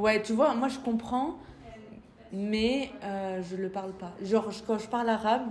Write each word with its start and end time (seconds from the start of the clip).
Ouais, 0.00 0.22
tu 0.22 0.32
vois, 0.32 0.54
moi 0.54 0.68
je 0.68 0.78
comprends, 0.78 1.36
mais 2.32 2.90
euh, 3.04 3.42
je 3.42 3.54
le 3.54 3.68
parle 3.68 3.92
pas. 3.92 4.12
Genre, 4.22 4.48
quand 4.66 4.78
je 4.78 4.88
parle 4.88 5.10
arabe, 5.10 5.42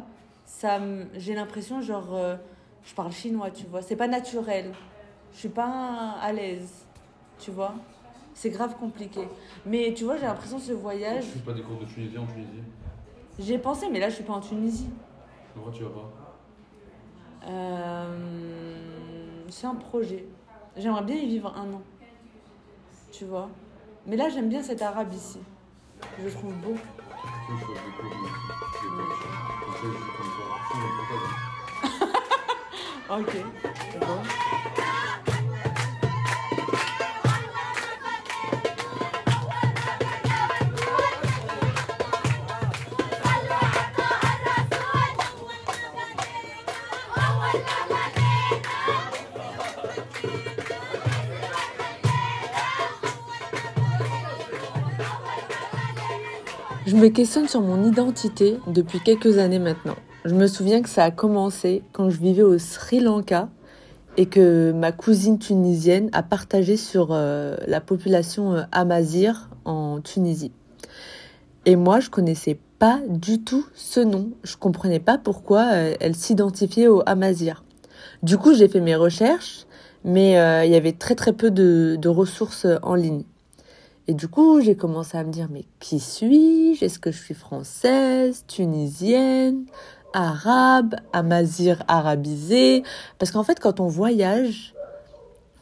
ça, 0.43 0.79
j'ai 1.13 1.35
l'impression, 1.35 1.81
genre, 1.81 2.15
euh, 2.15 2.35
je 2.83 2.95
parle 2.95 3.11
chinois, 3.11 3.51
tu 3.51 3.67
vois. 3.67 3.83
C'est 3.83 3.95
pas 3.95 4.07
naturel. 4.07 4.71
Je 5.33 5.37
suis 5.37 5.49
pas 5.49 6.15
à 6.19 6.33
l'aise, 6.33 6.87
tu 7.37 7.51
vois. 7.51 7.75
C'est 8.33 8.49
grave 8.49 8.75
compliqué. 8.79 9.21
Mais 9.67 9.93
tu 9.95 10.03
vois, 10.05 10.17
j'ai 10.17 10.25
l'impression 10.25 10.57
que 10.57 10.63
ce 10.63 10.71
voyage, 10.73 11.25
Tu 11.25 11.29
fais 11.29 11.45
pas 11.45 11.53
des 11.53 11.61
cours 11.61 11.77
de 11.77 11.85
tunisien 11.85 12.21
en 12.21 12.25
Tunisie? 12.25 12.63
J'ai 13.37 13.59
pensé, 13.59 13.87
mais 13.91 13.99
là 13.99 14.09
je 14.09 14.15
suis 14.15 14.23
pas 14.23 14.33
en 14.33 14.39
Tunisie. 14.41 14.89
Pourquoi 15.53 15.71
tu 15.71 15.83
vas 15.83 15.91
pas? 15.91 16.11
Euh, 17.51 19.43
c'est 19.47 19.67
un 19.67 19.75
projet. 19.75 20.25
J'aimerais 20.75 21.03
bien 21.03 21.17
y 21.17 21.27
vivre 21.27 21.53
un 21.55 21.71
an. 21.71 21.81
Tu 23.11 23.25
vois. 23.25 23.47
Mais 24.09 24.15
là, 24.15 24.27
j'aime 24.27 24.49
bien 24.49 24.63
cet 24.63 24.81
arabe 24.81 25.13
ici. 25.13 25.37
Je 26.17 26.25
le 26.25 26.31
trouve 26.31 26.53
beau. 26.55 26.73
Tu 33.09 33.31
sais, 33.31 33.39
Je 56.89 56.95
me 56.95 57.09
questionne 57.09 57.47
sur 57.47 57.61
mon 57.61 57.83
identité 57.83 58.57
depuis 58.65 58.99
quelques 58.99 59.37
années 59.37 59.59
maintenant. 59.59 59.95
Je 60.25 60.33
me 60.33 60.47
souviens 60.47 60.81
que 60.81 60.89
ça 60.89 61.03
a 61.03 61.11
commencé 61.11 61.83
quand 61.93 62.09
je 62.09 62.17
vivais 62.17 62.41
au 62.41 62.57
Sri 62.57 62.99
Lanka 62.99 63.47
et 64.17 64.25
que 64.25 64.71
ma 64.71 64.91
cousine 64.91 65.37
tunisienne 65.37 66.09
a 66.13 66.23
partagé 66.23 66.77
sur 66.77 67.09
euh, 67.11 67.55
la 67.67 67.79
population 67.79 68.53
euh, 68.53 68.63
amazigh 68.71 69.35
en 69.65 70.01
Tunisie. 70.01 70.51
Et 71.67 71.75
moi, 71.75 71.99
je 71.99 72.09
connaissais 72.09 72.57
pas 72.79 72.99
du 73.07 73.43
tout 73.43 73.67
ce 73.75 73.99
nom. 73.99 74.31
Je 74.41 74.57
comprenais 74.57 74.99
pas 74.99 75.19
pourquoi 75.19 75.67
euh, 75.71 75.93
elle 75.99 76.15
s'identifiait 76.15 76.87
aux 76.87 77.03
Amazirs. 77.05 77.63
Du 78.23 78.39
coup, 78.39 78.55
j'ai 78.55 78.67
fait 78.67 78.81
mes 78.81 78.95
recherches, 78.95 79.67
mais 80.03 80.31
il 80.65 80.71
y 80.71 80.75
avait 80.75 80.93
très 80.93 81.13
très 81.13 81.33
peu 81.33 81.51
de, 81.51 82.07
ressources 82.07 82.65
en 82.81 82.95
ligne. 82.95 83.25
Et 84.09 84.15
du 84.15 84.27
coup, 84.27 84.59
j'ai 84.59 84.75
commencé 84.75 85.19
à 85.19 85.23
me 85.23 85.31
dire, 85.31 85.49
mais 85.51 85.65
qui 85.79 85.99
suis-je? 85.99 86.83
Est-ce 86.83 86.97
que 86.97 87.11
je 87.11 87.21
suis 87.21 87.35
française, 87.35 88.43
tunisienne, 88.47 89.65
arabe, 90.13 90.95
amazir 91.13 91.83
arabisée? 91.87 92.81
Parce 93.19 93.31
qu'en 93.31 93.43
fait, 93.43 93.59
quand 93.59 93.79
on 93.79 93.85
voyage, 93.85 94.73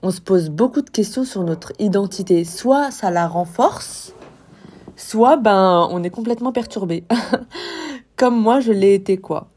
on 0.02 0.12
se 0.12 0.22
pose 0.22 0.50
beaucoup 0.50 0.82
de 0.82 0.90
questions 0.90 1.26
sur 1.26 1.44
notre 1.44 1.74
identité. 1.78 2.46
Soit 2.46 2.90
ça 2.90 3.12
la 3.12 3.28
renforce, 3.28 4.14
soit 4.96 5.36
ben 5.36 5.86
on 5.92 6.02
est 6.02 6.10
complètement 6.10 6.54
perturbé. 6.54 7.04
Comme 8.16 8.42
moi, 8.42 8.62
je 8.62 8.72
l'ai 8.72 8.94
été 8.94 9.18
quoi. 9.18 9.50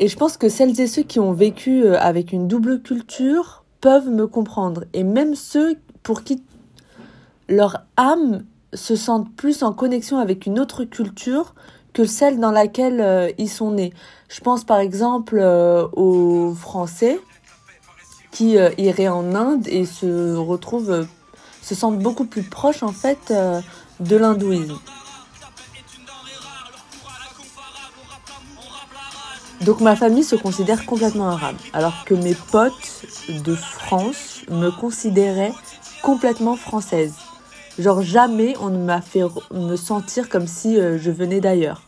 Et 0.00 0.08
je 0.08 0.16
pense 0.16 0.36
que 0.38 0.48
celles 0.48 0.80
et 0.80 0.88
ceux 0.88 1.04
qui 1.04 1.20
ont 1.20 1.32
vécu 1.32 1.84
euh, 1.84 2.00
avec 2.00 2.32
une 2.32 2.48
double 2.48 2.82
culture 2.82 3.64
peuvent 3.80 4.10
me 4.10 4.26
comprendre. 4.26 4.86
Et 4.92 5.04
même 5.04 5.36
ceux 5.36 5.76
pour 6.02 6.24
qui 6.24 6.42
leur 7.48 7.82
âme 7.96 8.44
se 8.72 8.96
sentent 8.96 9.32
plus 9.34 9.62
en 9.62 9.72
connexion 9.72 10.18
avec 10.18 10.46
une 10.46 10.58
autre 10.58 10.84
culture 10.84 11.54
que 11.92 12.04
celle 12.04 12.40
dans 12.40 12.50
laquelle 12.50 13.00
euh, 13.00 13.30
ils 13.38 13.48
sont 13.48 13.70
nés. 13.70 13.92
Je 14.28 14.40
pense 14.40 14.64
par 14.64 14.78
exemple 14.78 15.38
euh, 15.38 15.86
aux 15.92 16.52
Français 16.54 17.20
qui 18.32 18.58
euh, 18.58 18.70
iraient 18.78 19.08
en 19.08 19.34
Inde 19.34 19.68
et 19.68 19.86
se 19.86 20.34
retrouvent, 20.34 21.06
se 21.62 21.74
sentent 21.74 22.00
beaucoup 22.00 22.24
plus 22.24 22.42
proches 22.42 22.82
en 22.82 22.92
fait 22.92 23.32
de 24.00 24.16
l'hindouisme. 24.16 24.76
Donc 29.60 29.80
ma 29.80 29.96
famille 29.96 30.24
se 30.24 30.36
considère 30.36 30.84
complètement 30.84 31.30
arabe, 31.30 31.56
alors 31.72 32.04
que 32.04 32.14
mes 32.14 32.34
potes 32.34 33.06
de 33.28 33.54
France 33.54 34.42
me 34.50 34.70
considéraient 34.70 35.54
complètement 36.02 36.56
française. 36.56 37.14
Genre 37.78 38.02
jamais 38.02 38.54
on 38.60 38.70
ne 38.70 38.78
m'a 38.78 39.00
fait 39.00 39.22
me 39.52 39.74
sentir 39.74 40.28
comme 40.28 40.46
si 40.46 40.78
euh, 40.78 40.96
je 40.96 41.10
venais 41.10 41.40
d'ailleurs. 41.40 41.82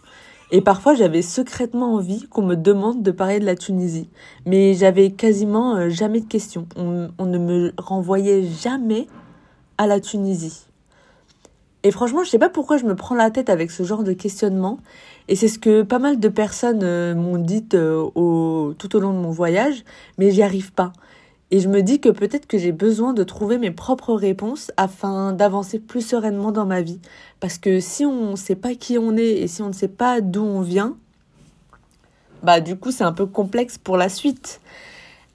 Et 0.51 0.61
parfois 0.61 0.95
j'avais 0.95 1.23
secrètement 1.23 1.95
envie 1.95 2.27
qu'on 2.29 2.43
me 2.43 2.57
demande 2.57 3.05
de 3.05 3.11
parler 3.13 3.39
de 3.39 3.45
la 3.45 3.55
Tunisie. 3.55 4.09
Mais 4.47 4.75
j'avais 4.75 5.11
quasiment 5.11 5.77
euh, 5.77 5.89
jamais 5.89 6.21
de 6.21 6.27
questions. 6.27 6.67
On, 6.77 7.25
ne 7.25 7.39
me 7.39 7.73
renvoyait 7.79 8.43
jamais 8.43 9.07
à 9.79 9.87
la 9.87 10.01
Tunisie. 10.01 10.67
Et 11.85 11.93
franchement, 11.93 12.25
je 12.25 12.31
sais 12.31 12.39
pas 12.39 12.49
pourquoi 12.49 12.79
je 12.79 12.85
me 12.85 12.97
prends 12.97 13.15
la 13.15 13.31
tête 13.31 13.49
avec 13.49 13.71
ce 13.71 13.85
genre 13.85 14.03
de 14.03 14.13
questionnement. 14.13 14.81
Et 15.29 15.37
c'est 15.37 15.47
ce 15.47 15.61
que 15.61 15.83
pas 15.83 16.01
mal 16.01 16.19
de 16.19 16.29
personnes 16.29 16.83
euh, 16.83 17.15
m'ont 17.15 17.39
dit 17.39 17.65
tout 17.65 17.77
au 17.77 18.75
long 19.01 19.13
de 19.13 19.19
mon 19.19 19.31
voyage, 19.31 19.85
mais 20.19 20.33
j'y 20.33 20.43
arrive 20.43 20.73
pas. 20.73 20.93
Et 21.51 21.61
je 21.61 21.69
me 21.69 21.83
dis 21.83 22.01
que 22.01 22.09
peut-être 22.09 22.47
que 22.47 22.59
j'ai 22.59 22.73
besoin 22.73 23.13
de 23.13 23.23
trouver 23.23 23.59
mes 23.59 23.71
propres 23.71 24.15
réponses 24.15 24.73
afin 24.77 25.33
d'avancer 25.33 25.79
plus 25.79 26.05
sereinement 26.05 26.51
dans 26.51 26.67
ma 26.67 26.83
vie. 26.83 27.01
Parce 27.39 27.59
que 27.59 27.79
si 27.79 28.05
on 28.05 28.33
ne 28.33 28.37
sait 28.37 28.57
pas 28.57 28.75
qui 28.75 28.99
on 28.99 29.17
est 29.17 29.39
et 29.39 29.47
si 29.47 29.63
on 29.63 29.69
ne 29.69 29.73
sait 29.73 29.89
pas 29.89 30.21
d'où 30.21 30.43
on 30.43 30.61
vient, 30.61 30.97
bah 32.43 32.61
du 32.61 32.77
coup 32.77 32.91
c'est 32.91 33.05
un 33.05 33.13
peu 33.13 33.27
complexe 33.27 33.79
pour 33.79 33.97
la 33.97 34.09
suite. 34.09 34.61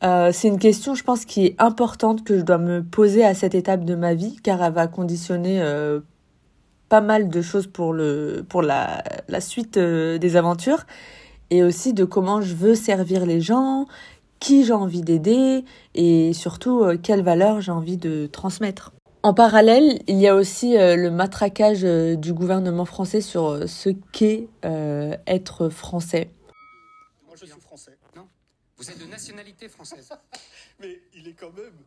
Euh, 0.03 0.31
c'est 0.33 0.47
une 0.47 0.59
question, 0.59 0.95
je 0.95 1.03
pense, 1.03 1.25
qui 1.25 1.45
est 1.45 1.55
importante 1.59 2.23
que 2.23 2.37
je 2.37 2.41
dois 2.41 2.57
me 2.57 2.81
poser 2.81 3.23
à 3.23 3.33
cette 3.35 3.53
étape 3.53 3.85
de 3.85 3.95
ma 3.95 4.15
vie, 4.15 4.37
car 4.41 4.61
elle 4.63 4.73
va 4.73 4.87
conditionner 4.87 5.61
euh, 5.61 5.99
pas 6.89 7.01
mal 7.01 7.29
de 7.29 7.41
choses 7.41 7.67
pour, 7.67 7.93
le, 7.93 8.43
pour 8.49 8.63
la, 8.63 9.03
la 9.27 9.41
suite 9.41 9.77
euh, 9.77 10.17
des 10.17 10.37
aventures, 10.37 10.85
et 11.51 11.63
aussi 11.63 11.93
de 11.93 12.03
comment 12.03 12.41
je 12.41 12.55
veux 12.55 12.73
servir 12.73 13.27
les 13.27 13.41
gens, 13.41 13.85
qui 14.41 14.65
j'ai 14.65 14.73
envie 14.73 15.01
d'aider, 15.01 15.63
et 15.95 16.33
surtout 16.33 16.83
euh, 16.83 16.97
quelles 17.01 17.23
valeurs 17.23 17.61
j'ai 17.61 17.71
envie 17.71 17.95
de 17.95 18.27
transmettre. 18.27 18.91
En 19.23 19.35
parallèle, 19.35 20.01
il 20.07 20.17
y 20.17 20.27
a 20.27 20.35
aussi 20.35 20.77
euh, 20.77 20.95
le 20.95 21.11
matraquage 21.11 21.85
euh, 21.85 22.15
du 22.15 22.33
gouvernement 22.33 22.85
français 22.85 23.21
sur 23.21 23.49
euh, 23.49 23.67
ce 23.67 23.89
qu'est 24.11 24.47
euh, 24.65 25.15
être 25.27 25.69
français. 25.69 26.31
Moi, 27.27 27.35
je 27.39 27.45
suis 27.45 27.61
français. 27.61 27.99
Non? 28.15 28.27
Vous 28.77 28.89
êtes 28.89 28.99
de 28.99 29.05
nationalité 29.05 29.69
française. 29.69 30.09
Mais 30.79 30.99
il 31.13 31.27
est 31.27 31.33
quand 31.33 31.53
même. 31.55 31.77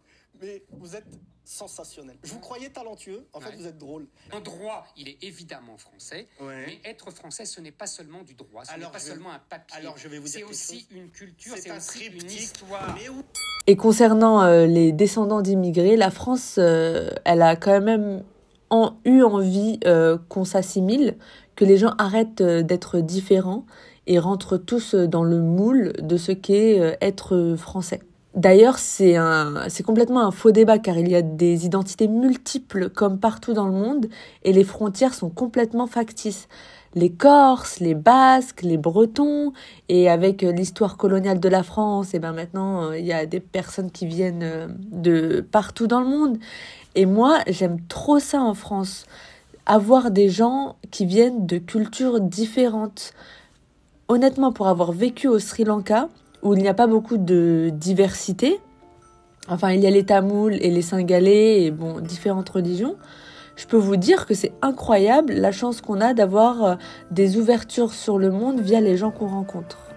Mais 0.41 0.62
vous 0.70 0.94
êtes 0.94 1.09
sensationnel. 1.44 2.16
Je 2.22 2.32
vous 2.32 2.38
croyais 2.41 2.71
talentueux. 2.71 3.27
En 3.32 3.41
fait, 3.41 3.55
vous 3.56 3.66
êtes 3.66 3.78
drôle. 3.78 4.06
En 4.32 4.41
droit, 4.41 4.87
il 4.97 5.09
est 5.09 5.19
évidemment 5.22 5.77
français. 5.77 6.27
Ouais. 6.41 6.65
Mais 6.66 6.91
être 6.91 7.10
français, 7.10 7.44
ce 7.44 7.60
n'est 7.60 7.71
pas 7.72 7.87
seulement 7.87 8.22
du 8.22 8.34
droit, 8.34 8.65
ce 8.65 8.75
n'est 8.78 8.84
pas 8.87 8.91
vais- 8.93 8.99
seulement 8.99 9.31
un 9.31 9.41
papier. 9.49 9.77
alors, 9.78 9.97
je 9.99 10.09
vais 10.09 10.19
vous 10.19 10.25
dire 10.28 10.32
C'est 10.47 10.50
aussi 10.50 10.81
chose. 10.81 10.88
une 10.99 11.10
culture, 11.10 11.55
C'est 11.56 11.71
un 11.71 11.77
aussi 11.77 12.05
une 12.06 12.10
triptyque. 12.19 12.41
histoire. 12.41 12.94
Mais 12.99 13.09
où 13.09 13.22
Et 13.66 13.77
concernant 13.77 14.43
euh, 14.43 14.66
les 14.66 14.93
descendants 14.93 15.43
d'immigrés, 15.43 15.97
la 15.97 16.10
France, 16.10 16.56
euh, 16.59 17.10
elle 17.25 17.43
a 17.43 17.56
quand 17.56 17.81
même 17.81 18.22
en- 18.71 18.97
eu 19.05 19.22
envie 19.22 19.78
euh, 19.84 20.19
qu'on 20.28 20.44
s'assimile, 20.44 21.16
que 21.56 21.65
les 21.65 21.76
gens 21.76 21.94
arrêtent 21.99 22.41
euh, 22.41 22.62
d'être 22.62 23.00
différents 23.00 23.65
et 24.06 24.19
rentrent 24.19 24.56
tous 24.59 24.94
dans 24.94 25.22
le 25.22 25.41
moule 25.41 25.93
de 25.99 26.16
ce 26.16 26.32
qu'est 26.32 26.81
euh, 26.81 26.94
être 27.00 27.55
français. 27.56 28.00
D'ailleurs, 28.34 28.78
c'est 28.78 29.16
complètement 29.84 30.26
un 30.26 30.32
faux 30.32 30.50
débat 30.50 30.78
car 30.78 30.98
il 30.98 31.08
y 31.08 31.14
a 31.14 31.22
des 31.22 31.66
identités 31.66 32.08
multiples 32.08 32.90
comme 32.90 33.20
partout 33.20 33.52
dans 33.52 33.66
le 33.66 33.72
monde 33.72 34.06
et 34.42 34.52
les 34.52 34.64
frontières 34.64 35.14
sont 35.14 35.31
complètement 35.31 35.86
factices. 35.86 36.48
Les 36.96 37.10
Corses, 37.10 37.81
les 37.81 37.94
Basques, 37.94 38.62
les 38.62 38.76
Bretons, 38.76 39.52
et 39.88 40.08
avec 40.08 40.42
l'histoire 40.42 40.96
coloniale 40.96 41.40
de 41.40 41.48
la 41.48 41.64
France, 41.64 42.14
et 42.14 42.20
ben 42.20 42.32
maintenant 42.32 42.84
euh, 42.84 42.98
il 42.98 43.04
y 43.04 43.12
a 43.12 43.26
des 43.26 43.40
personnes 43.40 43.90
qui 43.90 44.06
viennent 44.06 44.44
euh, 44.44 44.69
de 44.92 45.40
partout 45.40 45.88
dans 45.88 46.00
le 46.00 46.06
monde. 46.06 46.38
Et 46.94 47.04
moi, 47.04 47.40
j'aime 47.48 47.78
trop 47.88 48.20
ça 48.20 48.40
en 48.40 48.54
France, 48.54 49.06
avoir 49.66 50.12
des 50.12 50.28
gens 50.28 50.76
qui 50.92 51.04
viennent 51.04 51.46
de 51.46 51.58
cultures 51.58 52.20
différentes. 52.20 53.12
Honnêtement, 54.06 54.52
pour 54.52 54.69
avoir 54.69 54.92
vécu 54.92 55.26
au 55.26 55.40
Sri 55.40 55.64
Lanka, 55.64 56.08
où 56.44 56.55
il 56.55 56.62
n'y 56.62 56.69
a 56.69 56.75
pas 56.75 56.87
beaucoup 56.87 57.17
de 57.17 57.70
diversité, 57.73 58.61
enfin 59.49 59.73
il 59.73 59.81
y 59.81 59.87
a 59.87 59.91
les 59.91 60.05
Tamouls 60.05 60.55
et 60.61 60.70
les 60.70 60.82
Singalais 60.82 61.62
et 61.62 61.70
bon 61.70 62.00
différentes 62.00 62.50
religions. 62.50 62.96
Je 63.56 63.67
peux 63.67 63.76
vous 63.76 63.96
dire 63.96 64.26
que 64.26 64.35
c'est 64.35 64.52
incroyable 64.62 65.32
la 65.32 65.52
chance 65.52 65.81
qu'on 65.81 66.00
a 66.00 66.12
d'avoir 66.12 66.64
euh, 66.64 66.75
des 67.11 67.38
ouvertures 67.38 67.93
sur 67.93 68.19
le 68.19 68.31
monde 68.31 68.61
via 68.61 68.81
les 68.81 68.96
gens 68.96 69.12
qu'on 69.12 69.29
rencontre. 69.29 69.94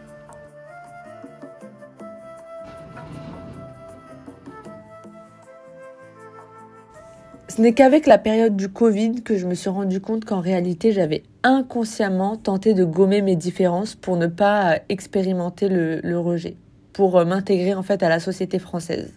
Ce 7.50 7.62
n'est 7.62 7.74
qu'avec 7.74 8.08
la 8.08 8.18
période 8.18 8.56
du 8.56 8.70
Covid 8.70 9.24
que 9.24 9.38
je 9.38 9.48
me 9.48 9.56
suis 9.56 9.70
rendu 9.70 10.02
compte 10.02 10.26
qu'en 10.26 10.42
réalité, 10.42 10.92
j'avais 10.92 11.24
inconsciemment 11.44 12.36
tenté 12.36 12.74
de 12.74 12.84
gommer 12.84 13.22
mes 13.22 13.36
différences 13.36 13.96
pour 13.96 14.18
ne 14.18 14.28
pas 14.28 14.80
expérimenter 14.90 15.70
le, 15.70 16.20
rejet, 16.20 16.56
pour 16.94 17.26
m'intégrer 17.26 17.74
en 17.74 17.84
fait 17.84 18.04
à 18.04 18.10
la 18.10 18.20
société 18.20 18.60
française. 18.60 19.14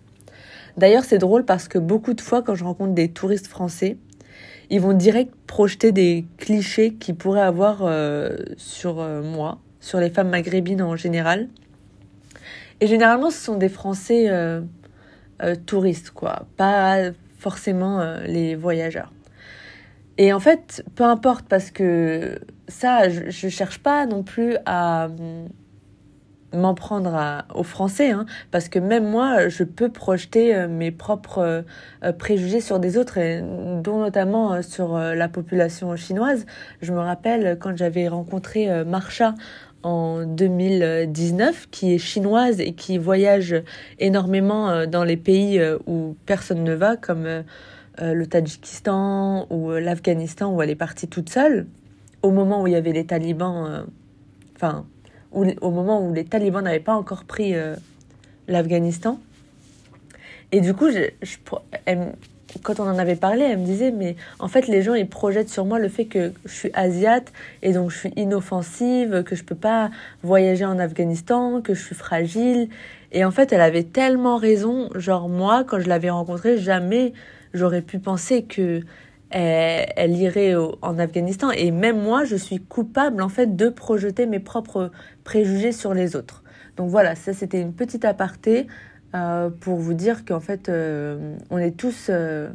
D'ailleurs, 0.77 1.05
c'est 1.05 1.19
drôle 1.19 1.45
parce 1.45 1.67
que 1.67 1.79
beaucoup 1.79 2.15
de 2.15 2.21
fois, 2.21 2.43
quand 2.43 2.55
je 2.55 2.65
rencontre 2.65 2.95
des 2.95 3.11
touristes 3.11 3.49
français, 3.49 3.97
ils 4.71 4.81
vont 4.81 4.93
direct 4.93 5.35
projeter 5.49 5.91
des 5.91 6.25
clichés 6.39 6.95
qu'ils 6.95 7.17
pourraient 7.17 7.41
avoir 7.41 7.81
euh, 7.83 8.37
sur 8.57 9.01
euh, 9.01 9.23
moi, 9.23 9.59
sur 9.81 9.99
les 9.99 10.11
femmes 10.11 10.29
maghrébines 10.29 10.83
en 10.83 10.95
général. 10.95 11.49
Et 12.81 12.87
généralement, 12.87 13.31
ce 13.31 13.39
sont 13.39 13.57
des 13.57 13.69
Français 13.69 14.27
euh, 14.29 14.63
euh, 15.43 15.55
touristes, 15.67 16.11
quoi, 16.11 16.47
pas 16.57 17.11
forcément 17.41 18.01
euh, 18.01 18.21
les 18.27 18.55
voyageurs. 18.55 19.13
Et 20.19 20.33
en 20.33 20.41
fait, 20.41 20.85
peu 20.95 21.05
importe, 21.05 21.47
parce 21.49 21.71
que 21.71 22.39
ça, 22.69 23.09
je, 23.09 23.31
je 23.31 23.49
cherche 23.49 23.79
pas 23.79 24.05
non 24.07 24.23
plus 24.23 24.57
à 24.67 25.07
hum, 25.07 25.49
m'en 26.53 26.75
prendre 26.75 27.45
aux 27.55 27.63
Français, 27.63 28.11
hein, 28.11 28.27
parce 28.51 28.69
que 28.69 28.79
même 28.79 29.09
moi, 29.09 29.49
je 29.49 29.65
peux 29.65 29.89
projeter 29.89 30.55
euh, 30.55 30.69
mes 30.69 30.91
propres 30.91 31.65
euh, 32.05 32.13
préjugés 32.13 32.61
sur 32.61 32.81
des 32.81 32.99
autres, 32.99 33.19
dont 33.81 34.01
notamment 34.01 34.61
sur 34.61 34.99
la 34.99 35.29
population 35.29 35.97
chinoise. 35.97 36.45
Je 36.83 36.93
me 36.93 36.99
rappelle 36.99 37.57
quand 37.59 37.77
j'avais 37.77 38.09
rencontré 38.09 38.85
Marsha 38.85 39.35
en 39.83 40.25
2019, 40.25 41.69
qui 41.71 41.95
est 41.95 41.99
chinoise 41.99 42.61
et 42.61 42.73
qui 42.73 42.99
voyage 42.99 43.55
énormément 43.99 44.71
euh, 44.71 44.87
dans 44.87 45.05
les 45.05 45.17
pays 45.17 45.59
euh, 45.59 45.79
où 45.87 46.17
personne 46.27 46.65
ne 46.65 46.75
va, 46.75 46.97
comme 46.97 47.27
euh, 47.27 47.43
le 47.99 48.27
Tadjikistan 48.27 49.47
ou 49.51 49.71
l'Afghanistan, 49.73 50.55
où 50.55 50.63
elle 50.63 50.71
est 50.71 50.77
partie 50.77 51.09
toute 51.09 51.29
seule, 51.29 51.67
au 52.23 52.31
moment 52.31 52.63
où 52.63 52.67
il 52.67 52.73
y 52.73 52.77
avait 52.77 52.93
les 52.93 53.05
talibans, 53.05 53.87
enfin, 54.57 54.87
où 55.33 55.45
au 55.61 55.71
moment 55.71 56.07
où 56.07 56.15
les 56.15 56.25
talibans 56.25 56.65
n'avaient 56.65 56.81
pas 56.81 56.95
encore 56.95 57.25
pris 57.25 57.55
l'Afghanistan. 58.49 59.21
Et 60.53 60.61
du 60.61 60.73
coup, 60.73 60.91
je, 60.91 61.11
je, 61.21 61.37
quand 62.63 62.81
on 62.81 62.85
en 62.85 62.99
avait 62.99 63.17
parlé, 63.17 63.45
elle 63.45 63.59
me 63.59 63.65
disait, 63.65 63.91
mais 63.91 64.17
en 64.39 64.49
fait, 64.49 64.67
les 64.67 64.83
gens, 64.83 64.95
ils 64.95 65.09
projettent 65.09 65.49
sur 65.49 65.65
moi 65.65 65.79
le 65.79 65.89
fait 65.89 66.07
que 66.07 66.33
je 66.45 66.53
suis 66.53 66.71
asiate 66.75 67.33
et 67.63 67.73
donc 67.73 67.91
je 67.91 67.99
suis 67.99 68.13
inoffensive, 68.17 69.23
que 69.25 69.35
je 69.35 69.45
peux 69.45 69.55
pas 69.55 69.91
voyager 70.23 70.65
en 70.65 70.79
Afghanistan, 70.79 71.61
que 71.61 71.75
je 71.75 71.83
suis 71.83 71.95
fragile. 71.95 72.69
Et 73.13 73.25
en 73.25 73.31
fait, 73.31 73.53
elle 73.53 73.61
avait 73.61 73.85
tellement 73.85 74.37
raison. 74.37 74.89
Genre, 74.95 75.29
moi, 75.29 75.65
quand 75.65 75.81
je 75.81 75.89
l'avais 75.89 76.11
rencontrée, 76.11 76.59
jamais 76.59 77.13
j'aurais 77.55 77.83
pu 77.83 77.99
penser 77.99 78.43
que 78.43 78.83
elle, 79.31 79.87
elle 79.97 80.17
irait 80.17 80.55
en 80.83 80.99
Afghanistan. 80.99 81.51
Et 81.51 81.71
même 81.71 82.01
moi, 82.01 82.25
je 82.25 82.37
suis 82.37 82.59
coupable, 82.59 83.23
en 83.23 83.29
fait, 83.29 83.57
de 83.57 83.69
projeter 83.69 84.27
mes 84.27 84.41
propres 84.41 84.91
préjugés 85.25 85.73
sur 85.73 85.95
les 85.95 86.17
autres. 86.17 86.43
Donc 86.77 86.89
voilà, 86.91 87.15
ça, 87.15 87.33
c'était 87.33 87.61
une 87.61 87.73
petite 87.73 88.05
aparté 88.05 88.67
euh, 89.15 89.51
pour 89.51 89.77
vous 89.77 89.95
dire 89.95 90.25
qu'en 90.25 90.41
fait, 90.41 90.69
euh, 90.69 91.37
on 91.51 91.59
est 91.59 91.77
tous 91.77 92.11
euh, 92.11 92.49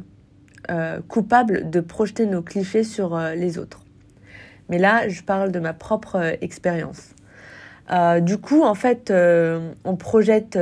coupables 1.08 1.70
de 1.70 1.80
projeter 1.80 2.26
nos 2.26 2.42
clichés 2.42 2.84
sur 2.84 3.18
les 3.18 3.58
autres. 3.58 3.82
Mais 4.68 4.78
là, 4.78 5.08
je 5.08 5.22
parle 5.22 5.52
de 5.52 5.60
ma 5.60 5.72
propre 5.72 6.36
expérience. 6.40 7.10
Du 8.20 8.38
coup, 8.38 8.64
en 8.64 8.74
fait, 8.74 9.12
on 9.12 9.96
projette 9.96 10.58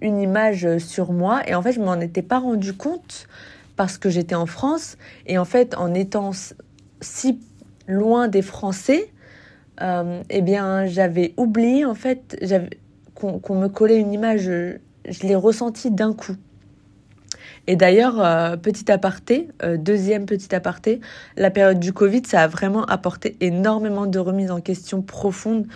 une 0.00 0.20
image 0.20 0.78
sur 0.78 1.12
moi 1.12 1.42
et 1.48 1.56
en 1.56 1.62
fait, 1.62 1.72
je 1.72 1.80
m'en 1.80 1.98
étais 1.98 2.22
pas 2.22 2.38
rendu 2.38 2.74
compte 2.74 3.26
parce 3.74 3.98
que 3.98 4.08
j'étais 4.08 4.36
en 4.36 4.46
France 4.46 4.98
et 5.26 5.36
en 5.36 5.44
fait, 5.44 5.76
en 5.76 5.94
étant 5.94 6.30
si 7.00 7.40
loin 7.88 8.28
des 8.28 8.42
Français, 8.42 9.10
euh, 9.82 10.22
eh 10.30 10.42
bien, 10.42 10.86
j'avais 10.86 11.34
oublié 11.36 11.84
en 11.84 11.94
fait 11.94 12.36
qu'on 13.16 13.54
me 13.54 13.68
collait 13.68 13.98
une 13.98 14.12
image. 14.12 14.42
Je, 14.42 15.26
l'ai 15.26 15.34
ressenti 15.34 15.90
d'un 15.90 16.12
coup. 16.12 16.36
Et 17.66 17.76
d'ailleurs, 17.76 18.24
euh, 18.24 18.56
petit 18.56 18.90
aparté, 18.92 19.48
euh, 19.62 19.76
deuxième 19.76 20.26
petit 20.26 20.54
aparté, 20.54 21.00
la 21.36 21.50
période 21.50 21.80
du 21.80 21.92
Covid, 21.92 22.22
ça 22.26 22.42
a 22.42 22.46
vraiment 22.46 22.84
apporté 22.84 23.36
énormément 23.40 24.06
de 24.06 24.18
remises 24.18 24.50
en 24.50 24.60
question 24.60 25.02
profondes 25.02 25.66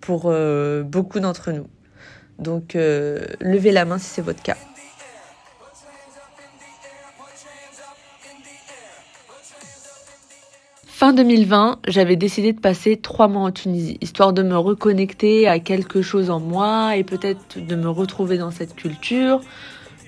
pour 0.00 0.24
euh, 0.26 0.82
beaucoup 0.82 1.20
d'entre 1.20 1.52
nous. 1.52 1.66
Donc, 2.38 2.74
levez 2.74 3.72
la 3.72 3.84
main 3.84 3.98
si 3.98 4.06
c'est 4.06 4.22
votre 4.22 4.42
cas. 4.42 4.56
Fin 10.98 11.12
2020, 11.12 11.78
j'avais 11.86 12.16
décidé 12.16 12.52
de 12.52 12.58
passer 12.58 12.96
trois 12.96 13.28
mois 13.28 13.42
en 13.42 13.52
Tunisie, 13.52 13.98
histoire 14.00 14.32
de 14.32 14.42
me 14.42 14.58
reconnecter 14.58 15.46
à 15.46 15.60
quelque 15.60 16.02
chose 16.02 16.28
en 16.28 16.40
moi 16.40 16.96
et 16.96 17.04
peut-être 17.04 17.64
de 17.64 17.76
me 17.76 17.88
retrouver 17.88 18.36
dans 18.36 18.50
cette 18.50 18.74
culture. 18.74 19.40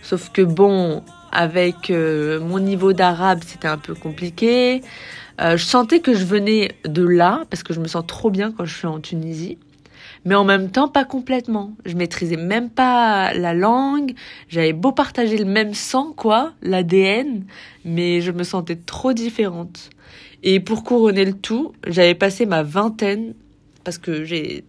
Sauf 0.03 0.31
que 0.31 0.43
bon, 0.43 1.05
avec 1.31 1.91
euh, 1.91 2.41
mon 2.41 2.59
niveau 2.59 2.93
d'arabe, 2.93 3.39
c'était 3.47 3.69
un 3.69 3.79
peu 3.79 3.95
compliqué. 3.95 4.81
Euh, 5.41 5.57
je 5.57 5.65
sentais 5.65 6.01
que 6.01 6.13
je 6.13 6.25
venais 6.25 6.73
de 6.85 7.05
là, 7.05 7.45
parce 7.51 7.63
que 7.63 7.73
je 7.73 7.79
me 7.79 7.87
sens 7.87 8.05
trop 8.05 8.31
bien 8.31 8.51
quand 8.51 8.65
je 8.65 8.77
suis 8.77 8.89
en 8.89 8.99
Tunisie. 8.99 9.59
Mais 10.25 10.35
en 10.35 10.45
même 10.45 10.73
temps, 10.73 10.89
pas 10.89 11.05
complètement. 11.05 11.71
Je 11.85 11.95
maîtrisais 11.95 12.37
même 12.37 12.69
pas 12.69 13.33
la 13.33 13.55
langue. 13.55 14.15
J'avais 14.49 14.73
beau 14.73 14.91
partager 14.91 15.39
le 15.39 15.45
même 15.45 15.73
sang, 15.73 16.13
quoi, 16.17 16.53
l'ADN, 16.63 17.45
mais 17.85 18.21
je 18.21 18.33
me 18.33 18.43
sentais 18.43 18.75
trop 18.75 19.13
différente. 19.13 19.91
Et 20.43 20.61
pour 20.61 20.85
couronner 20.85 21.25
le 21.25 21.35
tout, 21.35 21.73
j'avais 21.87 22.15
passé 22.15 22.47
ma 22.47 22.63
vingtaine, 22.63 23.35
parce 23.85 23.99
que 23.99 24.25
j'ai 24.25 24.65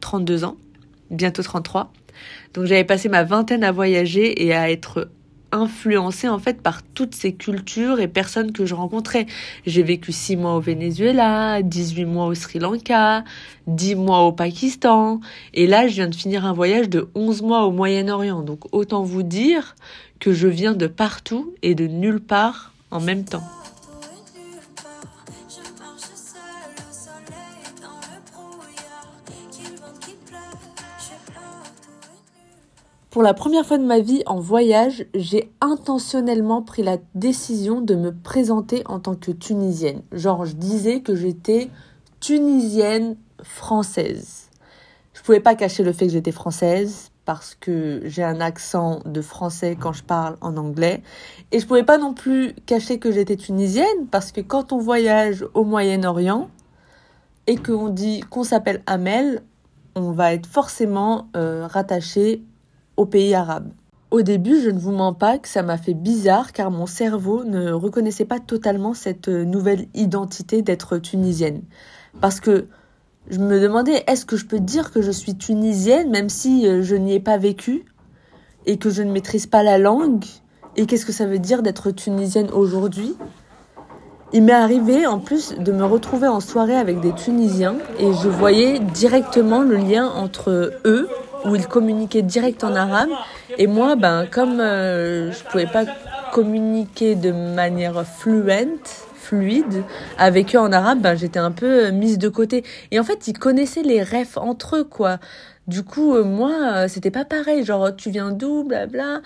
32 0.00 0.44
ans, 0.44 0.56
bientôt 1.10 1.42
33. 1.42 1.92
Donc 2.54 2.66
j'avais 2.66 2.84
passé 2.84 3.08
ma 3.08 3.24
vingtaine 3.24 3.64
à 3.64 3.72
voyager 3.72 4.44
et 4.44 4.54
à 4.54 4.70
être 4.70 5.08
influencée 5.52 6.28
en 6.28 6.38
fait 6.38 6.62
par 6.62 6.82
toutes 6.82 7.14
ces 7.14 7.32
cultures 7.32 8.00
et 8.00 8.08
personnes 8.08 8.52
que 8.52 8.66
je 8.66 8.74
rencontrais. 8.74 9.26
J'ai 9.66 9.82
vécu 9.82 10.12
6 10.12 10.36
mois 10.36 10.54
au 10.54 10.60
Venezuela, 10.60 11.62
18 11.62 12.04
mois 12.04 12.26
au 12.26 12.34
Sri 12.34 12.58
Lanka, 12.58 13.24
10 13.66 13.96
mois 13.96 14.20
au 14.20 14.32
Pakistan 14.32 15.20
et 15.54 15.66
là 15.66 15.88
je 15.88 15.94
viens 15.94 16.08
de 16.08 16.14
finir 16.14 16.44
un 16.44 16.52
voyage 16.52 16.88
de 16.88 17.08
11 17.14 17.42
mois 17.42 17.64
au 17.64 17.72
Moyen-Orient. 17.72 18.42
Donc 18.42 18.72
autant 18.72 19.02
vous 19.02 19.22
dire 19.22 19.74
que 20.18 20.32
je 20.32 20.48
viens 20.48 20.74
de 20.74 20.86
partout 20.86 21.52
et 21.62 21.74
de 21.74 21.86
nulle 21.86 22.20
part 22.20 22.72
en 22.90 23.00
même 23.00 23.24
temps. 23.24 23.42
Pour 33.10 33.24
la 33.24 33.34
première 33.34 33.66
fois 33.66 33.76
de 33.76 33.84
ma 33.84 33.98
vie 33.98 34.22
en 34.26 34.38
voyage, 34.38 35.04
j'ai 35.16 35.50
intentionnellement 35.60 36.62
pris 36.62 36.84
la 36.84 36.98
décision 37.16 37.80
de 37.80 37.96
me 37.96 38.12
présenter 38.12 38.84
en 38.86 39.00
tant 39.00 39.16
que 39.16 39.32
tunisienne. 39.32 40.02
Genre, 40.12 40.44
je 40.44 40.54
disais 40.54 41.00
que 41.00 41.16
j'étais 41.16 41.70
tunisienne 42.20 43.16
française. 43.42 44.48
Je 45.12 45.22
pouvais 45.22 45.40
pas 45.40 45.56
cacher 45.56 45.82
le 45.82 45.92
fait 45.92 46.06
que 46.06 46.12
j'étais 46.12 46.30
française 46.30 47.10
parce 47.24 47.56
que 47.56 48.00
j'ai 48.04 48.22
un 48.22 48.40
accent 48.40 49.00
de 49.04 49.20
français 49.20 49.76
quand 49.78 49.92
je 49.92 50.04
parle 50.04 50.36
en 50.40 50.56
anglais. 50.56 51.02
Et 51.50 51.58
je 51.58 51.66
pouvais 51.66 51.82
pas 51.82 51.98
non 51.98 52.14
plus 52.14 52.54
cacher 52.64 53.00
que 53.00 53.10
j'étais 53.10 53.36
tunisienne 53.36 54.06
parce 54.12 54.30
que 54.30 54.40
quand 54.40 54.72
on 54.72 54.78
voyage 54.78 55.44
au 55.54 55.64
Moyen-Orient 55.64 56.48
et 57.48 57.56
qu'on 57.56 57.88
dit 57.88 58.20
qu'on 58.30 58.44
s'appelle 58.44 58.84
Amel, 58.86 59.42
on 59.96 60.12
va 60.12 60.32
être 60.32 60.46
forcément 60.46 61.26
euh, 61.36 61.66
rattaché 61.66 62.44
au 63.00 63.06
pays 63.06 63.34
arabe. 63.34 63.70
Au 64.10 64.20
début, 64.20 64.60
je 64.60 64.68
ne 64.68 64.78
vous 64.78 64.92
mens 64.92 65.14
pas 65.14 65.38
que 65.38 65.48
ça 65.48 65.62
m'a 65.62 65.78
fait 65.78 65.94
bizarre 65.94 66.52
car 66.52 66.70
mon 66.70 66.84
cerveau 66.84 67.44
ne 67.44 67.72
reconnaissait 67.72 68.26
pas 68.26 68.40
totalement 68.40 68.92
cette 68.92 69.28
euh, 69.28 69.44
nouvelle 69.44 69.86
identité 69.94 70.60
d'être 70.60 70.98
tunisienne. 70.98 71.62
Parce 72.20 72.40
que 72.40 72.66
je 73.30 73.38
me 73.38 73.58
demandais 73.58 74.04
est-ce 74.06 74.26
que 74.26 74.36
je 74.36 74.44
peux 74.44 74.60
dire 74.60 74.90
que 74.90 75.00
je 75.00 75.10
suis 75.10 75.34
tunisienne 75.34 76.10
même 76.10 76.28
si 76.28 76.66
euh, 76.66 76.82
je 76.82 76.94
n'y 76.94 77.14
ai 77.14 77.20
pas 77.20 77.38
vécu 77.38 77.86
et 78.66 78.76
que 78.76 78.90
je 78.90 79.02
ne 79.02 79.10
maîtrise 79.10 79.46
pas 79.46 79.62
la 79.62 79.78
langue? 79.78 80.26
Et 80.76 80.84
qu'est-ce 80.84 81.06
que 81.06 81.12
ça 81.12 81.24
veut 81.24 81.38
dire 81.38 81.62
d'être 81.62 81.90
tunisienne 81.90 82.50
aujourd'hui? 82.50 83.16
Il 84.34 84.42
m'est 84.42 84.52
arrivé 84.52 85.06
en 85.06 85.20
plus 85.20 85.54
de 85.58 85.72
me 85.72 85.84
retrouver 85.84 86.28
en 86.28 86.40
soirée 86.40 86.76
avec 86.76 87.00
des 87.00 87.12
Tunisiens 87.12 87.76
et 87.98 88.12
je 88.12 88.28
voyais 88.28 88.78
directement 88.78 89.62
le 89.62 89.76
lien 89.76 90.06
entre 90.06 90.74
eux 90.84 91.08
où 91.44 91.54
ils 91.54 91.66
communiquaient 91.66 92.22
direct 92.22 92.64
en 92.64 92.74
arabe 92.74 93.10
et 93.58 93.66
moi 93.66 93.96
ben 93.96 94.26
comme 94.30 94.60
euh, 94.60 95.32
je 95.32 95.44
pouvais 95.44 95.66
pas 95.66 95.84
communiquer 96.32 97.14
de 97.14 97.32
manière 97.32 98.04
fluente 98.06 99.08
fluide 99.14 99.84
avec 100.18 100.54
eux 100.54 100.58
en 100.58 100.72
arabe 100.72 101.00
ben 101.00 101.14
j'étais 101.14 101.38
un 101.38 101.52
peu 101.52 101.86
euh, 101.86 101.92
mise 101.92 102.18
de 102.18 102.28
côté 102.28 102.64
et 102.90 102.98
en 102.98 103.04
fait 103.04 103.28
ils 103.28 103.38
connaissaient 103.38 103.82
les 103.82 104.02
refs 104.02 104.36
entre 104.36 104.76
eux 104.76 104.84
quoi 104.84 105.18
du 105.68 105.82
coup 105.82 106.14
euh, 106.14 106.24
moi 106.24 106.52
euh, 106.74 106.88
c'était 106.88 107.10
pas 107.10 107.24
pareil 107.24 107.64
genre 107.64 107.94
tu 107.94 108.10
viens 108.10 108.32
d'où 108.32 108.64
blabla 108.64 109.20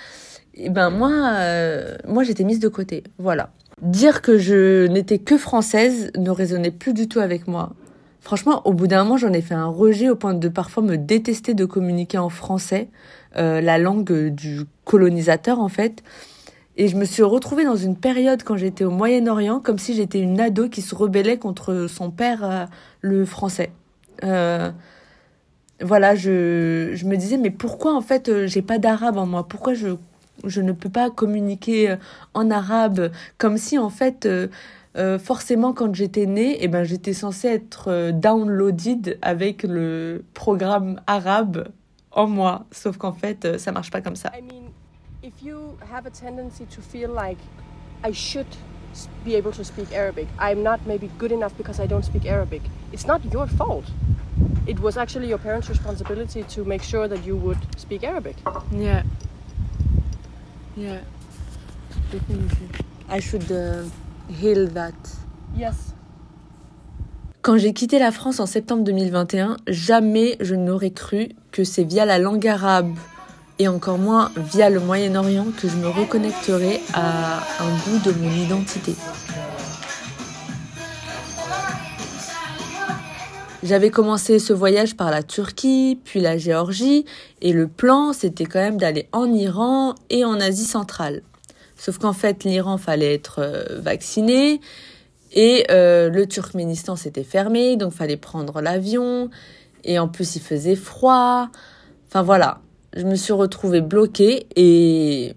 Et 0.54 0.70
ben 0.70 0.90
moi, 0.90 1.10
moi 2.06 2.22
j'étais 2.22 2.44
mise 2.44 2.60
de 2.60 2.68
côté. 2.68 3.02
Voilà. 3.18 3.50
Dire 3.82 4.22
que 4.22 4.38
je 4.38 4.86
n'étais 4.86 5.18
que 5.18 5.36
française 5.36 6.12
ne 6.16 6.30
résonnait 6.30 6.70
plus 6.70 6.94
du 6.94 7.08
tout 7.08 7.18
avec 7.18 7.48
moi. 7.48 7.72
Franchement, 8.24 8.62
au 8.64 8.72
bout 8.72 8.86
d'un 8.86 9.04
moment, 9.04 9.18
j'en 9.18 9.34
ai 9.34 9.42
fait 9.42 9.52
un 9.54 9.66
rejet 9.66 10.08
au 10.08 10.16
point 10.16 10.32
de 10.32 10.48
parfois 10.48 10.82
me 10.82 10.96
détester 10.96 11.52
de 11.52 11.66
communiquer 11.66 12.16
en 12.16 12.30
français, 12.30 12.88
euh, 13.36 13.60
la 13.60 13.76
langue 13.76 14.30
du 14.30 14.62
colonisateur 14.86 15.60
en 15.60 15.68
fait. 15.68 16.02
Et 16.78 16.88
je 16.88 16.96
me 16.96 17.04
suis 17.04 17.22
retrouvée 17.22 17.64
dans 17.64 17.76
une 17.76 17.96
période 17.96 18.42
quand 18.42 18.56
j'étais 18.56 18.84
au 18.84 18.90
Moyen-Orient 18.90 19.60
comme 19.60 19.78
si 19.78 19.94
j'étais 19.94 20.20
une 20.20 20.40
ado 20.40 20.70
qui 20.70 20.80
se 20.80 20.94
rebellait 20.94 21.36
contre 21.36 21.86
son 21.86 22.10
père, 22.10 22.40
euh, 22.42 22.64
le 23.02 23.26
français. 23.26 23.70
Euh, 24.24 24.70
voilà, 25.82 26.14
je, 26.14 26.92
je 26.94 27.04
me 27.04 27.16
disais, 27.16 27.36
mais 27.36 27.50
pourquoi 27.50 27.94
en 27.94 28.00
fait 28.00 28.30
euh, 28.30 28.46
j'ai 28.46 28.62
pas 28.62 28.78
d'arabe 28.78 29.18
en 29.18 29.26
moi? 29.26 29.46
Pourquoi 29.46 29.74
je, 29.74 29.88
je 30.44 30.62
ne 30.62 30.72
peux 30.72 30.88
pas 30.88 31.10
communiquer 31.10 31.90
euh, 31.90 31.96
en 32.32 32.50
arabe? 32.50 33.10
Comme 33.36 33.58
si 33.58 33.76
en 33.76 33.90
fait, 33.90 34.26
euh, 34.96 35.18
forcément 35.18 35.72
quand 35.72 35.94
j'étais 35.94 36.26
née, 36.26 36.58
eh 36.60 36.68
ben, 36.68 36.84
j'étais 36.84 37.12
censée 37.12 37.48
être 37.48 37.88
euh, 37.88 38.12
downloaded 38.12 39.18
avec 39.22 39.64
le 39.64 40.24
programme 40.34 41.00
arabe 41.06 41.68
en 42.12 42.28
moi. 42.28 42.66
Sauf 42.70 42.96
qu'en 42.96 43.12
fait, 43.12 43.44
euh, 43.44 43.58
ça 43.58 43.72
marche 43.72 43.90
pas 43.90 44.00
comme 44.00 44.14
ça. 44.14 44.30
I 44.36 44.40
mean, 44.40 44.70
if 45.22 45.42
you 45.42 45.76
have 45.92 46.06
a 46.06 46.10
tendency 46.10 46.64
to 46.66 46.80
feel 46.80 47.10
like 47.10 47.38
I 48.04 48.12
should 48.12 48.46
be 49.24 49.34
able 49.34 49.50
to 49.52 49.64
speak 49.64 49.92
Arabic, 49.92 50.28
I'm 50.38 50.62
not 50.62 50.78
maybe 50.86 51.10
good 51.18 51.32
enough 51.32 51.54
because 51.56 51.80
I 51.82 51.88
don't 51.88 52.04
speak 52.04 52.24
Arabic, 52.26 52.62
it's 52.92 53.06
not 53.06 53.20
your 53.32 53.48
fault. 53.48 53.86
It 54.66 54.78
was 54.78 54.96
actually 54.96 55.28
your 55.28 55.38
parents' 55.38 55.68
responsibility 55.68 56.44
to 56.44 56.64
make 56.64 56.82
sure 56.82 57.08
that 57.08 57.24
you 57.26 57.36
would 57.36 57.58
speak 57.76 58.04
Arabic. 58.04 58.36
Yeah. 58.72 59.02
Yeah. 60.76 61.00
Definitely. 62.12 62.68
I 63.08 63.20
should 63.20 63.50
uh, 63.50 63.84
heal 64.28 64.72
that. 64.72 64.92
Yes. 65.56 65.94
Quand 67.42 67.58
j'ai 67.58 67.74
quitté 67.74 67.98
la 67.98 68.10
France 68.10 68.40
en 68.40 68.46
septembre 68.46 68.84
2021, 68.84 69.58
jamais 69.68 70.36
je 70.40 70.54
n'aurais 70.54 70.92
cru 70.92 71.28
que 71.52 71.62
c'est 71.62 71.84
via 71.84 72.06
la 72.06 72.18
langue 72.18 72.46
arabe 72.46 72.94
et 73.58 73.68
encore 73.68 73.98
moins 73.98 74.32
via 74.36 74.70
le 74.70 74.80
Moyen-Orient 74.80 75.46
que 75.60 75.68
je 75.68 75.76
me 75.76 75.88
reconnecterais 75.88 76.80
à 76.94 77.38
un 77.60 77.76
bout 77.84 78.02
de 78.02 78.12
mon 78.18 78.32
identité. 78.32 78.94
J'avais 83.62 83.90
commencé 83.90 84.38
ce 84.38 84.52
voyage 84.52 84.94
par 84.96 85.10
la 85.10 85.22
Turquie, 85.22 85.98
puis 86.04 86.20
la 86.20 86.36
Géorgie, 86.36 87.06
et 87.40 87.52
le 87.52 87.66
plan 87.66 88.12
c'était 88.12 88.44
quand 88.44 88.58
même 88.58 88.76
d'aller 88.76 89.08
en 89.12 89.32
Iran 89.32 89.94
et 90.10 90.24
en 90.24 90.40
Asie 90.40 90.66
centrale. 90.66 91.22
Sauf 91.84 91.98
qu'en 91.98 92.14
fait 92.14 92.44
l'Iran 92.44 92.78
fallait 92.78 93.12
être 93.12 93.40
euh, 93.40 93.78
vacciné, 93.78 94.62
et 95.32 95.66
euh, 95.70 96.08
le 96.08 96.26
Turkménistan 96.26 96.96
s'était 96.96 97.24
fermé, 97.24 97.76
donc 97.76 97.92
fallait 97.92 98.16
prendre 98.16 98.62
l'avion. 98.62 99.28
Et 99.82 99.98
en 99.98 100.08
plus, 100.08 100.36
il 100.36 100.40
faisait 100.40 100.76
froid. 100.76 101.50
Enfin 102.06 102.22
voilà, 102.22 102.62
je 102.96 103.02
me 103.02 103.16
suis 103.16 103.34
retrouvée 103.34 103.82
bloquée. 103.82 104.46
Et 104.56 105.34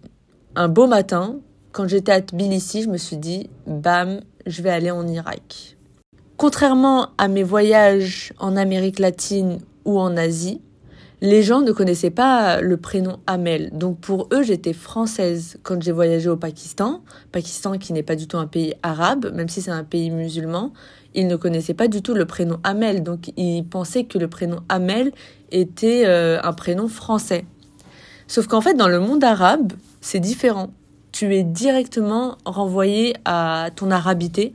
un 0.56 0.70
beau 0.70 0.88
matin, 0.88 1.36
quand 1.74 1.86
j'étais 1.86 2.13
à 2.13 2.22
Tbilissi, 2.22 2.84
je 2.84 2.89
me 2.89 2.98
suis 2.98 3.18
dit, 3.18 3.50
bam, 3.66 4.22
je 4.46 4.62
vais 4.62 4.70
aller 4.70 4.92
en 4.92 5.06
Irak. 5.06 5.75
Contrairement 6.38 7.10
à 7.18 7.27
mes 7.27 7.44
voyages 7.44 8.32
en 8.39 8.56
Amérique 8.56 9.00
latine 9.00 9.58
ou 9.84 10.00
en 10.00 10.16
Asie, 10.16 10.62
les 11.22 11.42
gens 11.42 11.62
ne 11.62 11.72
connaissaient 11.72 12.12
pas 12.12 12.62
le 12.62 12.78
prénom 12.78 13.20
Amel. 13.26 13.72
Donc 13.74 14.00
pour 14.00 14.30
eux, 14.32 14.44
j'étais 14.44 14.74
française 14.74 15.58
quand 15.64 15.82
j'ai 15.82 15.92
voyagé 15.92 16.30
au 16.30 16.38
Pakistan. 16.38 17.02
Pakistan 17.32 17.78
qui 17.78 17.94
n'est 17.94 18.04
pas 18.04 18.16
du 18.16 18.28
tout 18.28 18.38
un 18.38 18.46
pays 18.46 18.76
arabe, 18.84 19.32
même 19.34 19.50
si 19.50 19.62
c'est 19.62 19.72
un 19.72 19.84
pays 19.84 20.12
musulman. 20.12 20.74
Ils 21.16 21.28
ne 21.28 21.36
connaissaient 21.36 21.74
pas 21.74 21.88
du 21.88 22.04
tout 22.04 22.14
le 22.14 22.26
prénom 22.26 22.60
Amel. 22.64 23.02
Donc 23.02 23.32
ils 23.36 23.64
pensaient 23.64 24.04
que 24.04 24.20
le 24.20 24.28
prénom 24.28 24.60
Amel 24.70 25.12
était 25.52 26.04
euh, 26.06 26.40
un 26.44 26.54
prénom 26.54 26.88
français. 26.88 27.46
Sauf 28.28 28.48
qu'en 28.48 28.62
fait, 28.62 28.76
dans 28.76 28.90
le 28.90 29.00
monde 29.00 29.24
arabe, 29.24 29.74
c'est 30.02 30.20
différent. 30.20 30.72
Tu 31.12 31.34
es 31.36 31.44
directement 31.44 32.38
renvoyé 32.46 33.16
à 33.26 33.70
ton 33.76 33.90
arabité. 33.90 34.54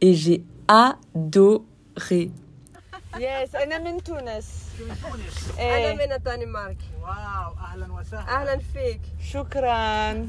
Et 0.00 0.14
j'ai 0.14 0.42
adoré. 0.66 2.30
Yes, 3.15 3.55
أنا 3.55 3.79
من 3.79 4.03
تونس. 4.03 4.45
أنا 5.59 5.75
إيه. 5.75 5.93
من 5.93 6.11
الدنمارك. 6.11 6.77
أهلا 8.13 8.59
فيك. 8.73 9.01
شكرا. 9.33 10.27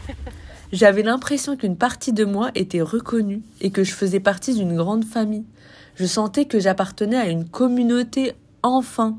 J'avais 0.73 1.03
l'impression 1.03 1.55
qu'une 1.55 1.77
partie 1.77 2.11
de 2.11 2.25
moi 2.25 2.51
était 2.53 2.81
reconnue 2.81 3.41
et 3.61 3.71
que 3.71 3.83
je 3.83 3.93
faisais 3.93 4.19
partie 4.19 4.53
d'une 4.53 4.75
grande 4.75 5.05
famille. 5.05 5.45
Je 5.95 6.05
sentais 6.05 6.45
que 6.45 6.59
j'appartenais 6.59 7.17
à 7.17 7.27
une 7.27 7.47
communauté 7.47 8.33
enfin. 8.63 9.17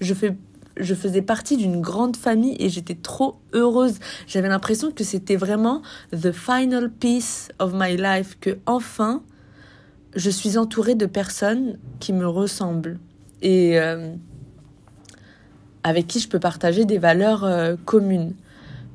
Je, 0.00 0.12
fais, 0.14 0.36
je 0.76 0.94
faisais 0.94 1.22
partie 1.22 1.56
d'une 1.56 1.80
grande 1.80 2.16
famille 2.16 2.56
et 2.60 2.68
j'étais 2.68 2.94
trop 2.94 3.40
heureuse. 3.54 3.98
J'avais 4.26 4.48
l'impression 4.48 4.92
que 4.92 5.02
c'était 5.02 5.36
vraiment 5.36 5.80
the 6.12 6.32
final 6.32 6.90
piece 6.90 7.48
of 7.58 7.72
my 7.74 7.96
life, 7.96 8.38
que 8.38 8.58
enfin 8.66 9.22
je 10.15 10.29
suis 10.29 10.57
entourée 10.57 10.95
de 10.95 11.05
personnes 11.05 11.77
qui 11.99 12.13
me 12.13 12.27
ressemblent 12.27 12.99
et 13.41 13.79
euh, 13.79 14.13
avec 15.83 16.07
qui 16.07 16.19
je 16.19 16.29
peux 16.29 16.39
partager 16.39 16.85
des 16.85 16.97
valeurs 16.97 17.43
euh, 17.43 17.75
communes. 17.85 18.33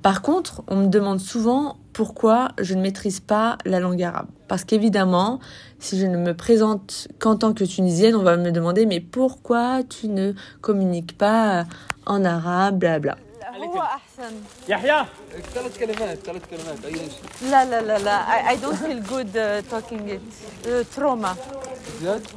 Par 0.02 0.22
contre, 0.22 0.62
on 0.68 0.76
me 0.76 0.86
demande 0.86 1.20
souvent 1.20 1.76
pourquoi 1.92 2.52
je 2.60 2.74
ne 2.74 2.80
maîtrise 2.80 3.20
pas 3.20 3.58
la 3.66 3.80
langue 3.80 4.02
arabe. 4.02 4.28
Parce 4.48 4.64
qu'évidemment, 4.64 5.40
si 5.78 5.98
je 5.98 6.06
ne 6.06 6.16
me 6.16 6.34
présente 6.34 7.08
qu'en 7.18 7.36
tant 7.36 7.52
que 7.52 7.64
tunisienne, 7.64 8.16
on 8.16 8.22
va 8.22 8.36
me 8.36 8.50
demander 8.50 8.86
mais 8.86 9.00
pourquoi 9.00 9.82
tu 9.82 10.08
ne 10.08 10.32
communiques 10.62 11.18
pas 11.18 11.66
en 12.06 12.24
arabe, 12.24 12.78
blabla. 12.78 13.18
هو 13.56 13.80
أحسن. 13.80 14.42
يحيى! 14.68 15.06
ثلاث 15.54 15.78
كلمات 15.78 16.18
ثلاث 16.18 16.42
كلمات 16.50 16.84
أي 16.84 16.94
شيء. 16.94 17.50
لا 17.50 17.64
لا 17.64 17.80
لا 17.80 17.98
لا. 17.98 18.48
اي 18.48 18.56
دونت 18.56 18.76
فيل 18.76 19.02
جود 19.04 19.64
توكينج 19.70 20.20
ات 20.66 20.86
تروما 20.96 21.36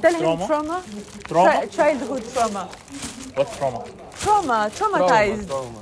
تل 0.04 0.16
هيم 0.16 0.48
تروما 0.48 0.82
تروما 1.30 1.66
تشايلد 1.66 2.04
هود 2.04 2.24
تروما 2.36 2.68
وات 3.38 3.48
تروما 3.60 3.84
تروما 4.26 4.70
تروماتايز 4.70 5.48
تروما 5.48 5.82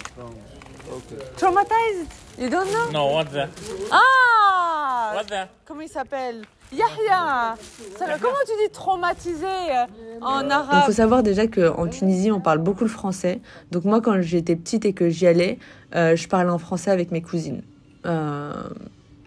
أوكي 0.92 1.26
تروماتايز 1.38 1.98
يو 2.38 2.50
دونت 2.50 2.70
نو 2.76 2.92
نو 2.92 3.18
وات 3.18 3.28
ذا 3.28 3.50
آه 3.92 5.16
وات 5.16 5.30
ذا 5.30 5.50
كم 5.68 5.82
يسابيل 5.82 6.46
Yahya. 6.72 7.56
Comment 8.00 8.34
tu 8.46 8.54
dis 8.64 8.72
traumatisé 8.72 9.46
euh, 9.46 9.86
en 10.22 10.46
Il 10.46 10.52
arabe 10.52 10.86
faut 10.86 10.92
savoir 10.92 11.22
déjà 11.22 11.48
qu'en 11.48 11.88
Tunisie, 11.88 12.32
on 12.32 12.40
parle 12.40 12.60
beaucoup 12.60 12.84
le 12.84 12.90
français. 12.90 13.42
Donc 13.72 13.84
moi, 13.84 14.02
quand 14.02 14.22
j'étais 14.22 14.56
petite 14.56 14.86
et 14.86 14.94
que 14.94 15.10
j'y 15.10 15.28
allais, 15.28 15.60
euh, 15.96 16.16
je 16.16 16.28
parlais 16.28 16.50
en 16.50 16.58
français 16.58 16.92
avec 16.92 17.12
mes 17.12 17.22
cousines. 17.22 17.62
Euh, 18.06 18.54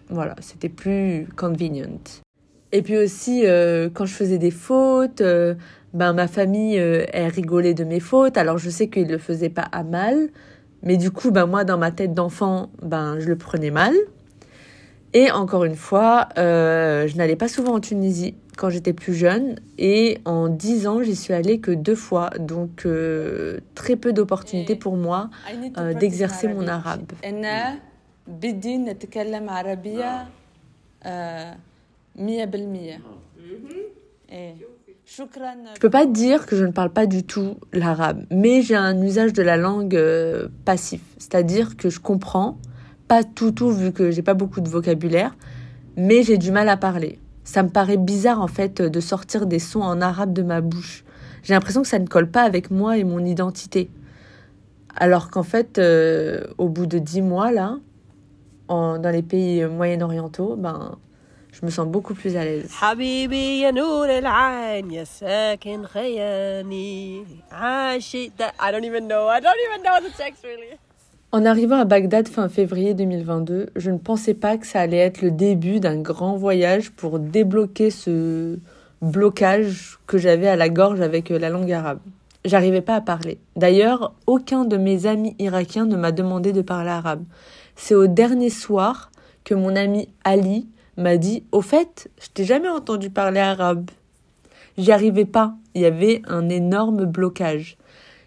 voilà, 0.09 0.35
c'était 0.41 0.69
plus 0.69 1.27
convenient. 1.35 2.01
Et 2.71 2.81
puis 2.81 2.97
aussi, 2.97 3.43
euh, 3.45 3.89
quand 3.93 4.05
je 4.05 4.13
faisais 4.13 4.37
des 4.39 4.51
fautes, 4.51 5.21
ben 5.93 6.13
ma 6.13 6.27
famille, 6.27 6.75
elle 6.75 7.31
rigolait 7.31 7.73
de 7.73 7.83
mes 7.83 7.99
fautes. 7.99 8.37
Alors 8.37 8.57
je 8.57 8.69
sais 8.69 8.89
qu'ils 8.89 9.07
le 9.07 9.17
faisaient 9.19 9.49
pas 9.49 9.67
à 9.71 9.83
mal, 9.83 10.29
mais 10.81 10.97
du 10.97 11.11
coup, 11.11 11.31
ben 11.31 11.45
moi, 11.45 11.63
dans 11.63 11.77
ma 11.77 11.91
tête 11.91 12.13
d'enfant, 12.13 12.69
ben 12.81 13.19
je 13.19 13.27
le 13.27 13.37
prenais 13.37 13.71
mal. 13.71 13.93
Et 15.15 15.31
encore 15.31 15.63
une 15.63 15.77
fois, 15.77 16.27
euh, 16.37 17.07
je 17.07 17.15
n'allais 17.15 17.37
pas 17.37 17.47
souvent 17.47 17.75
en 17.75 17.79
Tunisie 17.79 18.35
quand 18.57 18.69
j'étais 18.69 18.91
plus 18.91 19.13
jeune. 19.13 19.55
Et 19.77 20.19
en 20.25 20.49
10 20.49 20.87
ans, 20.87 21.03
j'y 21.03 21.15
suis 21.15 21.33
allée 21.33 21.61
que 21.61 21.71
deux 21.71 21.95
fois. 21.95 22.31
Donc 22.37 22.85
euh, 22.85 23.61
très 23.75 23.95
peu 23.95 24.11
d'opportunités 24.11 24.75
pour 24.75 24.97
moi 24.97 25.29
euh, 25.77 25.93
d'exercer 25.93 26.49
mon 26.49 26.67
arabe. 26.67 27.13
Mhm. 33.37 34.33
Je 35.05 35.21
ne 35.21 35.79
peux 35.79 35.89
pas 35.89 36.05
dire 36.05 36.45
que 36.45 36.57
je 36.57 36.65
ne 36.65 36.71
parle 36.71 36.89
pas 36.89 37.05
du 37.05 37.23
tout 37.23 37.55
l'arabe, 37.71 38.25
mais 38.31 38.63
j'ai 38.63 38.75
un 38.75 39.01
usage 39.01 39.31
de 39.31 39.43
la 39.43 39.55
langue 39.55 39.97
passif, 40.65 41.01
c'est-à-dire 41.19 41.77
que 41.77 41.89
je 41.89 41.99
comprends 42.01 42.57
pas 43.07 43.23
tout 43.23 43.51
tout 43.51 43.71
vu 43.71 43.91
que 43.91 44.11
j'ai 44.11 44.21
pas 44.21 44.33
beaucoup 44.33 44.61
de 44.61 44.69
vocabulaire, 44.69 45.35
mais 45.97 46.23
j'ai 46.23 46.37
du 46.37 46.51
mal 46.51 46.69
à 46.69 46.77
parler. 46.77 47.19
Ça 47.43 47.63
me 47.63 47.69
paraît 47.69 47.97
bizarre 47.97 48.41
en 48.41 48.47
fait 48.47 48.81
de 48.81 48.99
sortir 48.99 49.45
des 49.45 49.59
sons 49.59 49.81
en 49.81 50.01
arabe 50.01 50.33
de 50.33 50.41
ma 50.41 50.61
bouche. 50.61 51.03
J'ai 51.43 51.53
l'impression 51.53 51.83
que 51.83 51.87
ça 51.87 51.99
ne 51.99 52.07
colle 52.07 52.29
pas 52.29 52.41
avec 52.41 52.71
moi 52.71 52.97
et 52.97 53.03
mon 53.03 53.23
identité. 53.23 53.89
Alors 54.95 55.29
qu'en 55.29 55.43
fait, 55.43 55.77
euh, 55.77 56.45
au 56.57 56.69
bout 56.69 56.87
de 56.87 56.97
dix 56.97 57.21
mois 57.21 57.51
là, 57.51 57.77
dans 58.67 59.11
les 59.11 59.21
pays 59.21 59.63
moyen-orientaux, 59.65 60.55
ben 60.55 60.97
je 61.51 61.65
me 61.65 61.69
sens 61.69 61.87
beaucoup 61.87 62.13
plus 62.15 62.35
à 62.35 62.43
l'aise. 62.43 62.73
I 68.59 68.71
don't 68.71 68.83
even 68.83 69.07
know. 69.07 69.29
I 69.29 69.39
don't 69.39 69.55
even 69.69 69.83
know 69.83 69.99
the 70.01 70.11
really. 70.43 70.79
En 71.35 71.43
arrivant 71.43 71.75
à 71.75 71.83
Bagdad 71.83 72.29
fin 72.29 72.47
février 72.47 72.93
2022, 72.93 73.71
je 73.75 73.91
ne 73.91 73.97
pensais 73.97 74.35
pas 74.35 74.55
que 74.55 74.65
ça 74.65 74.79
allait 74.79 74.95
être 74.95 75.21
le 75.21 75.31
début 75.31 75.81
d'un 75.81 75.97
grand 75.97 76.37
voyage 76.37 76.91
pour 76.91 77.19
débloquer 77.19 77.89
ce 77.89 78.57
blocage 79.01 79.99
que 80.07 80.17
j'avais 80.17 80.47
à 80.47 80.55
la 80.55 80.69
gorge 80.69 81.01
avec 81.01 81.31
euh, 81.31 81.37
la 81.37 81.49
langue 81.49 81.73
arabe. 81.73 81.99
J'arrivais 82.45 82.79
pas 82.79 82.95
à 82.95 83.01
parler. 83.01 83.37
D'ailleurs, 83.57 84.13
aucun 84.27 84.63
de 84.63 84.77
mes 84.77 85.07
amis 85.07 85.35
irakiens 85.37 85.83
ne 85.83 85.97
m'a 85.97 86.13
demandé 86.13 86.53
de 86.53 86.61
parler 86.61 86.91
arabe. 86.91 87.25
C'est 87.75 87.95
au 87.95 88.07
dernier 88.07 88.49
soir 88.49 89.11
que 89.43 89.55
mon 89.55 89.75
ami 89.75 90.07
Ali 90.23 90.69
m'a 90.95 91.17
dit 91.17 91.43
Au 91.51 91.59
fait, 91.59 92.09
je 92.17 92.29
t'ai 92.29 92.45
jamais 92.45 92.69
entendu 92.69 93.09
parler 93.09 93.41
arabe. 93.41 93.91
J'y 94.77 94.93
arrivais 94.93 95.25
pas. 95.25 95.53
Il 95.73 95.81
y 95.81 95.85
avait 95.85 96.21
un 96.29 96.47
énorme 96.47 97.03
blocage. 97.03 97.75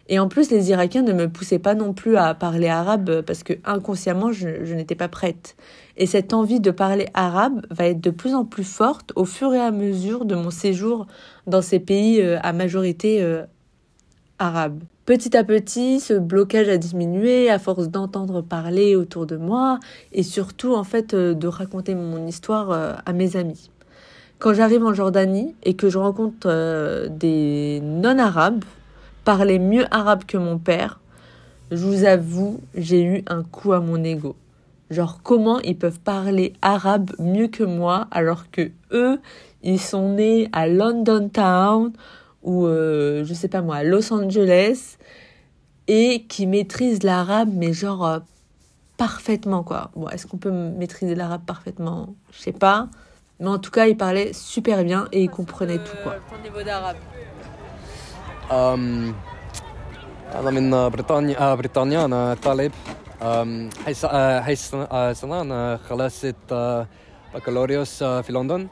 Et 0.08 0.18
en 0.18 0.28
plus, 0.28 0.50
les 0.50 0.70
Irakiens 0.70 1.02
ne 1.02 1.12
me 1.12 1.28
poussaient 1.28 1.58
pas 1.58 1.74
non 1.74 1.92
plus 1.92 2.16
à 2.16 2.34
parler 2.34 2.68
arabe 2.68 3.20
parce 3.22 3.42
que 3.42 3.52
inconsciemment, 3.64 4.32
je, 4.32 4.64
je 4.64 4.74
n'étais 4.74 4.94
pas 4.94 5.08
prête. 5.08 5.54
Et 5.98 6.06
cette 6.06 6.32
envie 6.32 6.60
de 6.60 6.70
parler 6.70 7.08
arabe 7.12 7.66
va 7.70 7.86
être 7.86 8.00
de 8.00 8.10
plus 8.10 8.34
en 8.34 8.44
plus 8.44 8.64
forte 8.64 9.12
au 9.16 9.24
fur 9.24 9.52
et 9.52 9.60
à 9.60 9.72
mesure 9.72 10.24
de 10.24 10.36
mon 10.36 10.50
séjour 10.50 11.06
dans 11.46 11.60
ces 11.60 11.80
pays 11.80 12.22
euh, 12.22 12.38
à 12.42 12.52
majorité 12.52 13.20
euh, 13.20 13.42
arabe. 14.38 14.80
Petit 15.04 15.36
à 15.36 15.42
petit, 15.42 16.00
ce 16.00 16.14
blocage 16.14 16.68
a 16.68 16.78
diminué 16.78 17.50
à 17.50 17.58
force 17.58 17.88
d'entendre 17.88 18.42
parler 18.42 18.94
autour 18.94 19.26
de 19.26 19.36
moi 19.36 19.80
et 20.12 20.22
surtout 20.22 20.74
en 20.74 20.84
fait 20.84 21.14
euh, 21.14 21.34
de 21.34 21.48
raconter 21.48 21.94
mon 21.96 22.26
histoire 22.26 23.00
à 23.04 23.12
mes 23.12 23.36
amis. 23.36 23.70
Quand 24.38 24.54
j'arrive 24.54 24.84
en 24.84 24.94
Jordanie 24.94 25.56
et 25.64 25.74
que 25.74 25.90
je 25.90 25.98
rencontre 25.98 27.08
des 27.08 27.80
non-arabes 27.82 28.62
parler 29.28 29.58
mieux 29.58 29.84
arabe 29.90 30.24
que 30.24 30.38
mon 30.38 30.56
père, 30.56 31.00
je 31.70 31.84
vous 31.84 32.04
avoue, 32.04 32.62
j'ai 32.74 33.02
eu 33.02 33.24
un 33.26 33.42
coup 33.42 33.74
à 33.74 33.80
mon 33.80 34.02
ego. 34.02 34.36
Genre 34.88 35.20
comment 35.22 35.60
ils 35.60 35.76
peuvent 35.76 36.00
parler 36.00 36.54
arabe 36.62 37.10
mieux 37.18 37.48
que 37.48 37.62
moi 37.62 38.08
alors 38.10 38.50
que 38.50 38.70
eux, 38.90 39.20
ils 39.62 39.78
sont 39.78 40.14
nés 40.14 40.48
à 40.54 40.66
London 40.66 41.28
Town 41.28 41.92
ou 42.42 42.64
euh, 42.64 43.22
je 43.26 43.34
sais 43.34 43.48
pas 43.48 43.60
moi, 43.60 43.76
à 43.76 43.82
Los 43.82 44.10
Angeles 44.14 44.96
et 45.88 46.24
qui 46.26 46.46
maîtrisent 46.46 47.02
l'arabe 47.02 47.50
mais 47.52 47.74
genre 47.74 48.06
euh, 48.06 48.20
parfaitement 48.96 49.62
quoi. 49.62 49.90
Bon, 49.94 50.08
est-ce 50.08 50.26
qu'on 50.26 50.38
peut 50.38 50.50
maîtriser 50.50 51.14
l'arabe 51.14 51.42
parfaitement? 51.44 52.14
Je 52.32 52.38
sais 52.38 52.52
pas. 52.52 52.88
Mais 53.40 53.48
en 53.48 53.58
tout 53.58 53.70
cas, 53.70 53.86
ils 53.88 53.96
parlaient 53.96 54.32
super 54.32 54.84
bien 54.84 55.06
et 55.12 55.22
ils 55.22 55.30
comprenaient 55.30 55.76
tout 55.76 55.96
quoi. 56.02 56.16
Ton 56.30 56.42
niveau 56.42 56.62
d'arabe. 56.64 56.96
أنا 58.50 59.14
من 60.50 60.88
بريطانيا 60.88 61.54
بريطانيا 61.54 62.04
أنا 62.04 62.34
طالب 62.34 62.72
هاي 63.22 64.52
السنة 64.52 65.40
أنا 65.40 65.78
خلصت 65.88 66.36
بكالوريوس 67.34 68.04
في 68.04 68.32
لندن 68.32 68.68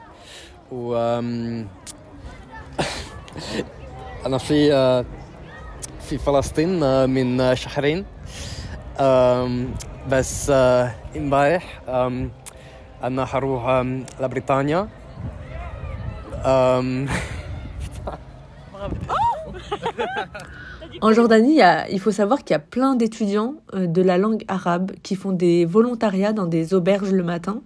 و 0.71 0.95
أنا 4.25 4.37
في 4.37 5.03
في 6.01 6.17
فلسطين 6.17 7.09
من 7.09 7.55
شهرين 7.55 8.05
بس 10.09 10.49
امبارح 11.15 11.81
أنا 13.03 13.23
هروح 13.23 13.85
لبريطانيا 14.19 14.89
En 21.01 21.13
Jordanie, 21.13 21.59
il, 21.91 21.99
faut 21.99 22.11
savoir 22.11 22.39
qu'il 22.39 22.53
y 22.53 22.55
a 22.55 22.59
plein 22.59 22.95
d'étudiants 22.95 23.55
euh, 23.73 23.87
de 23.87 24.01
la 24.01 24.17
langue 24.17 24.43
arabe 24.47 24.91
qui 25.03 25.15
font 25.15 25.31
des 25.31 25.65
volontariats 25.65 26.33
dans 26.33 26.47
des 26.47 26.73
auberges 26.73 27.11
le 27.11 27.23
matin. 27.23 27.61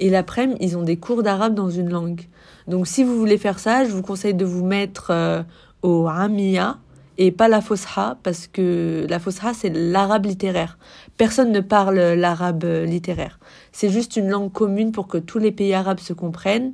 Et 0.00 0.10
l'après-midi, 0.10 0.58
ils 0.60 0.76
ont 0.76 0.82
des 0.82 0.96
cours 0.96 1.22
d'arabe 1.22 1.54
dans 1.54 1.70
une 1.70 1.90
langue. 1.90 2.22
Donc 2.66 2.86
si 2.86 3.04
vous 3.04 3.16
voulez 3.16 3.38
faire 3.38 3.58
ça, 3.58 3.84
je 3.84 3.90
vous 3.90 4.02
conseille 4.02 4.34
de 4.34 4.44
vous 4.44 4.64
mettre 4.64 5.08
euh, 5.10 5.42
au 5.82 6.08
Amia 6.08 6.78
et 7.16 7.30
pas 7.30 7.46
la 7.46 7.60
Fosha, 7.60 8.16
parce 8.24 8.48
que 8.48 9.06
la 9.08 9.20
Fosha, 9.20 9.54
c'est 9.54 9.70
l'arabe 9.70 10.26
littéraire. 10.26 10.78
Personne 11.16 11.52
ne 11.52 11.60
parle 11.60 11.96
l'arabe 11.96 12.64
euh, 12.64 12.84
littéraire. 12.84 13.38
C'est 13.70 13.90
juste 13.90 14.16
une 14.16 14.28
langue 14.28 14.50
commune 14.50 14.90
pour 14.90 15.06
que 15.06 15.18
tous 15.18 15.38
les 15.38 15.52
pays 15.52 15.74
arabes 15.74 16.00
se 16.00 16.12
comprennent. 16.12 16.72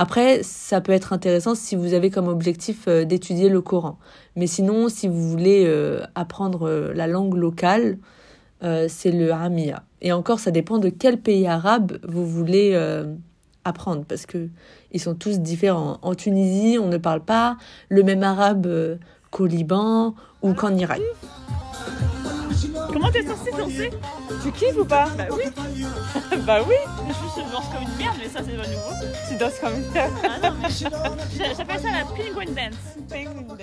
Après, 0.00 0.44
ça 0.44 0.80
peut 0.80 0.92
être 0.92 1.12
intéressant 1.12 1.56
si 1.56 1.74
vous 1.74 1.92
avez 1.92 2.08
comme 2.08 2.28
objectif 2.28 2.84
euh, 2.86 3.04
d'étudier 3.04 3.48
le 3.48 3.60
Coran. 3.60 3.98
Mais 4.36 4.46
sinon, 4.46 4.88
si 4.88 5.08
vous 5.08 5.28
voulez 5.28 5.64
euh, 5.66 6.02
apprendre 6.14 6.68
euh, 6.68 6.92
la 6.94 7.08
langue 7.08 7.34
locale, 7.34 7.98
c'est 8.88 9.12
le 9.12 9.32
Hamia. 9.32 9.84
Et 10.02 10.10
encore, 10.10 10.40
ça 10.40 10.50
dépend 10.50 10.78
de 10.78 10.88
quel 10.88 11.18
pays 11.20 11.46
arabe 11.46 12.00
vous 12.02 12.26
voulez 12.26 12.76
apprendre, 13.64 14.04
parce 14.04 14.26
que 14.26 14.48
ils 14.90 14.98
sont 14.98 15.14
tous 15.14 15.38
différents. 15.38 16.00
En 16.02 16.16
Tunisie, 16.16 16.76
on 16.76 16.88
ne 16.88 16.96
parle 16.96 17.20
pas 17.20 17.56
le 17.88 18.02
même 18.02 18.24
arabe 18.24 18.98
qu'au 19.30 19.46
Liban 19.46 20.16
ou 20.42 20.54
qu'en 20.54 20.74
Irak. 20.74 20.98
Comment 22.92 23.10
t'es 23.10 23.22
censé 23.26 23.50
danser 23.56 23.90
Tu 24.42 24.52
kiffes 24.52 24.76
ou 24.78 24.84
pas 24.84 25.06
Bah 25.16 25.24
oui, 25.32 25.44
Bah 26.46 26.60
oui, 26.66 26.74
je, 27.08 27.40
je 27.42 27.52
danse 27.52 27.66
comme 27.72 27.82
une 27.82 27.98
merde, 27.98 28.16
mais 28.18 28.28
ça 28.28 28.40
c'est 28.44 28.56
pas 28.56 28.66
nouveau. 28.66 29.06
tu 29.28 29.36
danses 29.36 29.58
comme 29.60 29.74
une 29.74 29.84
Ah 29.94 30.50
non, 30.50 30.56
mais 30.62 30.68
j'a- 30.70 31.54
j'appelle 31.54 31.80
ça 31.80 31.88
la 31.90 32.04
penguin 32.04 32.44
dance. 32.46 33.08
penguin 33.08 33.42
dance. 33.56 33.58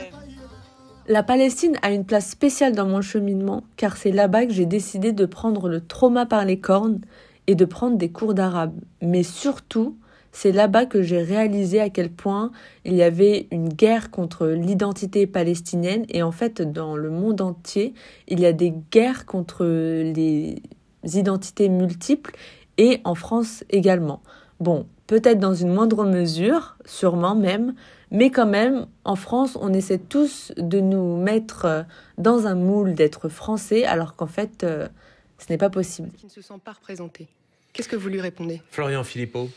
La 1.08 1.24
Palestine 1.24 1.78
a 1.84 1.92
une 1.92 2.06
place 2.06 2.30
spéciale 2.30 2.74
dans 2.74 2.88
mon 2.88 3.02
cheminement, 3.02 3.64
car 3.78 3.96
c'est 3.98 4.12
là-bas 4.12 4.46
que 4.48 4.54
j'ai 4.54 4.66
décidé 4.66 5.12
de 5.12 5.26
prendre 5.26 5.70
le 5.70 5.86
trauma 5.86 6.26
par 6.26 6.46
les 6.46 6.60
cornes 6.60 7.00
et 7.48 7.54
de 7.56 7.66
prendre 7.66 7.98
des 7.98 8.10
cours 8.10 8.34
d'arabe. 8.34 8.74
Mais 9.02 9.22
surtout, 9.24 9.98
c'est 10.36 10.52
là-bas 10.52 10.86
que 10.86 11.02
j'ai 11.02 11.22
réalisé 11.22 11.80
à 11.80 11.90
quel 11.90 12.12
point 12.12 12.52
il 12.84 12.94
y 12.94 13.04
avait 13.04 13.48
une 13.52 13.70
guerre 13.70 14.12
contre 14.12 14.48
l'identité 14.48 15.28
palestinienne 15.28 16.06
et 16.10 16.24
en 16.24 16.34
fait 16.34 16.62
dans 16.62 16.98
le 16.98 17.10
monde 17.10 17.40
entier, 17.40 17.94
il 18.28 18.42
y 18.42 18.46
a 18.46 18.52
des 18.52 18.74
guerres 18.92 19.26
contre 19.26 19.64
les 19.66 20.62
identités 21.06 21.70
multiples 21.70 22.36
et 22.78 23.00
en 23.06 23.16
France 23.16 23.64
également. 23.70 24.22
Bon, 24.60 24.88
peut-être 25.08 25.40
dans 25.40 25.54
une 25.54 25.74
moindre 25.74 26.04
mesure, 26.04 26.76
sûrement 26.84 27.36
même, 27.36 27.74
mais 28.12 28.30
quand 28.30 28.46
même, 28.46 28.88
en 29.06 29.16
France, 29.16 29.58
on 29.62 29.72
essaie 29.72 30.00
tous 30.00 30.52
de 30.58 30.82
nous 30.82 31.16
mettre 31.16 31.64
euh, 31.66 31.84
dans 32.18 32.46
un 32.46 32.56
moule 32.56 32.94
d'être 32.94 33.30
français 33.30 33.86
alors 33.86 34.18
qu'en 34.18 34.28
fait, 34.28 34.66
euh, 34.66 34.90
ce 35.38 35.46
n'est 35.50 35.58
pas 35.58 35.70
possible. 35.70 36.10
qui 36.18 36.26
ne 36.26 36.32
se 36.32 36.42
sent 36.42 36.60
pas 36.64 36.74
représenté. 36.74 37.28
Qu'est-ce 37.72 37.90
que 37.90 37.96
vous 37.96 38.10
lui 38.10 38.20
répondez? 38.20 38.62
Florian 38.70 39.06
Philippot. 39.06 39.50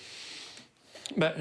Bah. 1.17 1.35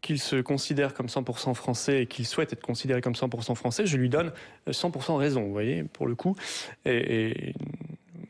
Qu'il 0.00 0.18
se 0.18 0.36
considère 0.36 0.94
comme 0.94 1.08
100% 1.08 1.52
français 1.54 2.02
et 2.02 2.06
qu'il 2.06 2.26
souhaite 2.26 2.54
être 2.54 2.62
considéré 2.62 3.02
comme 3.02 3.12
100% 3.12 3.54
français, 3.54 3.84
je 3.84 3.98
lui 3.98 4.08
donne 4.08 4.32
100% 4.66 5.16
raison, 5.16 5.42
vous 5.42 5.52
voyez, 5.52 5.84
pour 5.84 6.06
le 6.06 6.14
coup. 6.14 6.34
Et, 6.86 7.52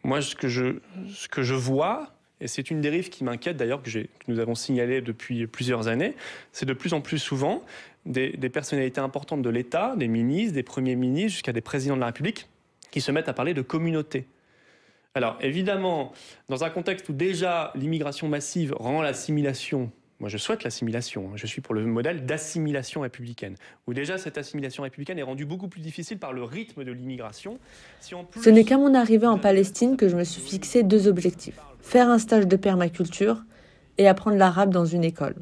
moi, 0.03 0.21
ce 0.21 0.35
que, 0.35 0.49
je, 0.49 1.55
vois, 1.55 2.13
et 2.41 2.49
c'est 2.49 2.73
une 2.73 2.81
dérive 2.81 3.09
qui 3.09 3.23
m'inquiète 3.23 3.57
d'ailleurs, 3.57 3.83
que, 3.85 3.91
nous 4.27 4.41
avons 4.41 4.57
signalé 4.57 5.01
depuis 5.01 5.47
plusieurs 5.47 5.87
années, 5.87 6.17
c'est 6.51 6.67
de 6.67 6.73
plus 6.73 6.93
en 6.93 7.01
plus 7.01 7.19
souvent 7.19 7.63
des 8.05 8.33
personnalités 8.49 9.01
importantes 9.01 9.43
de 9.43 9.51
l'État, 9.51 9.95
des 9.97 10.09
ministres, 10.09 10.55
des 10.55 10.65
premiers 10.65 10.97
ministres, 10.97 11.35
jusqu'à 11.35 11.53
des 11.53 11.61
présidents 11.61 11.95
de 11.95 12.01
la 12.01 12.07
République, 12.07 12.49
qui 12.91 13.01
se 13.01 13.13
mettent 13.13 13.29
à 13.29 13.33
parler 13.33 13.55
de 13.55 13.63
communauté. 13.63 14.27
Alors, 15.15 15.37
évidemment, 15.41 16.13
dans 16.49 16.63
un 16.63 16.71
contexte 16.71 17.09
où 17.09 17.13
déjà 17.13 17.73
l'immigration 17.75 18.29
massive 18.29 18.73
rend 18.79 19.03
l'assimilation, 19.03 19.91
moi 20.21 20.29
je 20.29 20.39
souhaite 20.39 20.63
l'assimilation, 20.63 21.31
hein, 21.31 21.33
je 21.35 21.49
suis 21.49 21.61
pour 21.61 21.75
le 21.75 21.85
modèle 21.85 22.27
d'assimilation 22.27 23.01
républicaine, 23.01 23.57
où 23.89 23.93
déjà 23.93 24.19
cette 24.19 24.39
assimilation 24.39 24.85
républicaine 24.85 25.19
est 25.19 25.25
rendue 25.25 25.47
beaucoup 25.47 25.67
plus 25.67 25.81
difficile 25.81 26.19
par 26.19 26.33
le 26.33 26.45
rythme 26.45 26.85
de 26.85 26.93
l'immigration. 26.93 27.59
Ce 28.01 28.51
n'est 28.51 28.63
qu'à 28.63 28.79
mon 28.79 28.95
arrivée 28.95 29.27
en 29.27 29.39
Palestine 29.39 29.97
que 29.97 30.09
je 30.09 30.15
me 30.15 30.23
suis 30.23 30.41
fixé 30.41 30.85
deux 30.85 31.09
objectifs. 31.09 31.59
Faire 31.81 32.09
un 32.09 32.21
stage 32.21 32.47
de 32.47 32.57
permaculture 32.57 33.43
et 33.99 34.07
apprendre 34.07 34.37
l'arabe 34.37 34.71
dans 34.71 34.85
une 34.85 35.03
école. 35.03 35.35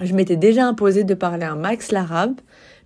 Je 0.00 0.14
m'étais 0.14 0.36
déjà 0.36 0.66
imposé 0.66 1.04
de 1.04 1.14
parler 1.14 1.44
un 1.44 1.54
max 1.54 1.92
l'arabe, 1.92 2.40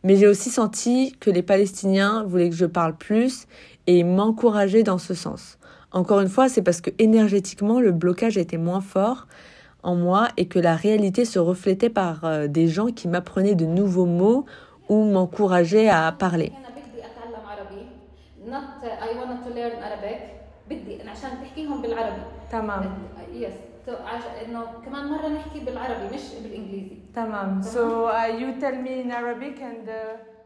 mais 0.05 0.17
j'ai 0.17 0.27
aussi 0.27 0.51
senti 0.51 1.17
que 1.21 1.31
les 1.31 1.43
Palestiniens 1.43 2.25
voulaient 2.25 2.51
que 2.51 2.57
je 2.57 2.67
parle 2.67 2.97
plus 2.97 3.47
et 3.87 4.05
m'encourager 4.05 4.83
dans 4.83 4.99
ce 4.99 5.15
sens. 5.15 5.59
Encore 5.93 6.21
une 6.21 6.29
fois, 6.29 6.49
c'est 6.49 6.63
parce 6.63 6.81
que 6.81 6.91
énergétiquement, 6.99 7.81
le 7.81 7.93
blocage 7.93 8.39
était 8.39 8.57
moins 8.57 8.81
fort 8.81 9.27
en 9.83 9.95
moi 9.97 10.29
et 10.37 10.47
que 10.47 10.59
la 10.59 10.77
réalité 10.77 11.25
se 11.25 11.39
reflétait 11.39 11.91
par 11.91 12.25
euh, 12.25 12.47
des 12.47 12.69
gens 12.69 12.87
qui 12.87 13.09
m'apprenaient 13.09 13.55
de 13.55 13.67
nouveaux 13.67 14.07
mots 14.07 14.47
ou 14.89 15.05
m'encourageaient 15.05 15.89
à 15.89 16.11
parler 16.13 16.53
انا 23.82 23.94
بدي 23.94 23.94
اتعلم 23.94 24.58
عربي 24.58 24.58
not 24.58 24.70
I 24.70 24.82
want 24.82 25.08
to 25.08 25.08
learn 25.08 25.08
Arabic 25.08 25.08
بدي 25.08 25.08
أنا 25.08 25.08
عشان 25.08 25.08
تحكيهم 25.08 25.08
بالعربي 25.08 25.08
تمام 25.08 25.08
يس 25.08 25.08
انه 25.08 25.08
كمان 25.08 25.08
مره 25.08 25.28
نحكي 25.28 25.60
بالعربي 25.60 26.16
مش 26.16 26.22
بالانجليزي 26.44 26.98
Tamam. 27.18 27.64
So 27.64 27.84
uh, 28.08 28.28
you 28.40 28.60
tell 28.62 28.78
me 28.86 29.02
in 29.02 29.12
Arabic 29.12 29.56
and 29.62 29.90
uh, 29.90 30.38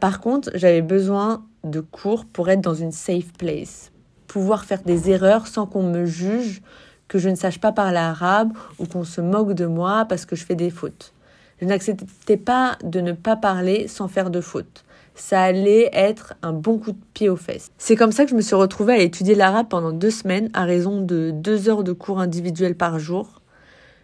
Par 0.00 0.20
contre, 0.20 0.50
j'avais 0.54 0.82
besoin 0.82 1.44
de 1.64 1.80
cours 1.80 2.24
pour 2.24 2.48
être 2.48 2.60
dans 2.60 2.74
une 2.74 2.92
safe 2.92 3.32
place, 3.32 3.90
pouvoir 4.26 4.64
faire 4.64 4.82
des 4.82 5.10
erreurs 5.10 5.46
sans 5.46 5.66
qu'on 5.66 5.82
me 5.82 6.04
juge, 6.04 6.62
que 7.08 7.18
je 7.18 7.28
ne 7.28 7.34
sache 7.34 7.60
pas 7.60 7.72
parler 7.72 7.98
arabe 7.98 8.52
ou 8.78 8.86
qu'on 8.86 9.04
se 9.04 9.20
moque 9.20 9.52
de 9.52 9.66
moi 9.66 10.04
parce 10.08 10.26
que 10.26 10.36
je 10.36 10.44
fais 10.44 10.54
des 10.54 10.70
fautes. 10.70 11.12
Je 11.61 11.67
n'acceptais 11.67 12.37
pas 12.37 12.77
de 12.83 13.01
ne 13.01 13.11
pas 13.11 13.35
parler 13.35 13.87
sans 13.87 14.07
faire 14.07 14.31
de 14.31 14.41
fautes. 14.41 14.83
Ça 15.13 15.43
allait 15.43 15.91
être 15.93 16.33
un 16.41 16.53
bon 16.53 16.79
coup 16.79 16.93
de 16.93 17.01
pied 17.13 17.29
aux 17.29 17.35
fesses. 17.35 17.69
C'est 17.77 17.95
comme 17.95 18.11
ça 18.11 18.23
que 18.23 18.31
je 18.31 18.35
me 18.35 18.41
suis 18.41 18.55
retrouvée 18.55 18.93
à 18.93 18.97
étudier 18.97 19.35
l'arabe 19.35 19.67
pendant 19.69 19.91
deux 19.91 20.09
semaines 20.09 20.49
à 20.55 20.63
raison 20.63 21.01
de 21.01 21.29
deux 21.31 21.69
heures 21.69 21.83
de 21.83 21.91
cours 21.93 22.19
individuels 22.19 22.75
par 22.75 22.97
jour. 22.97 23.41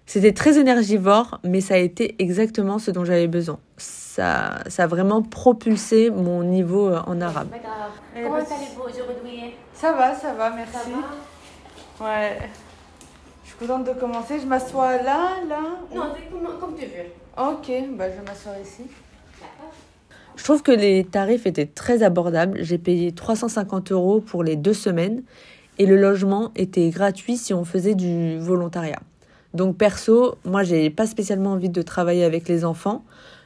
C'était 0.05 0.33
très 0.33 0.59
énergivore, 0.59 1.39
mais 1.43 1.59
ça 1.59 1.73
a 1.73 1.77
été 1.77 2.15
exactement 2.19 2.77
ce 2.77 2.91
dont 2.91 3.03
j'avais 3.03 3.27
besoin. 3.27 3.57
Ça, 3.77 4.59
ça 4.67 4.83
a 4.83 4.87
vraiment 4.87 5.23
propulsé 5.23 6.11
mon 6.11 6.43
niveau 6.43 6.87
euh, 6.89 7.01
en 7.07 7.19
arabe. 7.21 7.49
Comment 8.13 8.35
allez-vous 8.35 8.83
aujourd'hui 8.83 9.55
Ça 9.73 9.93
va, 9.93 10.13
ça 10.13 10.33
va, 10.33 10.51
merci. 10.51 10.91
Ouais. 11.99 12.37
Je 13.43 13.49
suis 13.49 13.57
contente 13.57 13.85
de 13.85 13.99
commencer. 13.99 14.39
Je 14.39 14.45
m'assois 14.45 15.01
là, 15.01 15.37
là. 15.49 15.59
Non, 15.93 16.13
c'est 16.15 16.29
comme, 16.31 16.59
comme 16.59 16.75
tu 16.75 16.85
veux. 16.85 17.26
Ok, 17.37 17.71
bah 17.95 18.05
je 18.09 18.49
vais 18.49 18.61
ici. 18.63 18.81
Je 20.35 20.43
trouve 20.43 20.63
que 20.63 20.71
les 20.71 21.03
tarifs 21.03 21.45
étaient 21.45 21.67
très 21.67 22.01
abordables. 22.01 22.57
J'ai 22.63 22.79
payé 22.79 23.11
350 23.11 23.91
euros 23.91 24.21
pour 24.21 24.43
les 24.43 24.55
deux 24.55 24.73
semaines 24.73 25.21
et 25.77 25.85
le 25.85 25.97
logement 25.97 26.51
était 26.55 26.89
gratuit 26.89 27.37
si 27.37 27.53
on 27.53 27.63
faisait 27.63 27.93
du 27.93 28.39
volontariat. 28.39 28.99
Donc 29.53 29.77
perso, 29.77 30.35
moi 30.45 30.63
j'ai 30.63 30.89
pas 30.89 31.05
spécialement 31.05 31.51
envie 31.51 31.69
de 31.69 31.81
travailler 31.83 32.23
avec 32.23 32.47
les 32.47 32.65
enfants. 32.65 33.03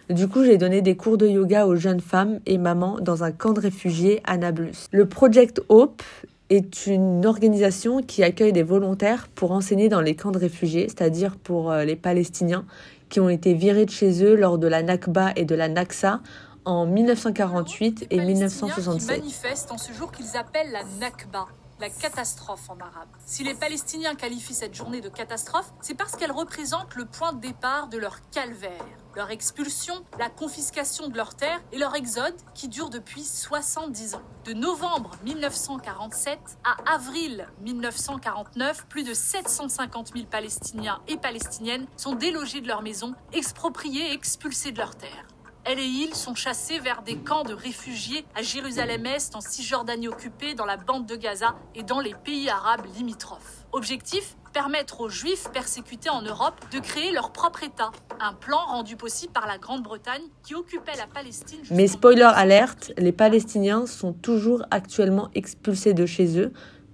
Du 0.10 0.30
coup, 0.30 0.46
j'ai 0.46 0.58
donné 0.58 0.82
des 0.82 0.96
cours 0.96 1.18
de 1.18 1.28
yoga 1.28 1.68
aux 1.68 1.76
jeunes 1.76 2.02
femmes 2.02 2.40
et 2.46 2.58
mamans 2.58 2.98
dans 3.02 3.26
un 3.26 3.32
camp 3.32 3.52
de 3.52 3.60
réfugiés 3.60 4.22
à 4.24 4.38
Nablus. 4.38 4.88
Le 4.92 5.06
Project 5.06 5.62
Hope 5.68 6.02
est 6.50 6.88
une 6.88 7.26
organisation 7.26 8.02
qui 8.02 8.24
accueille 8.24 8.52
des 8.52 8.64
volontaires 8.64 9.30
pour 9.36 9.52
enseigner 9.52 9.88
dans 9.88 10.02
les 10.02 10.16
camps 10.16 10.32
de 10.32 10.38
réfugiés, 10.38 10.88
c'est-à-dire 10.90 11.38
pour 11.38 11.72
euh, 11.72 11.86
les 11.86 11.96
Palestiniens 11.96 12.66
qui 13.12 13.20
ont 13.20 13.30
été 13.30 13.54
virés 13.54 13.86
de 13.86 13.92
chez 13.92 14.24
eux 14.24 14.36
lors 14.36 14.58
de 14.58 14.66
la 14.66 14.82
Nakba 14.82 15.34
et 15.36 15.46
de 15.46 15.54
la 15.54 15.68
Naksa 15.68 16.22
en 16.66 16.88
1948 16.88 18.08
et 18.10 18.18
qui 18.18 18.26
1967. 18.26 19.20
manifestent 19.20 19.72
en 19.72 19.78
ce 19.78 19.92
jour 19.94 20.12
qu'ils 20.12 20.38
appellent 20.38 20.72
la 20.72 20.84
Nakba, 21.00 21.48
la 21.82 21.90
catastrophe 21.90 22.70
en 22.70 22.80
arabe. 22.80 23.10
Si 23.26 23.44
les 23.44 23.56
Palestiniens 23.56 24.14
qualifient 24.14 24.54
cette 24.54 24.76
journée 24.76 25.02
de 25.02 25.10
catastrophe, 25.10 25.74
c'est 25.82 25.96
parce 25.96 26.16
qu'elle 26.16 26.32
représente 26.32 26.96
le 26.96 27.06
point 27.06 27.34
de 27.34 27.42
départ 27.42 27.88
de 27.88 27.98
leur 27.98 28.20
calvaire, 28.30 28.86
leur 29.16 29.32
expulsion, 29.32 30.06
la 30.20 30.30
confiscation 30.30 31.10
de 31.10 31.18
leurs 31.18 31.36
terres 31.36 31.60
et 31.72 31.80
leur 31.80 31.96
exode 31.96 32.36
qui 32.54 32.68
dure 32.68 32.92
depuis 32.92 33.24
70 33.24 34.14
ans. 34.14 34.22
De 34.46 34.54
novembre 34.54 35.12
1947 35.24 36.40
à 36.64 36.94
avril 36.94 37.48
1949, 37.62 38.86
plus 38.88 39.04
de 39.04 39.16
750 39.16 40.14
000 40.14 40.26
Palestiniens 40.30 41.02
et 41.08 41.18
Palestiniennes 41.18 41.88
sont 41.98 42.14
délogés 42.14 42.62
de 42.62 42.68
leur 42.68 42.84
maison, 42.84 43.16
expropriés 43.34 44.12
et 44.12 44.14
expulsés 44.14 44.72
de 44.72 44.78
leurs 44.78 44.96
terres. 44.96 45.31
Elle 45.64 45.80
et 45.80 45.84
il 45.84 46.16
sont 46.16 46.34
chassés 46.34 46.80
vers 46.80 47.04
des 47.04 47.18
camps 47.18 47.44
de 47.44 47.54
réfugiés 47.54 48.26
à 48.36 48.42
Jérusalem-Est, 48.42 49.36
en 49.36 49.42
Cisjordanie 49.42 50.08
occupée, 50.08 50.56
dans 50.56 50.66
la 50.66 50.78
bande 50.78 51.06
de 51.06 51.16
Gaza 51.16 51.56
et 51.76 51.84
dans 51.84 52.00
les 52.00 52.16
pays 52.24 52.50
arabes 52.50 52.86
limitrophes. 52.98 53.66
Objectif 53.72 54.36
Permettre 54.54 55.00
aux 55.00 55.08
Juifs 55.08 55.48
persécutés 55.54 56.10
en 56.10 56.24
Europe 56.24 56.56
de 56.74 56.80
créer 56.80 57.14
leur 57.14 57.32
propre 57.32 57.64
État. 57.64 57.92
Un 58.20 58.34
plan 58.34 58.58
rendu 58.66 58.98
possible 58.98 59.32
par 59.32 59.48
la 59.48 59.58
Grande-Bretagne 59.58 60.24
qui 60.44 60.56
occupait 60.56 60.98
la 60.98 61.08
Palestine. 61.08 61.62
Mais 61.70 61.88
spoiler 61.88 62.24
alerte, 62.24 62.92
les 62.98 63.14
Palestiniens 63.14 63.86
sont 63.86 64.12
toujours 64.12 64.64
actuellement 64.70 65.30
expulsés 65.36 65.94
de 65.94 66.06
chez 66.06 66.38
eux 66.38 66.52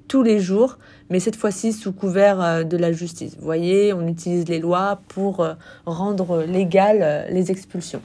tous 0.08 0.23
les 0.23 0.39
jours, 0.39 0.77
mais 1.10 1.19
cette 1.19 1.36
fois-ci 1.36 1.73
sous 1.73 1.93
couvert 1.93 2.41
euh, 2.41 2.63
de 2.63 2.77
la 2.77 2.91
justice. 2.91 3.36
Vous 3.38 3.45
voyez, 3.45 3.91
on 3.91 4.08
utilise 4.08 4.47
les 4.47 4.60
lois 4.60 5.01
pour 5.08 5.39
euh, 5.39 5.53
rendre 5.86 6.43
légales 6.43 7.01
euh, 7.01 7.27
les 7.30 7.51
expulsions. 7.51 8.01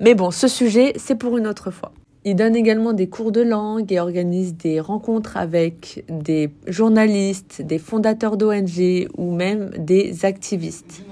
Mais 0.00 0.14
bon, 0.14 0.30
ce 0.30 0.46
sujet, 0.46 0.92
c'est 0.96 1.16
pour 1.16 1.36
une 1.36 1.46
autre 1.46 1.70
fois. 1.70 1.92
Il 2.24 2.36
donne 2.36 2.54
également 2.54 2.92
des 2.92 3.08
cours 3.08 3.32
de 3.32 3.40
langue 3.40 3.90
et 3.92 4.00
organise 4.00 4.56
des 4.56 4.80
rencontres 4.80 5.36
avec 5.36 6.04
des 6.08 6.50
journalistes, 6.66 7.62
des 7.62 7.78
fondateurs 7.78 8.36
d'ONG 8.36 9.08
ou 9.16 9.34
même 9.34 9.70
des 9.78 10.24
activistes. 10.24 11.02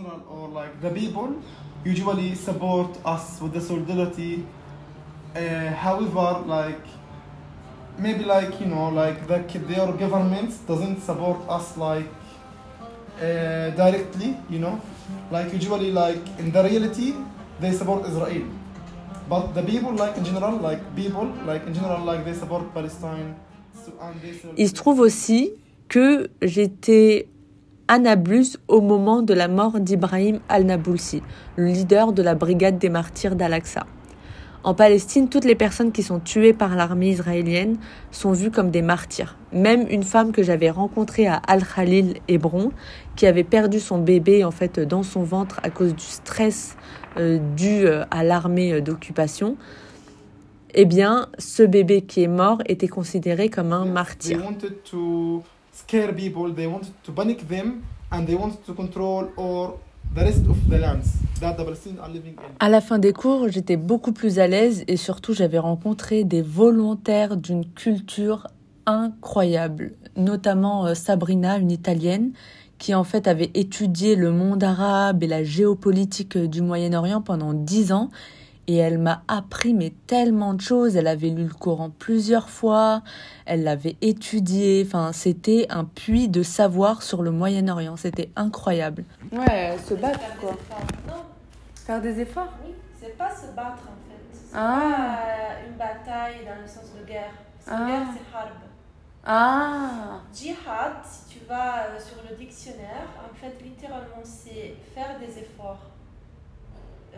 maybe 7.99 8.25
like 8.25 8.61
you 8.61 8.67
know 8.67 8.91
like 8.91 9.27
the, 9.27 9.59
their 9.69 9.93
government 9.93 10.53
doesn't 10.67 11.01
support 11.01 11.39
us 11.49 11.77
like 11.77 12.07
uh, 13.23 13.71
directly 13.71 14.37
you 14.51 14.59
know? 14.59 14.79
Like 15.31 15.53
usually 15.53 15.93
like 15.93 16.21
in 16.39 16.53
the 16.53 16.63
reality 16.63 17.15
they 17.61 17.73
support 17.73 18.07
israel 18.07 18.43
but 19.29 19.55
the 19.55 19.63
people 19.63 19.93
like 19.93 20.17
in 20.17 20.25
general 20.25 20.59
like 20.61 20.81
people 20.95 21.27
like 21.47 21.67
in 21.67 21.75
general 21.75 22.05
like 22.05 22.25
they 22.25 22.35
support 22.35 22.65
palestine 22.73 23.35
Il 24.57 24.69
se 24.69 24.75
trouve 24.75 25.01
aussi 25.01 25.53
que 25.89 26.29
j'étais 26.43 27.29
à 27.89 27.99
Nablus 27.99 28.57
au 28.69 28.81
moment 28.81 29.23
de 29.23 29.33
la 29.35 29.49
mort 29.49 29.79
d'Ibrahim 29.79 30.41
al-Nabulsi, 30.49 31.23
le 31.57 31.67
leader 31.67 32.13
de 32.13 32.23
la 32.23 32.35
brigade 32.35 32.79
des 32.79 32.89
martyrs 32.89 33.37
d'Al-Aqsa. 33.37 33.87
En 34.65 34.75
Palestine, 34.75 35.29
toutes 35.29 35.45
les 35.45 35.55
personnes 35.55 35.93
qui 35.93 36.03
sont 36.03 36.19
tuées 36.19 36.53
par 36.53 36.75
l'armée 36.75 37.11
israélienne 37.11 37.77
sont 38.11 38.33
vues 38.33 38.51
comme 38.51 38.71
des 38.71 38.83
martyrs. 38.83 39.37
Même 39.53 39.87
une 39.89 40.03
femme 40.03 40.33
que 40.33 40.43
j'avais 40.43 40.71
rencontrée 40.71 41.27
à 41.27 41.37
Al-Khalil, 41.47 42.15
Hébron, 42.29 42.73
qui 43.15 43.27
avait 43.27 43.45
perdu 43.45 43.81
son 43.81 43.99
bébé 43.99 44.45
en 44.45 44.51
fait 44.51 44.81
dans 44.81 45.03
son 45.03 45.23
ventre 45.23 45.61
à 45.63 45.71
cause 45.71 45.95
du 45.95 46.05
stress 46.05 46.77
euh, 47.17 47.39
dû 47.57 47.87
euh, 47.87 48.05
à 48.11 48.25
l'armée 48.25 48.73
euh, 48.73 48.81
d'occupation, 48.81 49.57
eh 50.75 50.85
bien, 50.85 51.29
ce 51.39 51.63
bébé 51.63 52.03
qui 52.03 52.23
est 52.23 52.29
mort 52.29 52.59
était 52.67 52.89
considéré 52.89 53.49
comme 53.49 53.73
un 53.73 53.87
martyr. 53.87 54.39
À 62.59 62.69
la 62.71 62.81
fin 62.81 62.99
des 62.99 63.13
cours, 63.13 63.49
j'étais 63.51 63.77
beaucoup 63.77 64.13
plus 64.13 64.39
à 64.39 64.47
l'aise 64.47 64.83
et 64.89 64.97
surtout 64.97 65.35
j'avais 65.35 65.59
rencontré 65.59 66.25
des 66.25 66.41
volontaires 66.41 67.37
d'une 67.37 67.67
culture 67.67 68.47
incroyable, 68.87 69.93
notamment 70.17 70.87
euh, 70.87 70.95
Sabrina, 70.95 71.59
une 71.59 71.71
Italienne, 71.71 72.33
qui 72.79 72.95
en 72.95 73.05
fait 73.05 73.27
avait 73.27 73.51
étudié 73.53 74.17
le 74.17 74.31
monde 74.31 74.65
arabe 74.65 75.23
et 75.23 75.27
la 75.27 75.45
géopolitique 75.45 76.39
du 76.39 76.63
Moyen-Orient 76.63 77.21
pendant 77.21 77.53
dix 77.53 77.93
ans. 77.93 78.11
Et 78.69 78.77
elle 78.77 78.99
m'a 78.99 79.23
appris 79.29 79.75
mais 79.75 79.93
tellement 80.07 80.53
de 80.55 80.61
choses. 80.61 80.97
Elle 80.97 81.07
avait 81.07 81.29
lu 81.31 81.45
le 81.45 81.55
Coran 81.55 81.91
plusieurs 81.91 82.49
fois, 82.51 83.03
elle 83.45 83.63
l'avait 83.63 83.97
étudié. 84.01 84.83
Enfin, 84.85 85.13
c'était 85.13 85.67
un 85.71 85.85
puits 85.85 86.29
de 86.29 86.43
savoir 86.43 87.03
sur 87.03 87.23
le 87.23 87.31
Moyen-Orient. 87.31 87.97
C'était 87.97 88.31
incroyable. 88.37 89.05
Ouais, 89.33 89.77
se 89.87 89.95
battre 89.95 90.21
quoi. 90.41 90.57
Non, 91.07 91.23
Faire 91.75 92.01
des 92.03 92.19
efforts 92.21 92.53
oui, 92.65 92.75
c'est 93.01 93.17
pas 93.17 93.31
se 93.31 93.47
battre 93.55 93.83
en 93.85 93.97
fait. 94.11 94.23
C'est 94.33 94.57
Ah. 94.57 94.81
pas 94.81 95.65
euh, 95.65 95.69
une 95.71 95.77
bataille 95.77 96.45
dans 96.45 96.61
le 96.61 96.67
sens 96.67 96.91
de 97.01 97.07
guerre. 97.07 97.31
Parce 97.65 97.79
que 97.79 97.85
Ah. 97.85 97.87
guerre, 97.89 98.07
c'est 98.15 98.37
harb. 98.37 98.49
Ah 99.29 100.21
Jihad, 100.33 100.93
si 101.05 101.39
tu 101.39 101.45
vas 101.47 101.79
euh, 101.87 101.99
sur 101.99 102.17
le 102.29 102.37
dictionnaire, 102.37 103.07
en 103.19 103.35
fait, 103.35 103.57
littéralement, 103.63 104.23
c'est 104.23 104.75
faire 104.95 105.19
des 105.19 105.41
efforts. 105.41 105.81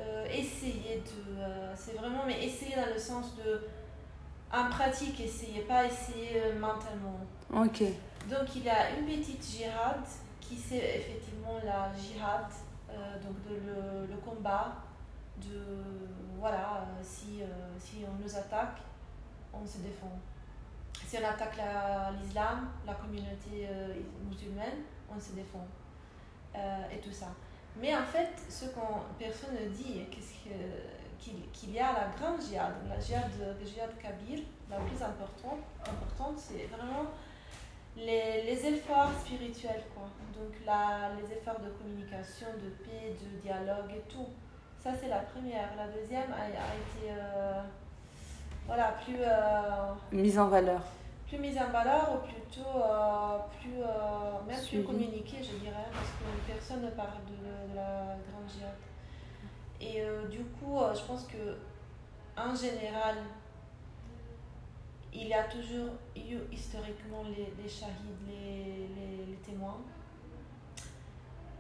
Euh, 0.00 0.26
essayer 0.30 1.02
de. 1.04 1.40
euh, 1.40 1.72
c'est 1.76 1.92
vraiment, 1.96 2.24
mais 2.26 2.44
essayer 2.44 2.76
dans 2.76 2.92
le 2.92 2.98
sens 2.98 3.34
de. 3.37 3.66
En 4.52 4.68
pratique, 4.70 5.20
essayer, 5.20 5.62
pas 5.62 5.84
essayer 5.87 6.42
euh, 6.42 6.58
mentalement. 6.58 7.20
Ok. 7.52 7.82
Donc, 8.30 8.56
il 8.56 8.64
y 8.64 8.68
a 8.70 8.90
une 8.98 9.06
petite 9.06 9.44
jihad 9.44 10.00
qui 10.40 10.56
c'est 10.56 10.76
effectivement 11.00 11.58
la 11.64 11.90
jihad, 11.96 12.46
donc 13.22 13.37
de 13.48 13.54
le, 13.66 14.06
le 14.06 14.16
combat 14.18 14.74
de. 15.38 15.61
Voilà, 16.38 16.87
si, 17.02 17.40
si 17.78 18.04
on 18.06 18.22
nous 18.22 18.37
attaque, 18.37 18.78
on 19.52 19.66
se 19.66 19.78
défend. 19.78 20.12
Si 21.06 21.16
on 21.20 21.26
attaque 21.26 21.56
la- 21.56 22.12
l'islam, 22.22 22.68
la, 22.87 22.94
communauté 22.94 23.66
musulmane, 24.28 24.84
on 25.14 25.18
se 25.18 25.32
défend. 25.32 25.66
Et 26.54 26.98
tout 27.00 27.12
ça. 27.12 27.26
Mais 27.81 27.95
en 27.95 28.03
fait, 28.05 28.31
ce 28.49 28.67
qu'on 28.67 29.01
personne 29.19 29.55
ne 29.55 29.69
dit, 29.69 30.05
qu'est-ce 30.11 30.35
que- 30.45 30.99
qu'il 31.53 31.73
y 31.73 31.79
a 31.79 31.93
la 31.93 32.07
grande 32.19 32.41
jihad, 32.41 32.73
la 32.88 32.99
jihad, 32.99 33.31
le 33.38 33.67
jihad 33.67 33.91
kabir, 33.99 34.41
la 34.71 34.77
plus 34.77 35.03
importante, 35.03 35.61
importante 35.81 36.38
c'est 36.38 36.67
vraiment 36.75 37.05
les, 37.97 38.43
les 38.45 38.67
efforts 38.67 39.11
spirituels. 39.21 39.85
Quoi. 39.95 40.05
Donc 40.37 40.55
la, 40.64 41.11
les 41.21 41.33
efforts 41.37 41.61
de 41.61 41.69
communication, 41.71 42.47
de 42.62 42.71
paix, 42.85 43.14
de 43.21 43.41
dialogue 43.43 43.91
et 43.95 44.09
tout. 44.09 44.29
Ça, 44.83 44.91
c'est 44.99 45.09
la 45.09 45.19
première. 45.21 45.69
La 45.77 45.88
deuxième 45.88 46.31
a, 46.33 46.45
a 46.45 46.47
été 46.75 47.11
euh, 47.12 47.61
voilà, 48.67 48.95
plus, 49.05 49.17
euh, 49.21 49.93
Mise 50.12 50.38
en 50.38 50.49
valeur. 50.49 50.81
Plus 51.29 51.38
mise 51.38 51.59
en 51.59 51.71
valeur 51.71 52.14
ou 52.14 52.27
plutôt 52.27 52.69
euh, 52.83 53.38
plus, 53.61 53.83
euh, 53.83 54.43
même 54.47 54.57
Suivi. 54.57 54.83
plus 54.83 54.93
communiquée, 54.93 55.43
je 55.43 55.57
dirais, 55.59 55.87
parce 55.93 56.09
que 56.09 56.51
personne 56.53 56.83
ne 56.83 56.91
parle 56.91 57.21
de, 57.27 57.71
de 57.71 57.77
la 57.77 58.17
grande 58.31 58.49
jihad. 58.49 58.75
Et 59.81 60.01
euh, 60.01 60.27
du 60.29 60.43
coup, 60.45 60.79
euh, 60.81 60.95
je 60.95 61.03
pense 61.05 61.25
que 61.27 61.57
en 62.37 62.55
général, 62.55 63.17
il 65.12 65.27
y 65.29 65.35
a 65.35 65.45
toujours 65.45 65.91
eu 66.17 66.38
historiquement 66.53 67.23
les, 67.25 67.53
les 67.62 67.69
shahids, 67.69 67.93
les, 68.27 68.88
les, 68.95 69.27
les 69.27 69.37
témoins. 69.37 69.81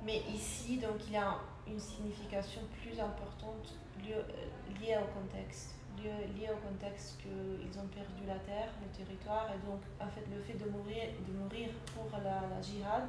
Mais 0.04 0.22
ici, 0.32 0.78
donc, 0.78 0.96
il 1.08 1.12
y 1.12 1.16
a 1.16 1.34
une 1.66 1.78
signification 1.78 2.62
plus 2.80 2.98
importante 3.00 3.74
liée 4.02 4.96
au 4.96 5.20
contexte. 5.20 5.74
Liée 6.04 6.48
au 6.52 6.56
contexte 6.68 7.18
qu'ils 7.20 7.78
ont 7.80 7.86
perdu 7.88 8.22
la 8.26 8.38
terre, 8.38 8.68
le 8.80 8.88
territoire, 8.96 9.46
et 9.54 9.66
donc, 9.66 9.80
en 10.00 10.08
fait, 10.08 10.24
le 10.34 10.40
fait 10.40 10.54
de 10.54 10.70
mourir, 10.70 11.04
de 11.26 11.32
mourir 11.32 11.68
pour 11.94 12.08
la, 12.22 12.42
la 12.54 12.62
jihad, 12.62 13.04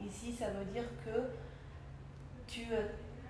ici, 0.00 0.32
ça 0.32 0.48
veut 0.50 0.64
dire 0.66 0.84
que 1.04 1.28
tu 2.46 2.62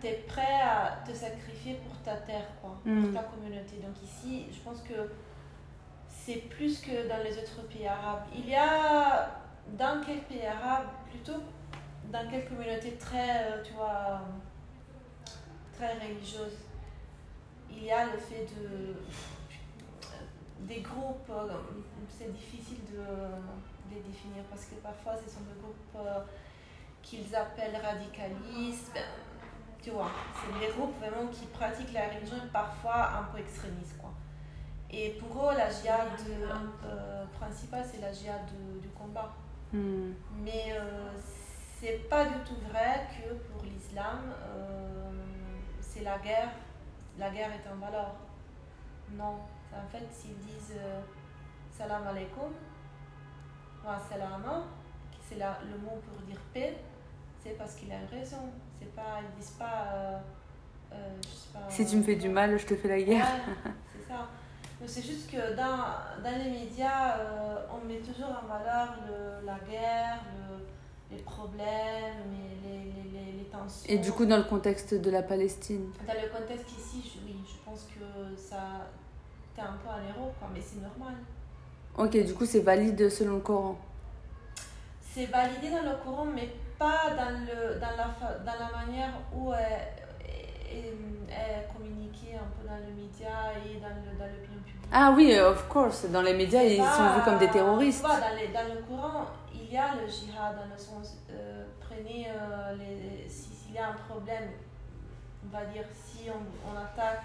es 0.04 0.12
prêt 0.28 0.60
à 0.62 0.98
te 1.06 1.12
sacrifier 1.12 1.74
pour 1.84 1.96
ta 2.02 2.14
terre, 2.18 2.46
quoi, 2.60 2.78
Mm. 2.84 3.04
pour 3.04 3.14
ta 3.14 3.28
communauté. 3.28 3.76
Donc, 3.78 4.00
ici, 4.02 4.46
je 4.52 4.60
pense 4.60 4.80
que 4.82 5.10
c'est 6.08 6.48
plus 6.48 6.80
que 6.80 7.08
dans 7.08 7.22
les 7.24 7.36
autres 7.38 7.62
pays 7.68 7.86
arabes. 7.86 8.24
Il 8.34 8.48
y 8.48 8.54
a 8.54 9.30
dans 9.78 10.00
quelques 10.04 10.24
pays 10.24 10.46
arabes, 10.46 10.88
plutôt 11.10 11.40
dans 12.12 12.28
quelques 12.30 12.48
communautés 12.48 12.92
très, 12.96 13.44
euh, 13.50 13.62
tu 13.64 13.72
vois, 13.72 14.20
très 15.76 15.94
religieuses, 15.94 16.56
il 17.76 17.84
y 17.84 17.90
a 17.92 18.06
le 18.06 18.18
fait 18.18 18.46
de 18.46 18.94
des 20.60 20.80
groupes, 20.80 21.28
euh, 21.30 21.48
c'est 22.08 22.32
difficile 22.32 22.78
de 22.90 23.02
les 23.94 24.00
définir 24.00 24.42
parce 24.50 24.64
que 24.64 24.74
parfois 24.76 25.14
ce 25.16 25.30
sont 25.30 25.40
des 25.42 25.60
groupes 25.60 25.96
euh, 26.06 26.20
qu'ils 27.02 27.34
appellent 27.36 27.76
radicalistes. 27.80 28.90
Ben, 28.94 29.02
tu 29.82 29.90
vois, 29.90 30.10
c'est 30.34 30.58
des 30.58 30.72
groupes 30.72 30.98
vraiment 30.98 31.28
qui 31.30 31.46
pratiquent 31.46 31.92
la 31.92 32.08
religion 32.08 32.38
parfois 32.52 33.10
un 33.20 33.22
peu 33.24 33.38
extrémistes. 33.38 33.96
Quoi. 33.98 34.10
Et 34.90 35.10
pour 35.10 35.50
eux, 35.50 35.54
la 35.56 35.70
jihad 35.70 36.08
euh, 36.84 37.24
principale, 37.38 37.84
c'est 37.88 38.00
la 38.00 38.12
jihad 38.12 38.40
de- 38.46 38.80
du 38.80 38.88
combat. 38.88 39.32
Hmm. 39.72 40.12
Mais 40.42 40.72
euh, 40.72 41.10
c'est 41.78 42.08
pas 42.08 42.24
du 42.24 42.38
tout 42.44 42.56
vrai 42.70 43.06
que 43.12 43.34
pour 43.52 43.62
l'islam, 43.62 44.32
euh, 44.42 45.10
c'est 45.80 46.02
la 46.02 46.18
guerre. 46.18 46.50
La 47.18 47.30
guerre 47.30 47.50
est 47.52 47.68
en 47.72 47.76
valeur. 47.84 48.14
Non. 49.12 49.38
En 49.72 49.88
fait, 49.90 50.06
s'ils 50.12 50.36
disent 50.38 50.74
euh, 50.78 51.00
salam 51.70 52.06
alaikum, 52.06 52.52
ou 53.84 53.88
salama, 54.10 54.62
qui 55.12 55.18
c'est 55.28 55.36
le 55.36 55.78
mot 55.78 56.00
pour 56.06 56.20
dire 56.26 56.40
paix, 56.52 56.76
c'est 57.42 57.56
parce 57.56 57.74
qu'il 57.76 57.90
a 57.92 57.96
une 57.96 58.18
raison. 58.18 58.50
C'est 58.78 58.94
pas, 58.94 59.20
ils 59.22 59.40
disent 59.40 59.52
pas. 59.52 59.84
euh, 59.94 60.18
euh, 60.92 61.16
je 61.22 61.28
sais 61.28 61.48
pas 61.52 61.70
Si 61.70 61.86
tu 61.86 61.96
me 61.96 62.02
fais 62.02 62.16
du 62.16 62.28
mal, 62.28 62.58
je 62.58 62.66
te 62.66 62.76
fais 62.76 62.88
la 62.88 63.02
guerre. 63.02 63.24
Ouais, 63.24 63.72
c'est 63.92 64.08
ça. 64.12 64.28
C'est 64.86 65.02
juste 65.02 65.30
que 65.30 65.54
dans, 65.56 66.22
dans 66.22 66.38
les 66.38 66.50
médias, 66.50 67.16
on 67.72 67.86
met 67.86 67.98
toujours 67.98 68.28
en 68.28 68.46
valeur 68.46 68.94
le- 69.08 69.46
la 69.46 69.58
guerre, 69.60 70.18
le- 70.36 70.64
les 71.10 71.18
problèmes, 71.18 72.32
et 72.32 72.66
les, 72.68 72.78
les, 72.78 73.10
les, 73.12 73.32
les 73.38 73.44
tensions. 73.44 73.86
Et 73.88 73.98
du 73.98 74.12
coup, 74.12 74.26
dans 74.26 74.36
le 74.38 74.44
contexte 74.44 74.94
de 74.94 75.10
la 75.10 75.22
Palestine. 75.22 75.90
Dans 76.06 76.14
le 76.14 76.28
contexte 76.28 76.70
ici, 76.78 77.02
je, 77.04 77.24
oui, 77.26 77.36
je 77.46 77.54
pense 77.64 77.86
que 77.94 78.36
ça. 78.40 78.86
T'es 79.54 79.62
un 79.62 79.76
peu 79.82 79.88
un 79.88 80.02
héros, 80.08 80.32
quoi, 80.38 80.48
mais 80.52 80.60
c'est 80.60 80.82
normal. 80.82 81.14
Ok, 81.96 82.24
du 82.26 82.34
coup, 82.34 82.44
c'est 82.44 82.60
valide 82.60 83.08
selon 83.08 83.34
le 83.36 83.40
Coran. 83.40 83.78
C'est 85.00 85.26
validé 85.26 85.70
dans 85.70 85.82
le 85.90 85.96
Coran, 86.04 86.26
mais 86.26 86.50
pas 86.78 87.10
dans, 87.16 87.30
le, 87.30 87.80
dans, 87.80 87.96
la, 87.96 88.38
dans 88.44 88.58
la 88.60 88.86
manière 88.86 89.12
où 89.34 89.50
est, 89.54 89.94
est, 90.70 90.92
est 91.30 91.68
communiqué 91.74 92.34
un 92.34 92.48
peu 92.60 92.68
dans 92.68 92.76
le 92.76 92.92
média 92.94 93.30
et 93.64 93.80
dans 93.80 93.88
le- 93.88 94.18
dans 94.18 94.26
l'opinion 94.26 94.60
publique. 94.62 94.90
Ah 94.92 95.14
oui, 95.16 95.38
of 95.38 95.66
course. 95.68 96.04
Dans 96.10 96.20
les 96.20 96.34
médias, 96.34 96.62
ils 96.62 96.76
pas- 96.76 96.92
sont 96.98 97.14
vus 97.14 97.22
comme 97.24 97.38
des 97.38 97.48
terroristes. 97.48 98.02
Dans, 98.02 98.36
les- 98.36 98.48
dans 98.48 98.74
le 98.74 98.82
Coran, 98.82 99.24
il 99.66 99.72
y 99.72 99.76
a 99.76 99.94
le 99.94 100.06
jihad 100.06 100.56
dans 100.56 100.72
le 100.72 100.78
sens, 100.78 101.18
euh, 101.30 101.66
prenez 101.80 102.26
euh, 102.28 102.76
les, 102.76 103.28
si- 103.28 103.50
s'il 103.54 103.74
y 103.74 103.78
a 103.78 103.88
un 103.90 103.94
problème, 103.94 104.50
on 105.44 105.48
va 105.56 105.64
dire, 105.66 105.84
si 105.92 106.28
on, 106.30 106.70
on 106.70 106.76
attaque 106.76 107.24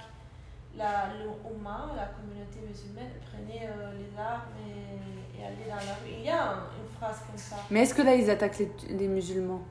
la, 0.76 1.14
le 1.20 1.30
Oumma, 1.30 1.92
la 1.96 2.06
communauté 2.08 2.60
musulmane, 2.68 3.12
prenez 3.32 3.68
euh, 3.68 3.94
les 3.98 4.20
armes 4.20 4.50
et, 4.66 5.40
et 5.40 5.46
allez 5.46 5.70
dans 5.70 5.76
la 5.76 5.82
rue. 6.02 6.12
Il 6.18 6.24
y 6.24 6.30
a 6.30 6.52
un- 6.52 6.56
une 6.82 6.90
phrase 6.98 7.20
comme 7.28 7.38
ça. 7.38 7.58
Mais 7.70 7.82
est-ce 7.82 7.94
que 7.94 8.02
là, 8.02 8.16
ils 8.16 8.30
attaquent 8.30 8.60
les, 8.60 8.72
les 8.90 9.08
musulmans 9.08 9.62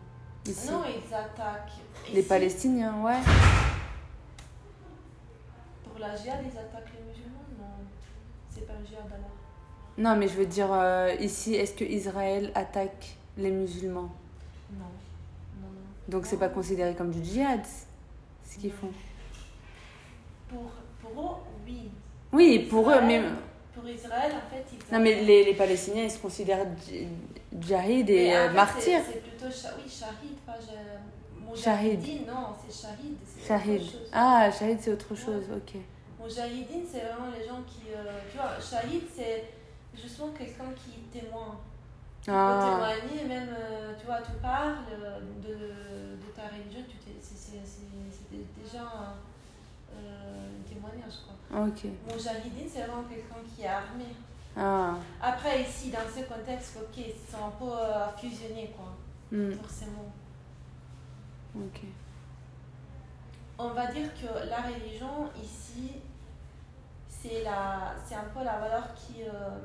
ici? 0.47 0.71
Non, 0.71 0.83
ils 0.87 1.15
attaquent. 1.15 1.73
Les 2.13 2.21
Ici, 2.21 2.29
Palestiniens, 2.29 3.03
ouais. 3.03 3.19
Pour 5.85 5.99
la 5.99 6.15
jihad, 6.17 6.41
ils 6.45 6.59
attaquent 6.59 6.93
les 6.95 7.03
musulmans? 7.09 7.45
Non, 7.59 7.85
c'est 8.49 8.67
pas 8.67 8.75
un 8.75 8.85
jihad 8.85 9.07
alors. 9.07 9.37
Non, 9.99 10.17
mais 10.17 10.29
je 10.29 10.35
veux 10.35 10.47
dire, 10.47 10.69
euh, 10.73 11.15
ici, 11.21 11.55
est-ce 11.55 11.75
que 11.75 11.85
Israël 11.85 12.51
attaque 12.55 13.17
les 13.37 13.51
musulmans? 13.51 14.11
Non. 14.73 14.85
non, 15.61 15.69
non. 15.69 15.81
Donc, 16.09 16.27
c'est 16.27 16.39
pas 16.39 16.49
considéré 16.49 16.95
comme 16.95 17.11
du 17.11 17.23
djihad, 17.25 17.61
ce 18.49 18.57
qu'ils 18.59 18.73
font. 18.73 18.91
Pour, 20.49 20.71
pour 21.03 21.23
eux, 21.23 21.37
oui. 21.67 21.91
Oui, 22.33 22.59
pour 22.71 22.91
eux, 22.91 23.01
mais. 23.03 23.21
Pour 23.75 23.89
Israël, 23.89 24.33
en 24.35 24.55
fait, 24.55 24.65
ils 24.73 24.93
Non, 24.95 25.01
mais 25.01 25.23
les, 25.23 25.45
les 25.45 25.55
Palestiniens, 25.55 26.05
ils 26.05 26.11
se 26.11 26.19
considèrent 26.19 26.65
dj- 26.67 27.07
djahid 27.61 28.11
et 28.11 28.35
euh, 28.35 28.51
martyrs. 28.53 29.01
C'est 29.07 29.23
plutôt 29.23 29.47
oui, 29.47 29.91
shahid, 29.91 30.37
pas 30.47 30.57
Shahid. 31.57 32.01
Non, 32.27 32.49
c'est 32.69 32.87
shahid. 32.87 33.17
Shahid. 33.47 33.83
Ah, 34.13 34.51
shahid, 34.51 34.79
c'est 34.81 34.93
autre 34.93 35.15
chose, 35.15 35.45
ok. 35.55 35.81
Moujahidine, 36.21 36.85
c'est 36.91 37.01
vraiment 37.01 37.33
les 37.37 37.47
gens 37.47 37.61
qui. 37.67 37.93
euh, 37.95 38.19
tu 38.31 38.37
vois, 38.37 38.51
shahid, 38.61 39.03
c'est 39.15 39.45
justement 40.03 40.33
quelqu'un 40.33 40.71
qui 40.77 40.93
témoigne. 41.19 41.59
Qui 42.23 42.31
Ah. 42.31 42.59
peut 42.93 43.03
témoigner, 43.07 43.25
même, 43.29 43.49
euh, 43.59 43.95
tu 43.99 44.07
vois, 44.07 44.21
tu 44.21 44.33
parles 44.43 44.77
de, 44.91 45.49
de 45.49 46.33
ta 46.37 46.43
religion, 46.49 46.83
tu 46.89 46.97
t'es- 46.99 47.17
c'est 47.21 47.37
c'est- 47.37 47.65
c'est- 47.65 48.11
c'est 48.31 48.63
déjà 48.63 48.85
euh, 49.93 50.49
un 50.49 50.69
témoignage, 50.69 51.15
quoi. 51.27 51.63
Ok. 51.67 51.85
Moujahidine, 52.09 52.69
c'est 52.73 52.83
vraiment 52.83 53.03
quelqu'un 53.09 53.41
qui 53.55 53.63
est 53.63 53.67
armé. 53.67 54.05
Ah. 54.57 54.95
Après, 55.21 55.63
ici, 55.63 55.91
dans 55.91 55.99
ce 56.09 56.23
contexte, 56.33 56.79
ok, 56.81 57.05
sont 57.31 57.47
un 57.47 57.51
peu 57.51 57.73
euh, 57.73 58.09
fusionnés, 58.19 58.73
quoi. 58.77 58.93
Hmm. 59.33 59.53
Forcément. 59.55 60.13
Ok. 61.57 61.81
On 63.59 63.69
va 63.71 63.87
dire 63.89 64.09
que 64.15 64.49
la 64.49 64.61
religion, 64.63 65.29
ici, 65.43 65.93
c'est 67.09 67.43
la- 67.43 67.95
c'est 68.07 68.15
un 68.15 68.25
peu 68.35 68.43
la 68.45 68.59
valeur 68.59 68.95
qui, 68.95 69.23
euh, 69.25 69.59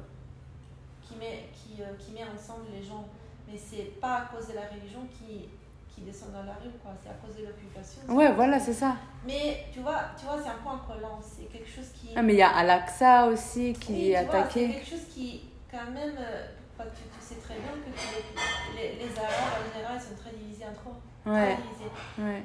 qui, 1.08 1.15
met, 1.15 1.50
qui, 1.54 1.82
euh, 1.82 1.94
qui 2.00 2.12
met 2.12 2.24
ensemble 2.24 2.65
les 2.74 2.84
gens. 2.84 3.06
Mais 3.48 3.58
c'est 3.58 4.00
pas 4.02 4.15
à 4.18 4.22
cause 4.26 4.48
de 4.48 4.54
la 4.54 4.62
religion 4.68 5.02
qui, 5.12 5.50
qui 5.94 6.02
descend 6.02 6.32
dans 6.34 6.44
la 6.44 6.54
rue, 6.54 6.72
quoi. 6.82 6.91
C'est 7.02 7.10
à 7.10 7.13
cause 7.13 7.36
de 7.38 7.46
l'occupation. 7.46 8.02
Ouais, 8.10 8.32
voilà, 8.34 8.60
c'est 8.60 8.74
ça. 8.74 8.96
Mais 9.26 9.65
tu 9.72 9.80
vois, 9.82 10.02
tu 10.18 10.26
vois 10.26 10.38
c'est 10.41 10.50
un 10.50 10.58
point 10.63 10.82
collant. 10.88 11.20
C'est 11.22 11.46
quelque 11.46 11.70
chose 11.70 11.89
qui. 11.94 12.10
Ah, 12.15 12.22
mais 12.24 12.34
il 12.34 12.39
y 12.39 12.41
a 12.41 12.50
Al-Aqsa 12.56 13.28
aussi 13.28 13.74
qui 13.74 13.94
Oui, 13.94 14.12
est 14.12 14.24
tu 14.24 14.30
attaqué. 14.30 14.68
C'est 14.68 14.74
quelque 14.74 14.89
chose 14.89 15.08
qui, 15.13 15.41
quand 15.72 15.91
même, 15.91 16.15
euh, 16.18 16.48
bah, 16.78 16.86
tu, 16.96 17.04
tu 17.04 17.22
sais 17.24 17.36
très 17.41 17.56
bien 17.56 17.72
que 17.72 17.91
tu- 17.98 18.76
les, 18.76 18.96
les 19.06 19.18
Arabes, 19.20 19.62
en 19.62 19.74
général, 19.74 20.00
sont 20.02 20.15
très 20.22 20.32
divisés 20.36 20.65
en 20.65 20.74
trois. 20.74 20.98
Ouais. 21.28 21.58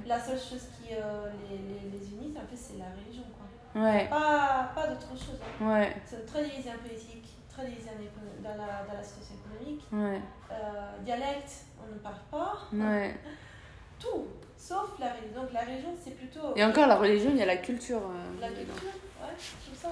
La 0.07 0.19
seule 0.19 0.39
chose 0.39 0.69
qui 0.77 0.95
euh, 0.95 1.29
les, 1.51 1.57
les, 1.59 1.99
les 1.99 2.13
unit, 2.13 2.35
en 2.37 2.41
fait, 2.49 2.57
c'est 2.57 2.79
la 2.79 2.87
religion. 2.97 3.25
Quoi. 3.73 3.83
Ouais. 3.83 4.07
Pas, 4.09 4.71
pas 4.75 4.87
d'autre 4.87 5.09
chose. 5.13 5.39
hein. 5.61 5.67
Ouais. 5.69 5.95
Ils 5.97 6.11
sont 6.11 6.23
très 6.27 6.45
divisés 6.45 6.71
en 6.71 6.87
politique, 6.87 7.27
écono- 7.59 8.43
dans, 8.43 8.57
la, 8.57 8.85
dans 8.85 8.95
la 8.95 9.03
situation 9.03 9.35
économique. 9.45 9.85
Ouais. 9.93 10.21
Euh, 10.53 10.99
dialecte, 11.05 11.67
on 11.83 11.93
ne 11.95 11.99
parle 11.99 12.21
pas. 12.31 12.59
Ouais. 12.73 13.15
Tout, 13.99 14.27
sauf 14.57 14.99
la 14.99 15.13
religion. 15.13 15.43
Donc 15.43 15.53
la 15.53 15.61
religion, 15.61 15.95
c'est 16.03 16.13
plutôt. 16.17 16.55
Et 16.57 16.65
encore, 16.65 16.87
la 16.87 16.97
religion, 16.97 17.31
il 17.31 17.37
y 17.37 17.43
a 17.43 17.47
la 17.47 17.59
culture. 17.59 18.01
euh, 18.01 18.41
La 18.41 18.49
culture, 18.49 18.85
ouais, 19.21 19.35
tout 19.37 19.75
ça. 19.75 19.89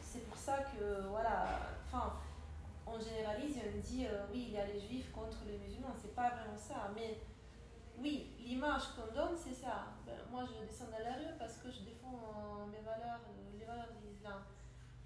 C'est 0.00 0.26
pour 0.28 0.36
ça 0.38 0.58
que, 0.58 1.06
voilà, 1.10 1.58
enfin, 1.86 2.14
on 2.86 2.98
généralise 2.98 3.56
et 3.58 3.62
on 3.74 3.80
dit, 3.80 4.06
euh, 4.06 4.24
oui, 4.32 4.46
il 4.48 4.54
y 4.54 4.58
a 4.58 4.64
les 4.66 4.80
juifs 4.80 5.10
contre 5.12 5.38
les 5.46 5.58
musulmans. 5.58 5.94
C'est 6.00 6.14
pas 6.14 6.28
vraiment 6.30 6.56
ça. 6.56 6.90
Mais 6.94 7.18
oui, 8.00 8.30
l'image 8.40 8.82
qu'on 8.96 9.14
donne, 9.14 9.36
c'est 9.36 9.54
ça. 9.54 9.88
Ben, 10.06 10.14
moi, 10.30 10.44
je 10.46 10.64
descends 10.66 10.88
dans 10.90 11.04
la 11.04 11.16
rue 11.16 11.34
parce 11.38 11.54
que 11.58 11.70
je 11.70 11.80
défends 11.84 12.66
mes 12.72 12.80
valeurs, 12.80 13.20
les 13.58 13.64
valeurs 13.66 13.88
de 13.88 14.08
l'islam. 14.08 14.40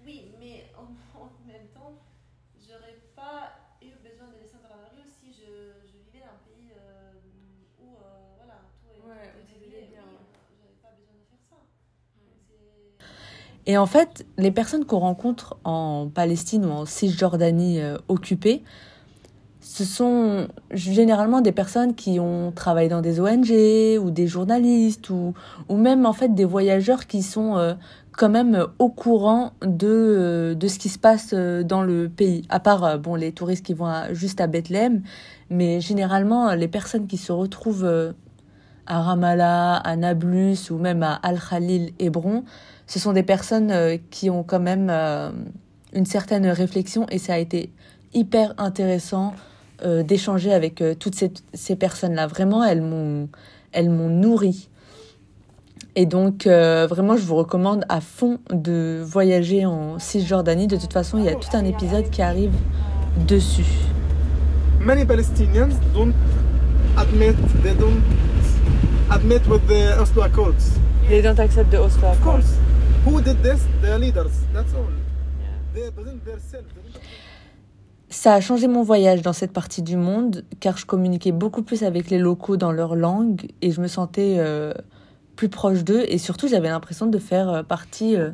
Oui, 0.07 0.31
mais 0.39 0.63
en, 0.77 0.83
en 1.19 1.27
même 1.45 1.67
temps, 1.75 1.99
j'aurais 2.55 2.95
pas 3.13 3.51
eu 3.81 3.91
besoin 3.99 4.27
de 4.31 4.39
descendre 4.39 4.63
dans 4.71 4.79
la 4.79 4.87
rue 4.95 5.03
si 5.03 5.33
je, 5.35 5.83
je 5.83 5.99
vivais 5.99 6.23
dans 6.23 6.31
un 6.31 6.39
pays 6.47 6.71
euh, 6.71 7.11
où, 7.83 7.91
euh, 7.91 8.39
voilà, 8.39 8.63
tout 8.79 8.87
est. 8.87 9.03
Ouais, 9.03 9.27
tout 9.35 9.51
est 9.51 9.59
réglé. 9.65 9.91
bien, 9.91 10.07
Oui, 10.07 10.55
j'avais 10.63 10.79
pas 10.81 10.95
besoin 10.95 11.59
Et 13.65 13.77
en 13.77 13.85
fait, 13.85 14.25
les 14.37 14.51
personnes 14.51 14.85
qu'on 14.85 14.99
rencontre 14.99 15.57
en 15.65 16.07
Palestine 16.07 16.65
ou 16.65 16.69
en 16.69 16.85
Cisjordanie 16.85 17.81
euh, 17.81 17.97
occupée, 18.07 18.63
ce 19.59 19.83
sont 19.83 20.47
généralement 20.71 21.41
des 21.41 21.51
personnes 21.51 21.93
qui 21.93 22.21
ont 22.21 22.53
travaillé 22.53 22.87
dans 22.87 23.01
des 23.01 23.19
ONG 23.19 23.51
ou 24.01 24.11
des 24.11 24.25
journalistes 24.25 25.09
ou, 25.09 25.33
ou 25.67 25.75
même 25.75 26.05
en 26.05 26.13
fait 26.13 26.33
des 26.33 26.45
voyageurs 26.45 27.07
qui 27.07 27.21
sont 27.21 27.57
euh, 27.57 27.73
quand 28.17 28.29
même 28.29 28.67
au 28.79 28.89
courant 28.89 29.53
de, 29.61 29.87
euh, 29.87 30.55
de 30.55 30.67
ce 30.67 30.79
qui 30.79 30.89
se 30.89 30.99
passe 30.99 31.29
euh, 31.33 31.63
dans 31.63 31.81
le 31.81 32.09
pays. 32.09 32.43
À 32.49 32.59
part 32.59 32.83
euh, 32.83 32.97
bon 32.97 33.15
les 33.15 33.31
touristes 33.31 33.65
qui 33.65 33.73
vont 33.73 33.93
juste 34.11 34.41
à 34.41 34.47
Bethléem, 34.47 35.03
mais 35.49 35.79
généralement 35.79 36.53
les 36.53 36.67
personnes 36.67 37.07
qui 37.07 37.17
se 37.17 37.31
retrouvent 37.31 37.85
euh, 37.85 38.11
à 38.87 39.01
Ramallah, 39.01 39.75
à 39.75 39.95
Nablus 39.95 40.71
ou 40.71 40.77
même 40.77 41.03
à 41.03 41.13
Al-Khalil, 41.15 41.93
Hébron, 41.99 42.43
ce 42.87 42.99
sont 42.99 43.13
des 43.13 43.23
personnes 43.23 43.69
euh, 43.69 43.97
qui 44.09 44.29
ont 44.29 44.43
quand 44.43 44.61
même 44.61 44.87
euh, 44.89 45.29
une 45.93 46.05
certaine 46.05 46.47
réflexion 46.47 47.05
et 47.09 47.19
ça 47.19 47.33
a 47.33 47.37
été 47.37 47.69
hyper 48.13 48.53
intéressant 48.57 49.33
euh, 49.83 50.03
d'échanger 50.03 50.53
avec 50.53 50.81
euh, 50.81 50.95
toutes 50.95 51.15
ces, 51.15 51.75
personnes-là. 51.75 52.27
Vraiment, 52.27 52.63
elles 52.63 52.83
elles 53.73 53.89
m'ont 53.89 54.09
nourri. 54.09 54.69
Et 55.99 56.05
donc, 56.05 56.45
euh, 56.45 56.85
vraiment, 56.85 57.17
je 57.17 57.23
vous 57.23 57.33
recommande 57.33 57.83
à 57.89 58.01
fond 58.01 58.37
de 58.51 59.01
voyager 59.03 59.65
en 59.65 59.97
Cisjordanie. 59.97 60.67
De 60.67 60.77
toute 60.77 60.93
façon, 60.93 61.17
il 61.17 61.25
y 61.25 61.27
a 61.27 61.33
tout 61.33 61.49
un 61.57 61.65
épisode 61.65 62.11
qui 62.11 62.21
arrive 62.21 62.53
dessus. 63.27 63.65
Many 64.79 65.05
Palestinians 65.05 65.73
don't 65.95 66.13
admit, 66.97 67.33
they 67.63 67.73
don't 67.73 67.99
admit 69.09 69.41
with 69.49 69.65
the 69.65 69.99
Oslo 69.99 70.21
Accords. 70.21 70.77
They 71.09 71.23
don't 71.23 71.39
accept 71.39 71.71
the 71.71 71.79
Oslo 71.79 72.09
Of 72.09 72.21
course. 72.21 72.59
Who 73.03 73.19
did 73.19 73.41
this? 73.41 73.61
The 73.81 73.97
leaders. 73.97 74.45
That's 74.53 74.75
all. 74.75 74.91
They 75.73 75.89
present 75.89 76.23
themselves. 76.23 76.67
Ça 78.09 78.35
a 78.35 78.39
changé 78.39 78.67
mon 78.67 78.83
voyage 78.83 79.23
dans 79.23 79.33
cette 79.33 79.51
partie 79.51 79.81
du 79.81 79.97
monde 79.97 80.45
car 80.59 80.77
je 80.77 80.85
communiquais 80.85 81.31
beaucoup 81.31 81.63
plus 81.63 81.81
avec 81.81 82.11
les 82.11 82.19
locaux 82.19 82.55
dans 82.55 82.71
leur 82.71 82.95
langue 82.95 83.47
et 83.63 83.71
je 83.71 83.81
me 83.81 83.87
sentais 83.87 84.35
euh, 84.37 84.73
plus 85.36 85.48
proche 85.48 85.84
d'eux 85.84 86.04
et 86.08 86.18
surtout 86.18 86.46
j'avais 86.48 86.68
l'impression 86.68 87.06
de 87.06 87.18
faire 87.18 87.48
euh, 87.48 87.62
partie 87.62 88.16
euh, 88.16 88.30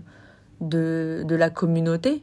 de, 0.61 1.23
de 1.27 1.37
la 1.37 1.51
communauté. 1.51 2.23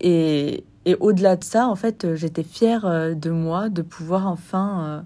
Et, 0.00 0.64
et 0.86 0.94
au-delà 1.00 1.36
de 1.36 1.44
ça, 1.44 1.66
en 1.66 1.74
fait, 1.76 2.04
euh, 2.04 2.14
j'étais 2.16 2.42
fière 2.42 2.84
euh, 2.86 3.14
de 3.14 3.30
moi 3.30 3.68
de 3.68 3.82
pouvoir 3.82 4.26
enfin 4.26 5.04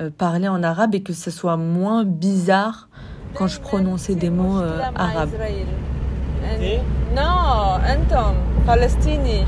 euh, 0.00 0.04
euh, 0.04 0.10
parler 0.16 0.48
en 0.48 0.62
arabe 0.62 0.94
et 0.94 1.02
que 1.02 1.12
ce 1.12 1.30
soit 1.30 1.56
moins 1.56 2.04
bizarre 2.04 2.88
quand 3.34 3.46
je 3.46 3.60
prononçais 3.60 4.14
des 4.14 4.30
mots 4.30 4.58
euh, 4.60 4.80
arabes. 4.94 5.30
No, 7.16 7.80
انتم 7.92 8.34
فلسطيني 8.66 9.44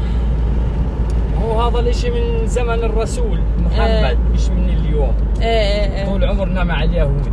هو 1.43 1.61
هذا 1.63 1.79
الاشي 1.81 2.11
من 2.11 2.47
زمن 2.47 2.85
الرسول 2.85 3.39
محمد 3.59 4.19
مش 4.35 4.49
من 4.49 4.69
اليوم 4.69 5.15
ايه 5.43 6.05
طول 6.07 6.25
عمرنا 6.25 6.65
مع 6.65 6.83
اليهود 6.85 7.33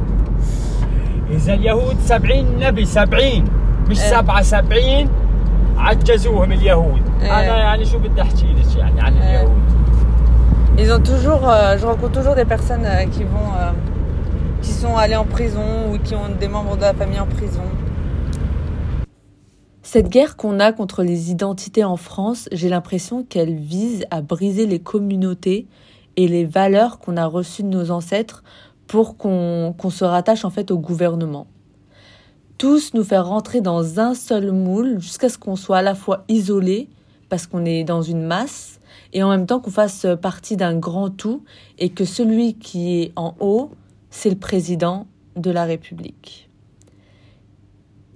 اذا 1.31 1.53
اليهود 1.53 1.97
سبعين 1.99 2.59
نبي 2.59 2.85
سبعين 2.85 3.45
مش 3.89 3.99
إيه. 3.99 4.09
سبعة 4.09 4.41
سبعين 4.41 5.09
عجزوهم 5.77 6.51
اليهود 6.51 7.01
إيه. 7.21 7.31
انا 7.31 7.57
يعني 7.57 7.85
شو 7.85 7.99
بدي 7.99 8.21
احكي 8.21 8.45
لك 8.45 8.75
يعني 8.77 9.01
عن 9.01 9.17
اليهود 9.17 9.65
Ils 10.77 10.91
ont 10.91 10.99
toujours, 10.99 11.49
euh, 11.49 11.77
je 11.77 11.85
rencontre 11.85 12.11
toujours 12.11 12.35
des 12.35 12.43
personnes 12.43 12.85
euh, 12.85 13.05
qui 13.05 13.23
vont, 13.23 13.49
euh, 13.57 13.71
qui 14.61 14.71
sont 14.71 14.97
allées 14.97 15.15
en 15.15 15.23
prison 15.23 15.89
ou 15.89 15.97
qui 15.97 16.15
ont 16.15 16.27
des 16.37 16.49
membres 16.49 16.75
de 16.75 16.81
la 16.81 16.93
famille 16.93 17.19
en 17.19 17.25
prison. 17.25 17.63
Cette 19.81 20.09
guerre 20.09 20.35
qu'on 20.35 20.59
a 20.59 20.73
contre 20.73 21.01
les 21.01 21.31
identités 21.31 21.85
en 21.85 21.95
France, 21.95 22.49
j'ai 22.51 22.67
l'impression 22.67 23.23
qu'elle 23.23 23.55
vise 23.55 24.05
à 24.11 24.21
briser 24.21 24.65
les 24.65 24.79
communautés 24.79 25.65
et 26.17 26.27
les 26.27 26.43
valeurs 26.43 26.99
qu'on 26.99 27.15
a 27.15 27.25
reçues 27.25 27.63
de 27.63 27.69
nos 27.69 27.91
ancêtres 27.91 28.43
pour 28.90 29.16
qu'on 29.16 29.72
se 29.88 30.04
rattache 30.04 30.44
en 30.44 30.50
fait 30.50 30.72
au 30.72 30.78
gouvernement. 30.78 31.46
Tous 32.58 32.92
nous 32.92 33.04
faire 33.04 33.24
rentrer 33.24 33.60
dans 33.60 34.00
un 34.00 34.14
seul 34.14 34.50
moule 34.50 34.98
jusqu'à 34.98 35.28
ce 35.28 35.38
qu'on 35.38 35.54
soit 35.54 35.78
à 35.78 35.82
la 35.82 35.94
fois 35.94 36.24
isolé 36.26 36.88
parce 37.28 37.46
qu'on 37.46 37.64
est 37.64 37.84
dans 37.84 38.02
une 38.02 38.24
masse 38.24 38.80
et 39.12 39.22
en 39.22 39.30
même 39.30 39.46
temps 39.46 39.60
qu'on 39.60 39.70
fasse 39.70 40.08
partie 40.20 40.56
d'un 40.56 40.76
grand 40.76 41.08
tout 41.08 41.44
et 41.78 41.90
que 41.90 42.04
celui 42.04 42.54
qui 42.54 43.00
est 43.00 43.12
en 43.14 43.36
haut, 43.38 43.70
c'est 44.10 44.28
le 44.28 44.34
président 44.34 45.06
de 45.36 45.52
la 45.52 45.66
République. 45.66 46.50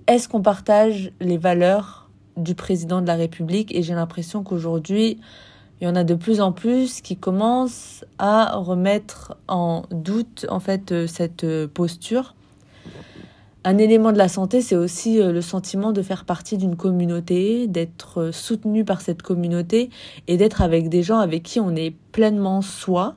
Est-ce 0.09 0.29
qu'on 0.29 0.43
partage 0.43 1.13
les 1.21 1.39
valeurs 1.39 2.11
du 2.37 2.57
président 2.57 3.01
de 3.01 3.07
la 3.07 3.15
République? 3.15 3.73
Et 3.73 3.85
j'ai 3.85 3.95
l'impression 3.95 4.43
qu'aujourd'hui, 4.43 5.21
il 5.85 5.89
y 5.89 5.91
en 5.91 5.97
a 5.97 6.05
de 6.05 6.15
plus 6.15 6.41
en 6.41 6.51
plus 6.51 7.03
qui 7.03 7.15
commencent 7.15 8.07
à 8.17 8.57
remettre 8.57 9.37
en 9.49 9.83
doute 9.91 10.47
en 10.49 10.59
fait 10.59 10.93
euh, 10.93 11.07
cette 11.07 11.45
euh, 11.45 11.69
posture. 11.69 12.35
Un 13.65 13.77
élément 13.77 14.11
de 14.11 14.17
la 14.17 14.29
santé, 14.29 14.63
c'est 14.63 14.77
aussi 14.77 15.21
euh, 15.21 15.31
le 15.31 15.43
sentiment 15.43 15.93
de 15.93 16.01
faire 16.01 16.25
partie 16.25 16.57
d'une 16.57 16.75
communauté, 16.75 17.67
d'être 17.67 18.31
soutenu 18.33 18.87
par 18.87 19.03
cette 19.03 19.21
communauté 19.21 19.91
et 20.27 20.39
d'être 20.39 20.63
avec 20.63 20.89
des 20.89 21.03
gens 21.03 21.19
avec 21.19 21.43
qui 21.43 21.61
on 21.61 21.77
est 21.77 21.95
pleinement 22.13 22.63
soi 22.63 23.17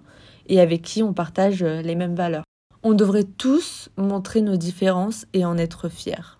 et 0.50 0.60
avec 0.60 0.82
qui 0.82 1.02
on 1.04 1.14
partage 1.14 1.64
les 1.64 1.96
mêmes 1.96 2.16
valeurs. 2.16 2.44
On 2.84 2.92
devrait 2.92 3.24
tous 3.24 3.88
montrer 3.96 4.42
nos 4.42 4.58
différences 4.58 5.26
et 5.32 5.46
en 5.46 5.58
être 5.58 5.88
fiers. 5.88 6.37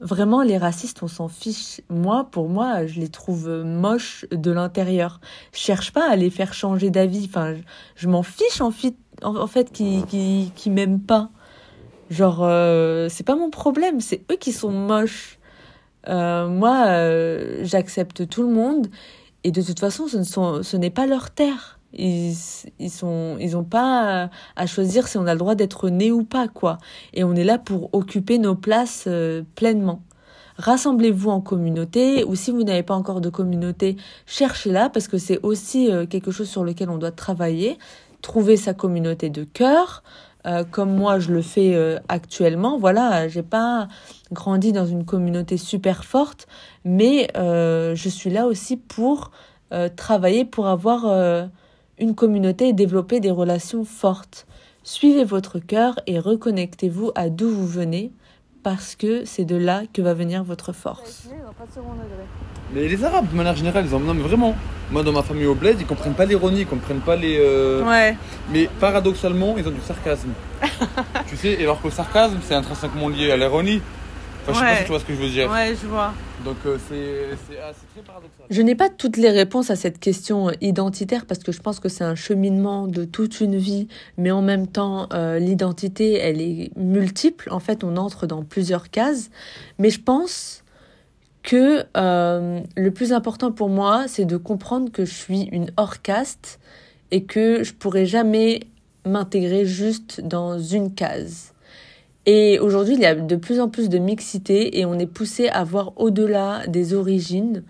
Vraiment, 0.00 0.42
les 0.42 0.58
racistes, 0.58 1.02
on 1.02 1.08
s'en 1.08 1.28
fiche. 1.28 1.80
Moi, 1.88 2.28
pour 2.30 2.48
moi, 2.48 2.86
je 2.86 3.00
les 3.00 3.08
trouve 3.08 3.48
moches 3.64 4.26
de 4.30 4.50
l'intérieur. 4.50 5.20
Je 5.52 5.58
cherche 5.58 5.92
pas 5.92 6.10
à 6.10 6.16
les 6.16 6.30
faire 6.30 6.52
changer 6.52 6.90
d'avis. 6.90 7.26
Enfin, 7.28 7.54
je, 7.94 8.08
m'en 8.08 8.22
fiche 8.22 8.60
en, 8.60 8.70
fait 8.70 9.72
qui 9.72 10.04
qui 10.54 10.70
m'aiment 10.70 11.00
pas. 11.00 11.30
Genre, 12.10 12.42
euh, 12.42 13.08
c'est 13.08 13.24
pas 13.24 13.36
mon 13.36 13.50
problème. 13.50 14.00
C'est 14.00 14.22
eux 14.30 14.36
qui 14.36 14.52
sont 14.52 14.70
moches. 14.70 15.38
Euh, 16.08 16.48
moi, 16.48 16.86
euh, 16.86 17.60
j'accepte 17.64 18.28
tout 18.28 18.42
le 18.42 18.52
monde 18.52 18.88
et 19.42 19.50
de 19.50 19.60
toute 19.60 19.80
façon, 19.80 20.06
ce 20.08 20.76
n'est 20.76 20.90
pas 20.90 21.06
leur 21.06 21.30
terre. 21.30 21.75
Ils, 21.96 22.36
ils 22.78 22.90
sont, 22.90 23.36
ils 23.40 23.56
ont 23.56 23.64
pas 23.64 24.30
à 24.54 24.66
choisir 24.66 25.08
si 25.08 25.18
on 25.18 25.26
a 25.26 25.32
le 25.32 25.38
droit 25.38 25.54
d'être 25.54 25.88
né 25.88 26.12
ou 26.12 26.22
pas, 26.22 26.46
quoi. 26.48 26.78
Et 27.14 27.24
on 27.24 27.34
est 27.34 27.44
là 27.44 27.58
pour 27.58 27.90
occuper 27.94 28.38
nos 28.38 28.54
places 28.54 29.04
euh, 29.06 29.42
pleinement. 29.54 30.02
Rassemblez-vous 30.58 31.30
en 31.30 31.40
communauté 31.40 32.24
ou 32.24 32.34
si 32.34 32.50
vous 32.50 32.62
n'avez 32.62 32.82
pas 32.82 32.94
encore 32.94 33.20
de 33.20 33.28
communauté, 33.28 33.96
cherchez-la 34.24 34.88
parce 34.88 35.08
que 35.08 35.18
c'est 35.18 35.38
aussi 35.42 35.90
euh, 35.90 36.06
quelque 36.06 36.30
chose 36.30 36.48
sur 36.48 36.64
lequel 36.64 36.88
on 36.90 36.98
doit 36.98 37.12
travailler. 37.12 37.78
Trouver 38.22 38.56
sa 38.56 38.72
communauté 38.72 39.28
de 39.28 39.44
cœur, 39.44 40.02
euh, 40.46 40.64
comme 40.64 40.96
moi 40.96 41.18
je 41.18 41.32
le 41.32 41.42
fais 41.42 41.74
euh, 41.74 41.98
actuellement. 42.08 42.78
Voilà, 42.78 43.28
j'ai 43.28 43.42
pas 43.42 43.88
grandi 44.32 44.72
dans 44.72 44.86
une 44.86 45.04
communauté 45.04 45.58
super 45.58 46.04
forte, 46.04 46.48
mais 46.84 47.28
euh, 47.36 47.94
je 47.94 48.08
suis 48.08 48.30
là 48.30 48.46
aussi 48.46 48.78
pour 48.78 49.30
euh, 49.72 49.88
travailler 49.94 50.44
pour 50.44 50.66
avoir 50.66 51.04
euh, 51.06 51.46
une 51.98 52.14
communauté 52.14 52.68
et 52.68 52.72
développer 52.72 53.20
des 53.20 53.30
relations 53.30 53.84
fortes. 53.84 54.46
Suivez 54.82 55.24
votre 55.24 55.58
cœur 55.58 55.98
et 56.06 56.18
reconnectez-vous 56.18 57.10
à 57.14 57.28
d'où 57.30 57.48
vous 57.50 57.66
venez 57.66 58.12
parce 58.62 58.96
que 58.96 59.24
c'est 59.24 59.44
de 59.44 59.56
là 59.56 59.82
que 59.92 60.02
va 60.02 60.12
venir 60.14 60.42
votre 60.42 60.72
force. 60.72 61.28
Mais 62.74 62.88
les 62.88 63.04
Arabes, 63.04 63.26
de 63.30 63.36
manière 63.36 63.54
générale, 63.54 63.84
ils 63.88 63.94
en 63.94 64.00
non, 64.00 64.12
mais 64.14 64.22
vraiment. 64.22 64.56
Moi, 64.90 65.02
dans 65.04 65.12
ma 65.12 65.22
famille 65.22 65.46
au 65.46 65.54
bled, 65.54 65.76
ils 65.80 65.86
comprennent 65.86 66.14
pas 66.14 66.24
l'ironie, 66.24 66.60
ils 66.62 66.66
comprennent 66.66 67.00
pas 67.00 67.14
les. 67.16 67.38
euh, 67.40 67.84
Ouais. 67.84 68.16
Mais 68.50 68.68
paradoxalement, 68.80 69.54
ils 69.56 69.66
ont 69.66 69.70
du 69.72 69.80
sarcasme. 69.80 70.30
tu 71.28 71.36
sais, 71.36 71.52
et 71.52 71.62
alors 71.62 71.80
que 71.80 71.86
le 71.88 71.92
sarcasme, 71.92 72.38
c'est 72.42 72.54
intrinsèquement 72.54 73.08
lié 73.08 73.30
à 73.30 73.36
l'ironie. 73.36 73.80
Enfin, 74.48 74.52
je 74.52 74.58
sais 74.58 74.64
pas 74.64 74.70
Ouais. 74.72 74.76
si 74.78 74.82
tu 74.84 74.88
vois 74.90 75.00
ce 75.00 75.04
que 75.04 75.14
je 75.14 75.18
veux 75.20 75.28
dire. 75.28 75.50
Ouais, 75.50 75.74
je 75.80 75.86
vois. 75.86 76.12
Donc, 76.46 76.58
euh, 76.64 76.78
c'est 76.88 77.58
ah, 77.60 77.72
paradoxal. 78.06 78.46
Je 78.48 78.62
n'ai 78.62 78.76
pas 78.76 78.88
toutes 78.88 79.16
les 79.16 79.30
réponses 79.30 79.70
à 79.70 79.74
cette 79.74 79.98
question 79.98 80.52
identitaire 80.60 81.26
parce 81.26 81.40
que 81.40 81.50
je 81.50 81.60
pense 81.60 81.80
que 81.80 81.88
c'est 81.88 82.04
un 82.04 82.14
cheminement 82.14 82.86
de 82.86 83.04
toute 83.04 83.40
une 83.40 83.56
vie, 83.56 83.88
mais 84.16 84.30
en 84.30 84.42
même 84.42 84.68
temps, 84.68 85.08
euh, 85.12 85.40
l'identité, 85.40 86.12
elle 86.12 86.40
est 86.40 86.70
multiple. 86.76 87.48
En 87.50 87.58
fait, 87.58 87.82
on 87.82 87.96
entre 87.96 88.28
dans 88.28 88.44
plusieurs 88.44 88.90
cases. 88.90 89.30
Mais 89.80 89.90
je 89.90 90.00
pense 90.00 90.62
que 91.42 91.84
euh, 91.96 92.60
le 92.76 92.90
plus 92.92 93.12
important 93.12 93.50
pour 93.50 93.68
moi, 93.68 94.04
c'est 94.06 94.24
de 94.24 94.36
comprendre 94.36 94.92
que 94.92 95.04
je 95.04 95.14
suis 95.14 95.48
une 95.50 95.72
hors 95.76 96.00
caste 96.00 96.60
et 97.10 97.24
que 97.24 97.64
je 97.64 97.74
pourrai 97.74 98.06
jamais 98.06 98.60
m'intégrer 99.04 99.66
juste 99.66 100.20
dans 100.20 100.60
une 100.60 100.94
case. 100.94 101.54
Et 102.26 102.58
aujourd'hui, 102.58 102.94
il 102.94 103.00
y 103.00 103.06
a 103.06 103.14
de 103.14 103.36
plus 103.36 103.60
en 103.60 103.68
plus 103.68 103.88
de 103.88 103.98
mixité 103.98 104.78
et 104.78 104.84
on 104.84 104.98
est 104.98 105.06
poussé 105.06 105.48
à 105.48 105.62
voir 105.62 105.92
au-delà 105.96 106.66
des 106.66 106.92
origines, 106.92 107.62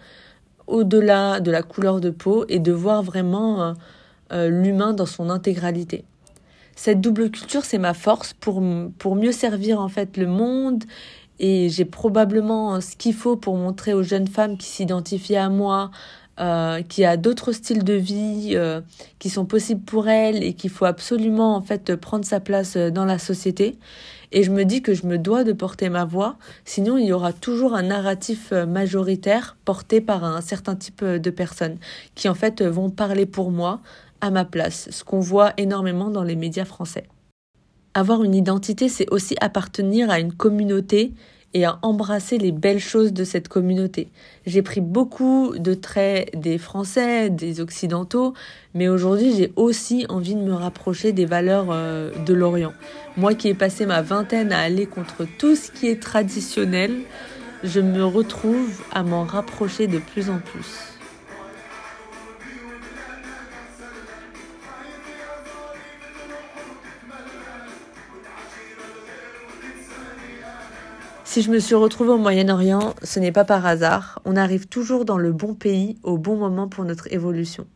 au-delà 0.67 1.41
de 1.41 1.51
la 1.51 1.63
couleur 1.63 2.01
de 2.01 2.11
peau 2.11 2.47
et 2.49 2.59
de 2.59 2.73
voir 2.73 3.03
vraiment 3.03 3.63
euh, 3.63 3.73
euh, 4.33 4.49
l'humain 4.49 4.95
dans 4.95 5.07
son 5.07 5.29
intégralité. 5.29 6.05
Cette 6.75 7.01
double 7.01 7.31
culture, 7.31 7.65
c'est 7.65 7.79
ma 7.79 7.95
force 7.95 8.33
pour, 8.33 8.63
pour 8.99 9.15
mieux 9.15 9.33
servir 9.33 9.81
en 9.81 9.89
fait 9.89 10.17
le 10.17 10.27
monde 10.27 10.85
et 11.39 11.69
j'ai 11.69 11.85
probablement 11.85 12.81
ce 12.81 12.97
qu'il 12.97 13.15
faut 13.15 13.37
pour 13.37 13.57
montrer 13.57 13.93
aux 13.93 14.03
jeunes 14.03 14.27
femmes 14.27 14.57
qui 14.57 14.67
s'identifient 14.67 15.37
à 15.37 15.49
moi 15.49 15.91
euh, 16.39 16.83
qu'il 16.83 17.01
y 17.01 17.07
a 17.07 17.17
d'autres 17.17 17.53
styles 17.53 17.83
de 17.83 17.95
vie 17.95 18.51
euh, 18.53 18.83
qui 19.19 19.31
sont 19.31 19.47
possibles 19.47 19.81
pour 19.81 20.07
elles 20.07 20.45
et 20.45 20.53
qu'il 20.53 20.69
faut 20.69 20.85
absolument 20.85 21.57
en 21.57 21.63
fait 21.63 21.97
prendre 21.97 22.27
sa 22.27 22.41
place 22.41 22.77
euh, 22.77 22.91
dans 22.91 23.07
la 23.07 23.19
société. 23.19 23.79
Et 24.33 24.43
je 24.43 24.51
me 24.51 24.64
dis 24.64 24.83
que 24.83 24.95
je 24.95 25.07
me 25.07 25.18
dois 25.18 25.45
de 25.45 25.53
porter 25.53 25.89
ma 25.89 26.05
voix, 26.05 26.37
sinon 26.64 26.99
il 26.99 27.07
y 27.07 27.12
aura 27.12 27.33
toujours 27.33 27.74
un 27.74 27.83
narratif 27.83 28.53
euh, 28.53 28.66
majoritaire 28.66 29.57
porté 29.64 30.01
par 30.01 30.24
un 30.24 30.41
certain 30.41 30.74
type 30.74 31.05
de 31.05 31.31
personnes 31.31 31.79
qui 32.14 32.29
en 32.29 32.35
fait 32.35 32.62
vont 32.62 32.91
parler 32.91 33.27
pour 33.27 33.51
moi 33.51 33.81
à 34.20 34.31
ma 34.31 34.45
place, 34.45 34.89
ce 34.91 35.05
qu'on 35.05 35.20
voit 35.20 35.53
énormément 35.57 36.11
dans 36.11 36.22
les 36.22 36.37
médias 36.37 36.64
français. 36.64 37.05
Avoir 37.95 38.22
une 38.22 38.35
identité, 38.35 38.89
c'est 38.89 39.11
aussi 39.11 39.37
appartenir 39.41 40.11
à 40.11 40.20
une 40.20 40.33
communauté 40.33 41.12
et 41.57 41.65
à 41.65 41.79
embrasser 41.81 42.37
les 42.37 42.53
belles 42.53 42.81
choses 42.81 43.15
de 43.15 43.25
cette 43.25 43.49
communauté. 43.49 44.09
J'ai 44.45 44.61
pris 44.61 44.83
beaucoup 44.83 45.55
de 45.57 45.73
traits 45.73 46.39
des 46.39 46.59
Français, 46.59 47.31
des 47.31 47.63
Occidentaux, 47.63 48.35
mais 48.75 48.89
aujourd'hui 48.89 49.35
j'ai 49.35 49.55
aussi 49.57 50.05
envie 50.11 50.35
de 50.35 50.43
me 50.43 50.53
rapprocher 50.53 51.13
des 51.13 51.25
valeurs 51.25 51.69
euh, 51.71 52.11
de 52.27 52.35
l'Orient. 52.35 52.75
Moi 53.17 53.33
qui 53.33 53.49
ai 53.49 53.55
passé 53.55 53.87
ma 53.87 54.03
vingtaine 54.03 54.53
à 54.53 54.61
aller 54.61 54.85
contre 54.85 55.27
tout 55.39 55.57
ce 55.57 55.71
qui 55.71 55.87
est 55.89 56.03
traditionnel, 56.03 56.93
je 57.65 57.81
me 57.81 58.05
retrouve 58.05 58.79
à 58.93 59.03
m'en 59.03 59.25
rapprocher 59.25 59.87
de 59.87 59.97
plus 59.97 60.29
en 60.29 60.41
plus. 60.41 60.96
Si 71.37 71.43
je 71.43 71.51
me 71.51 71.59
suis 71.59 71.74
retrouvée 71.74 72.12
au 72.12 72.16
Moyen-Orient, 72.16 72.95
ce 73.03 73.20
n'est 73.20 73.30
pas 73.30 73.45
par 73.45 73.66
hasard. 73.66 74.22
On 74.24 74.37
arrive 74.37 74.68
toujours 74.68 75.05
dans 75.05 75.18
le 75.18 75.32
bon 75.32 75.53
pays 75.53 75.99
au 76.03 76.16
bon 76.16 76.34
moment 76.34 76.66
pour 76.66 76.87
notre 76.87 77.12
évolution. 77.12 77.66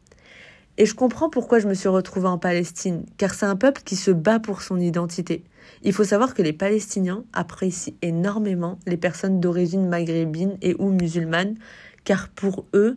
Et 0.78 0.86
je 0.86 0.94
comprends 0.94 1.28
pourquoi 1.28 1.58
je 1.58 1.68
me 1.68 1.74
suis 1.74 1.90
retrouvée 1.90 2.28
en 2.28 2.38
Palestine, 2.38 3.04
car 3.18 3.34
c'est 3.34 3.44
un 3.44 3.56
peuple 3.56 3.82
qui 3.84 3.96
se 3.96 4.12
bat 4.12 4.40
pour 4.40 4.62
son 4.62 4.80
identité. 4.80 5.44
Il 5.82 5.92
faut 5.92 6.04
savoir 6.04 6.32
que 6.32 6.40
les 6.40 6.54
Palestiniens 6.54 7.22
apprécient 7.34 7.92
énormément 8.00 8.78
les 8.86 8.96
personnes 8.96 9.40
d'origine 9.40 9.86
maghrébine 9.86 10.56
et 10.62 10.74
ou 10.78 10.88
musulmane, 10.88 11.56
car 12.04 12.30
pour 12.30 12.64
eux, 12.72 12.96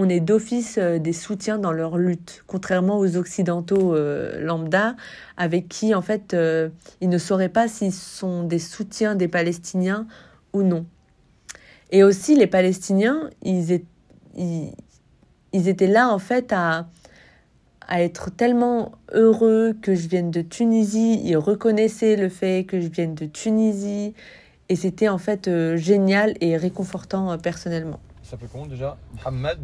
on 0.00 0.08
est 0.08 0.20
d'office 0.20 0.78
euh, 0.78 0.98
des 0.98 1.12
soutiens 1.12 1.58
dans 1.58 1.72
leur 1.72 1.98
lutte, 1.98 2.42
contrairement 2.46 2.98
aux 2.98 3.16
occidentaux 3.16 3.94
euh, 3.94 4.42
lambda, 4.42 4.96
avec 5.36 5.68
qui 5.68 5.94
en 5.94 6.00
fait 6.00 6.32
euh, 6.32 6.70
ils 7.02 7.10
ne 7.10 7.18
sauraient 7.18 7.50
pas 7.50 7.68
s'ils 7.68 7.92
sont 7.92 8.42
des 8.42 8.58
soutiens 8.58 9.14
des 9.14 9.28
Palestiniens 9.28 10.06
ou 10.54 10.62
non. 10.62 10.86
Et 11.90 12.02
aussi 12.02 12.34
les 12.34 12.46
Palestiniens, 12.46 13.28
ils, 13.42 13.82
étaient 15.52 15.86
là 15.86 16.08
en 16.08 16.18
fait 16.18 16.50
à, 16.52 16.88
à 17.86 18.02
être 18.02 18.30
tellement 18.30 18.92
heureux 19.12 19.74
que 19.82 19.94
je 19.94 20.08
vienne 20.08 20.30
de 20.30 20.40
Tunisie, 20.40 21.20
ils 21.24 21.36
reconnaissaient 21.36 22.16
le 22.16 22.30
fait 22.30 22.64
que 22.64 22.80
je 22.80 22.88
vienne 22.88 23.14
de 23.14 23.26
Tunisie, 23.26 24.14
et 24.70 24.76
c'était 24.76 25.08
en 25.08 25.18
fait 25.18 25.50
génial 25.76 26.34
et 26.40 26.56
réconfortant 26.56 27.36
personnellement. 27.38 27.98
Ça 28.22 28.30
s'appelle 28.30 28.48
comment 28.52 28.66
déjà? 28.66 28.96
Mohamed? 29.12 29.58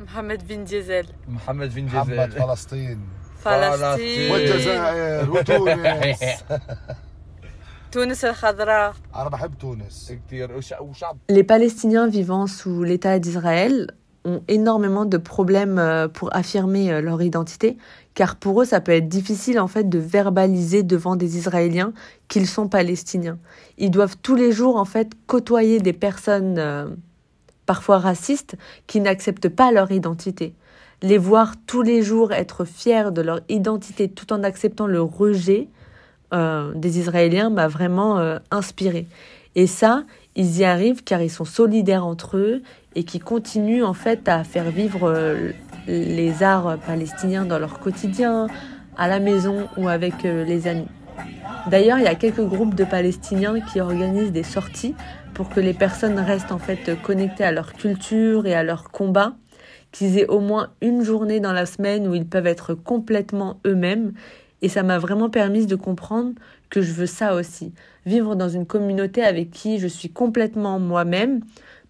Mohamed 0.00 0.42
Vin 0.42 0.64
Diesel. 0.64 1.06
Mohamed 1.28 1.70
Vin 1.70 1.86
Diesel. 1.86 2.18
محمد 2.18 2.30
فلسطين 2.30 3.00
فلسطين 3.38 4.32
والجزائر 4.32 5.30
وتونس 5.30 6.24
تونس 7.92 8.24
الخضراء 8.24 8.94
انا 9.14 9.28
بحب 9.28 9.58
تونس 9.58 10.12
كثير 10.26 10.50
وشعب 10.80 11.16
Les 11.30 11.44
Palestiniens 11.44 12.08
vivant 12.08 12.46
sous 12.46 12.82
l'État 12.82 13.18
d'Israël 13.18 13.86
ont 14.24 14.42
énormément 14.48 15.04
de 15.04 15.16
problèmes 15.16 15.78
euh, 15.78 16.08
pour 16.08 16.34
affirmer 16.34 16.92
euh, 16.92 17.00
leur 17.00 17.22
identité, 17.22 17.76
car 18.14 18.36
pour 18.36 18.62
eux, 18.62 18.64
ça 18.64 18.80
peut 18.80 18.92
être 18.92 19.08
difficile 19.08 19.58
en 19.58 19.66
fait 19.68 19.88
de 19.88 19.98
verbaliser 19.98 20.82
devant 20.82 21.16
des 21.16 21.36
Israéliens 21.36 21.92
qu'ils 22.28 22.46
sont 22.46 22.68
palestiniens. 22.68 23.38
Ils 23.78 23.90
doivent 23.90 24.16
tous 24.22 24.36
les 24.36 24.52
jours 24.52 24.76
en 24.76 24.84
fait 24.84 25.12
côtoyer 25.26 25.80
des 25.80 25.92
personnes 25.92 26.58
euh, 26.58 26.86
parfois 27.67 27.99
racistes, 27.99 28.55
qui 28.87 28.99
n'acceptent 28.99 29.49
pas 29.49 29.71
leur 29.71 29.91
identité. 29.91 30.55
Les 31.03 31.19
voir 31.19 31.53
tous 31.67 31.83
les 31.83 32.01
jours 32.01 32.31
être 32.31 32.65
fiers 32.65 33.11
de 33.11 33.21
leur 33.21 33.41
identité 33.49 34.09
tout 34.09 34.33
en 34.33 34.41
acceptant 34.41 34.87
le 34.87 35.01
rejet 35.03 35.67
euh, 36.33 36.73
des 36.73 36.97
Israéliens 36.97 37.51
m'a 37.51 37.67
vraiment 37.67 38.17
euh, 38.17 38.39
inspiré. 38.49 39.05
Et 39.53 39.67
ça, 39.67 40.03
ils 40.35 40.57
y 40.57 40.63
arrivent 40.63 41.03
car 41.03 41.21
ils 41.21 41.29
sont 41.29 41.45
solidaires 41.45 42.05
entre 42.05 42.37
eux 42.37 42.63
et 42.95 43.03
qui 43.03 43.19
continuent 43.19 43.83
en 43.83 43.93
fait 43.93 44.27
à 44.27 44.43
faire 44.43 44.71
vivre 44.71 45.03
euh, 45.03 45.51
les 45.87 46.43
arts 46.43 46.77
palestiniens 46.85 47.45
dans 47.45 47.59
leur 47.59 47.79
quotidien, 47.79 48.47
à 48.97 49.07
la 49.07 49.19
maison 49.19 49.67
ou 49.77 49.87
avec 49.87 50.25
euh, 50.25 50.43
les 50.43 50.67
amis. 50.67 50.87
D'ailleurs, 51.69 51.99
il 51.99 52.03
y 52.03 52.07
a 52.07 52.15
quelques 52.15 52.45
groupes 52.45 52.75
de 52.75 52.83
Palestiniens 52.83 53.59
qui 53.59 53.79
organisent 53.81 54.31
des 54.31 54.43
sorties 54.43 54.95
pour 55.37 55.49
que 55.49 55.59
les 55.59 55.75
personnes 55.75 56.17
restent 56.17 56.51
en 56.51 56.57
fait 56.57 56.99
connectées 57.03 57.43
à 57.43 57.51
leur 57.51 57.73
culture 57.73 58.47
et 58.47 58.55
à 58.55 58.63
leur 58.63 58.89
combat, 58.89 59.35
qu'ils 59.91 60.17
aient 60.17 60.25
au 60.25 60.39
moins 60.39 60.71
une 60.81 61.03
journée 61.03 61.39
dans 61.39 61.53
la 61.53 61.67
semaine 61.67 62.07
où 62.07 62.15
ils 62.15 62.25
peuvent 62.25 62.47
être 62.47 62.73
complètement 62.73 63.59
eux-mêmes. 63.63 64.13
Et 64.63 64.67
ça 64.67 64.81
m'a 64.81 64.97
vraiment 64.97 65.29
permis 65.29 65.67
de 65.67 65.75
comprendre 65.75 66.33
que 66.71 66.81
je 66.81 66.91
veux 66.91 67.05
ça 67.05 67.35
aussi, 67.35 67.71
vivre 68.07 68.35
dans 68.35 68.49
une 68.49 68.65
communauté 68.65 69.23
avec 69.23 69.51
qui 69.51 69.77
je 69.77 69.85
suis 69.85 70.09
complètement 70.09 70.79
moi-même, 70.79 71.41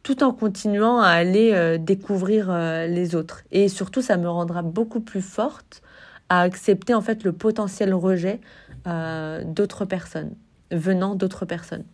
tout 0.03 0.23
en 0.23 0.33
continuant 0.33 0.99
à 0.99 1.07
aller 1.07 1.51
euh, 1.53 1.77
découvrir 1.77 2.49
euh, 2.49 2.85
les 2.85 3.15
autres. 3.15 3.43
Et 3.53 3.69
surtout, 3.69 4.01
ça 4.01 4.17
me 4.17 4.27
rendra 4.27 4.61
beaucoup 4.61 4.99
plus 4.99 5.21
forte 5.21 5.81
à 6.27 6.41
accepter 6.41 6.93
en 6.93 7.01
fait 7.01 7.23
le 7.23 7.31
potentiel 7.31 7.93
rejet 7.93 8.41
euh, 8.87 9.41
d'autres 9.45 9.85
personnes, 9.85 10.35
venant 10.69 11.15
d'autres 11.15 11.45
personnes. 11.45 11.85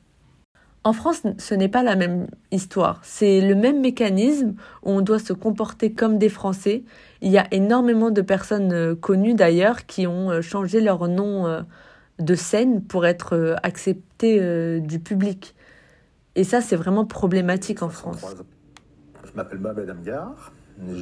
En 0.85 0.91
France, 0.91 1.21
ce 1.37 1.55
n'est 1.55 1.69
pas 1.69 1.81
la 1.81 1.95
même 1.95 2.27
histoire. 2.51 2.99
C'est 3.03 3.39
le 3.39 3.55
même 3.55 3.79
mécanisme 3.79 4.55
où 4.83 4.91
on 4.91 5.01
doit 5.01 5.19
se 5.19 5.31
comporter 5.31 5.93
comme 5.93 6.17
des 6.17 6.27
Français. 6.27 6.83
Il 7.21 7.31
y 7.31 7.37
a 7.37 7.47
énormément 7.51 8.11
de 8.11 8.21
personnes 8.21 8.73
euh, 8.73 8.95
connues 8.95 9.33
d'ailleurs 9.33 9.85
qui 9.85 10.07
ont 10.07 10.29
euh, 10.29 10.41
changé 10.41 10.81
leur 10.81 11.07
nom 11.07 11.47
euh, 11.47 11.61
de 12.19 12.35
scène 12.35 12.83
pour 12.83 13.05
être 13.05 13.55
acceptées 13.63 14.79
du 14.81 14.99
public. 14.99 15.55
Et 16.35 16.43
ça, 16.43 16.61
c'est 16.61 16.75
vraiment 16.75 17.05
problématique 17.05 17.81
en 17.81 17.89
France. 17.89 18.23
Je 19.25 19.31
m'appelle 19.35 19.59
Mohamed 19.59 19.89
Amgar, 19.89 20.53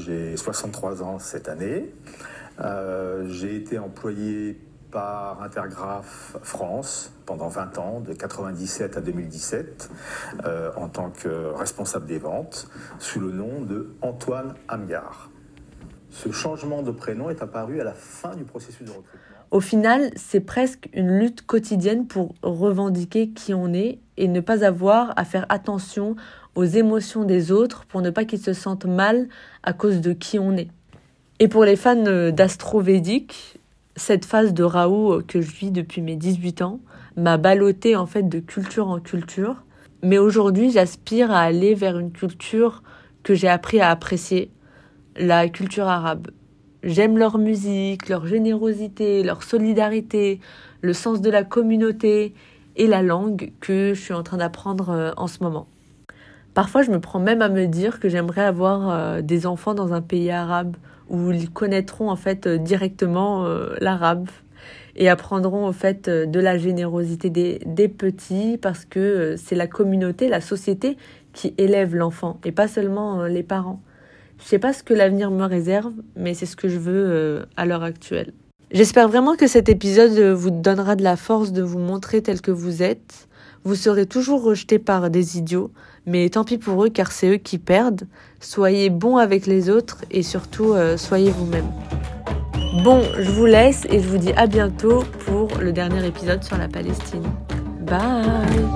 j'ai 0.06 0.38
63 0.38 1.04
ans 1.04 1.20
cette 1.20 1.50
année. 1.50 1.94
J'ai 3.28 3.58
été 3.58 3.78
employé 3.78 4.58
par 4.92 5.42
Intergraph 5.42 6.38
France 6.44 7.12
pendant 7.26 7.48
20 7.48 7.78
ans, 7.78 8.00
de 8.02 8.14
97 8.14 8.98
à 8.98 9.02
2017, 9.02 9.90
euh, 10.46 10.72
en 10.76 10.90
tant 10.90 11.10
que 11.10 11.54
responsable 11.56 12.06
des 12.06 12.20
ventes, 12.20 12.68
sous 13.00 13.20
le 13.20 13.32
nom 13.32 13.62
de 13.62 13.96
Antoine 14.02 14.56
Amgar. 14.68 15.30
Ce 16.10 16.32
changement 16.32 16.82
de 16.82 16.92
prénom 16.92 17.30
est 17.30 17.42
apparu 17.42 17.80
à 17.80 17.86
la 17.86 17.94
fin 17.94 18.36
du 18.36 18.44
processus 18.44 18.86
de 18.86 18.92
recrutement. 18.92 19.20
Au 19.50 19.60
final, 19.60 20.12
c'est 20.16 20.42
presque 20.42 20.90
une 20.94 21.20
lutte 21.20 21.46
quotidienne 21.46 22.08
pour 22.08 22.36
revendiquer 22.42 23.30
qui 23.32 23.54
on 23.54 23.74
est 23.74 24.00
et 24.18 24.28
ne 24.28 24.40
pas 24.40 24.64
avoir 24.64 25.14
à 25.18 25.26
faire 25.26 25.46
attention 25.50 26.16
aux 26.56 26.64
émotions 26.64 27.24
des 27.24 27.52
autres 27.52 27.86
pour 27.86 28.02
ne 28.02 28.10
pas 28.10 28.26
qu'ils 28.26 28.42
se 28.42 28.54
sentent 28.54 28.86
mal 28.86 29.28
à 29.64 29.74
cause 29.74 30.00
de 30.00 30.14
qui 30.14 30.40
on 30.40 30.56
est. 30.56 30.70
Et 31.40 31.48
pour 31.48 31.66
les 31.66 31.76
fans 31.76 32.32
d'astrovédique, 32.32 33.61
cette 33.96 34.26
phase 34.26 34.54
de 34.54 34.64
Raoult 34.64 35.22
que 35.28 35.42
je 35.42 35.52
vis 35.52 35.72
depuis 35.72 36.02
mes 36.02 36.16
18 36.16 36.62
ans 36.62 36.80
m'a 37.18 37.38
ballotté 37.38 37.96
en 37.96 38.06
fait 38.06 38.28
de 38.28 38.40
culture 38.40 38.88
en 38.88 39.00
culture. 39.00 39.64
Mais 40.04 40.18
aujourd'hui, 40.18 40.72
j'aspire 40.72 41.32
à 41.32 41.42
aller 41.42 41.76
vers 41.76 42.00
une 42.00 42.12
culture 42.12 42.82
que 43.24 43.36
j'ai 43.36 43.50
appris 43.50 43.82
à 43.82 43.90
apprécier, 43.90 44.50
la 45.16 45.48
culture 45.48 45.88
arabe. 45.88 46.30
J'aime 46.84 47.18
leur 47.18 47.38
musique, 47.38 48.10
leur 48.10 48.26
générosité, 48.26 49.22
leur 49.22 49.44
solidarité, 49.44 50.40
le 50.82 50.94
sens 50.94 51.22
de 51.22 51.30
la 51.30 51.44
communauté 51.44 52.34
et 52.76 52.88
la 52.88 53.04
langue 53.04 53.52
que 53.60 53.94
je 53.94 54.02
suis 54.02 54.14
en 54.14 54.24
train 54.24 54.38
d'apprendre 54.38 54.90
euh, 54.90 55.12
en 55.18 55.28
ce 55.28 55.44
moment. 55.44 55.68
Parfois, 56.56 56.82
je 56.82 56.90
me 56.90 57.00
prends 57.00 57.20
même 57.20 57.42
à 57.42 57.50
me 57.50 57.68
dire 57.68 58.00
que 58.00 58.10
j'aimerais 58.10 58.44
avoir 58.44 58.90
euh, 58.90 59.22
des 59.22 59.46
enfants 59.46 59.76
dans 59.76 59.94
un 59.94 60.02
pays 60.02 60.32
arabe 60.32 60.76
où 61.12 61.32
ils 61.32 61.52
connaîtront 61.52 62.10
en 62.10 62.16
fait 62.16 62.48
euh, 62.48 62.58
directement 62.58 63.46
l'arabe 63.80 64.30
et 64.96 65.10
apprendront 65.10 65.66
en 65.68 65.72
fait 65.72 66.10
de 66.10 66.40
la 66.40 66.58
générosité 66.58 67.30
des, 67.30 67.60
des 67.66 67.88
petits 67.88 68.58
parce 68.62 68.86
que 68.86 69.36
c'est 69.38 69.56
la 69.56 69.68
communauté, 69.68 70.28
la 70.28 70.42
société 70.42 70.98
qui 71.34 71.54
élève 71.58 71.96
l'enfant 71.96 72.40
et 72.44 72.52
pas 72.52 72.68
seulement 72.68 73.24
les 73.24 73.44
parents. 73.44 73.82
Je 74.42 74.48
sais 74.48 74.60
pas 74.60 74.74
ce 74.74 74.84
que 74.84 74.94
l'avenir 74.94 75.30
me 75.30 75.46
réserve, 75.46 75.94
mais 76.16 76.34
c'est 76.34 76.46
ce 76.48 76.56
que 76.56 76.68
je 76.68 76.80
veux 76.80 77.06
euh, 77.08 77.46
à 77.58 77.66
l'heure 77.66 77.84
actuelle. 77.84 78.34
J'espère 78.72 79.08
vraiment 79.08 79.36
que 79.36 79.48
cet 79.48 79.70
épisode 79.70 80.18
vous 80.34 80.50
donnera 80.50 80.96
de 80.96 81.04
la 81.04 81.16
force 81.16 81.52
de 81.52 81.62
vous 81.62 81.80
montrer 81.80 82.22
tel 82.22 82.42
que 82.42 82.52
vous 82.52 82.82
êtes. 82.82 83.28
Vous 83.64 83.76
serez 83.76 84.08
toujours 84.08 84.44
rejeté 84.44 84.80
par 84.80 85.10
des 85.10 85.38
idiots, 85.38 85.72
mais 86.06 86.30
tant 86.30 86.44
pis 86.44 86.58
pour 86.58 86.84
eux 86.84 86.90
car 86.90 87.12
c'est 87.12 87.30
eux 87.30 87.38
qui 87.38 87.58
perdent. 87.58 88.04
Soyez 88.40 88.90
bons 88.90 89.18
avec 89.18 89.46
les 89.46 89.70
autres 89.70 90.04
et 90.12 90.24
surtout 90.24 90.74
euh, 90.74 90.98
soyez 90.98 91.32
vous-même. 91.32 91.72
Bon, 92.84 93.02
je 93.20 93.30
vous 93.32 93.46
laisse 93.46 93.86
et 93.90 94.00
je 94.00 94.08
vous 94.08 94.18
dis 94.18 94.34
à 94.34 94.48
bientôt 94.48 95.04
pour 95.26 95.50
le 95.60 95.74
dernier 95.74 96.06
épisode 96.06 96.44
sur 96.44 96.58
la 96.58 96.68
Palestine. 96.68 97.24
Bye 97.82 98.72